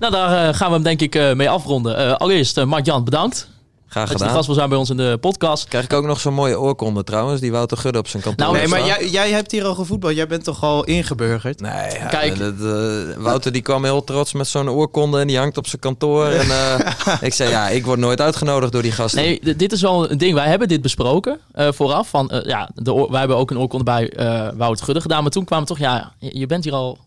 [0.00, 1.96] Nou, daar eh, gaan we hem denk ik eh, mee afronden.
[1.96, 3.48] Eh, allereerst, Mark-Jan, bedankt
[3.88, 4.34] Graag dat je de gedaan.
[4.34, 5.68] gast wil zijn bij ons in de podcast.
[5.68, 8.58] Krijg ik ook nog zo'n mooie oorkonde trouwens, die Wouter Gudde op zijn kantoor Nou,
[8.58, 10.14] nee, maar jij, jij hebt hier al gevoetbald.
[10.14, 11.60] Jij bent toch al ingeburgerd?
[11.60, 12.38] Nee, ja, Kijk.
[12.38, 15.80] dat, eh, Wouter die kwam heel trots met zo'n oorkonde en die hangt op zijn
[15.80, 16.26] kantoor.
[16.26, 19.22] En, eh, ik zei, ja, ik word nooit uitgenodigd door die gasten.
[19.22, 20.34] Nee, dit is wel een ding.
[20.34, 22.08] Wij hebben dit besproken eh, vooraf.
[22.08, 25.22] Van, ja, de wij hebben ook een oorkonde bij eh Wout Gudde gedaan.
[25.22, 26.98] Maar toen kwamen we toch, ja, je bent hier al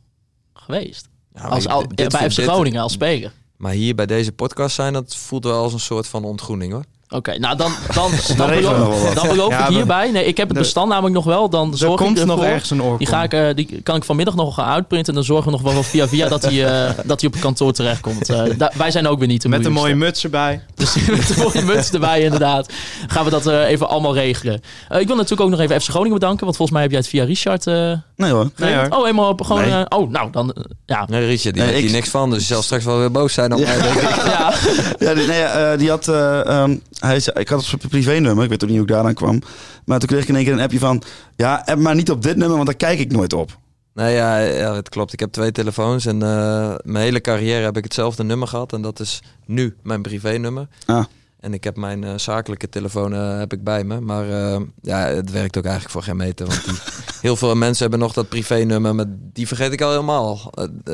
[0.54, 1.10] geweest.
[1.34, 3.32] Ja, Als, al, bij FC Groningen als speler.
[3.62, 6.84] Maar hier bij deze podcast zijn, dat voelt wel als een soort van ontgroening hoor.
[7.10, 10.12] Oké, nou dan, dan, dan, nog beloof, dan beloof Ja, ik hierbij.
[10.12, 11.50] Nee, ik heb het Er- bestand namelijk nog wel.
[11.50, 12.52] Dan Er zorg komt ik nog ervoor.
[12.54, 12.98] ergens een.
[12.98, 15.08] Die, ga ik, eh, die kan ik vanmiddag nog gaan uitprinten.
[15.08, 17.42] En dan zorgen we nog wel via via dat hij, eh, dat hij op het
[17.42, 18.30] kantoor terechtkomt.
[18.30, 20.64] Eh da- wij zijn ook weer niet de Met een mooie muts erbij.
[20.76, 22.74] Dus met de mooie muts erbij inderdaad.
[23.08, 24.62] Gaan we dat eh, even allemaal regelen.
[24.90, 26.44] Eh, ik wil natuurlijk ook nog even FC Groningen bedanken.
[26.46, 28.50] Want volgens mij heb jij het via Richard eh Nee hoor.
[28.58, 28.88] Nee, hoor.
[28.90, 29.62] Oh, helemaal op gewoon...
[29.62, 29.72] Nee.
[29.72, 30.52] eh, oh, nou dan...
[30.54, 31.06] eh, ja.
[31.10, 33.12] Nee, Richard, die Nee, weet hier ik- niks van, dus je zal straks wel weer
[33.12, 33.82] boos zijn op mij.
[33.82, 34.02] denk ik.
[34.26, 34.54] ja.
[35.00, 38.44] Ja, die, nee, eh, die had, eh, ehm, hij zei, ik had op zijn privé-nummer,
[38.44, 39.42] ik weet ook niet hoe ik daaraan kwam.
[39.86, 41.04] Maar toen kreeg ik in één keer een appje van,
[41.36, 43.58] ja, app maar niet op dit nummer, want daar kijk ik nooit op.
[43.94, 45.14] Nee, ja, ja, het klopt.
[45.14, 48.74] Ik heb twee telefoons en eh, mijn hele carrière heb ik hetzelfde nummer gehad.
[48.74, 50.68] En dat is nu mijn privé-nummer.
[50.86, 51.04] Ah.
[51.42, 54.00] En ik heb mijn eh, zakelijke telefoon eh, heb ik bij me.
[54.00, 56.48] Maar eh, ja, het werkt ook eigenlijk voor geen meter.
[56.48, 56.74] Want die,
[57.22, 60.54] heel veel mensen hebben nog dat privé-nummer, maar die vergeet ik al helemaal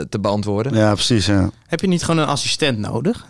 [0.09, 0.73] te beantwoorden.
[0.73, 1.49] Ja, precies, ja.
[1.67, 3.25] Heb je niet gewoon een assistent nodig?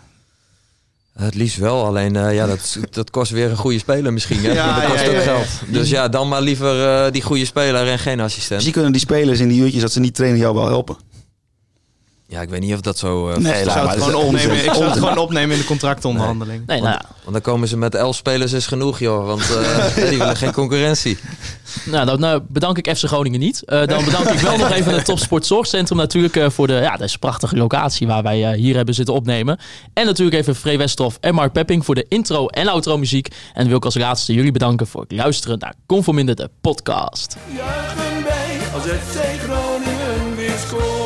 [1.24, 4.44] Het liefst wel, alleen eh, ja, dat, dat kost weer een goede speler misschien.
[4.44, 4.52] Hè?
[4.52, 5.24] Ja, dat kost ja, ook ja, ja.
[5.24, 5.46] geld.
[5.68, 8.50] Dus ja, dan maar liever eh, die goede speler en geen assistent.
[8.50, 10.96] Misschien kunnen die spelers in die uurtjes dat ze niet trainen jou wel helpen.
[12.30, 13.28] Ja, ik weet niet of dat zo...
[13.30, 14.64] eh, Nee, laat zou het gewoon is opnemen.
[14.64, 16.66] Ik zou het gewoon opnemen in de contractonderhandeling.
[16.66, 16.98] Nee, nou.
[17.22, 19.26] Want dan komen ze met elf spelers is genoeg, joh.
[19.26, 21.18] Want eh, die willen geen concurrentie.
[21.84, 23.64] Nou, dan eh, bedank ik FC Groningen niet.
[23.64, 26.96] Eh, dan bedank ik wel nog even het Topsport Zorgcentrum natuurlijk eh, voor de, ja,
[26.96, 29.58] deze prachtige locatie waar wij hier hebben zitten opnemen.
[29.92, 33.28] En natuurlijk even Free Westroff en Mark Pepping voor de intro en outro muziek.
[33.54, 37.36] En wil ik als laatste jullie bedanken voor het luisteren naar Conforminder de podcast.
[37.56, 40.97] Juichen wij als FC Groningen weer scoort.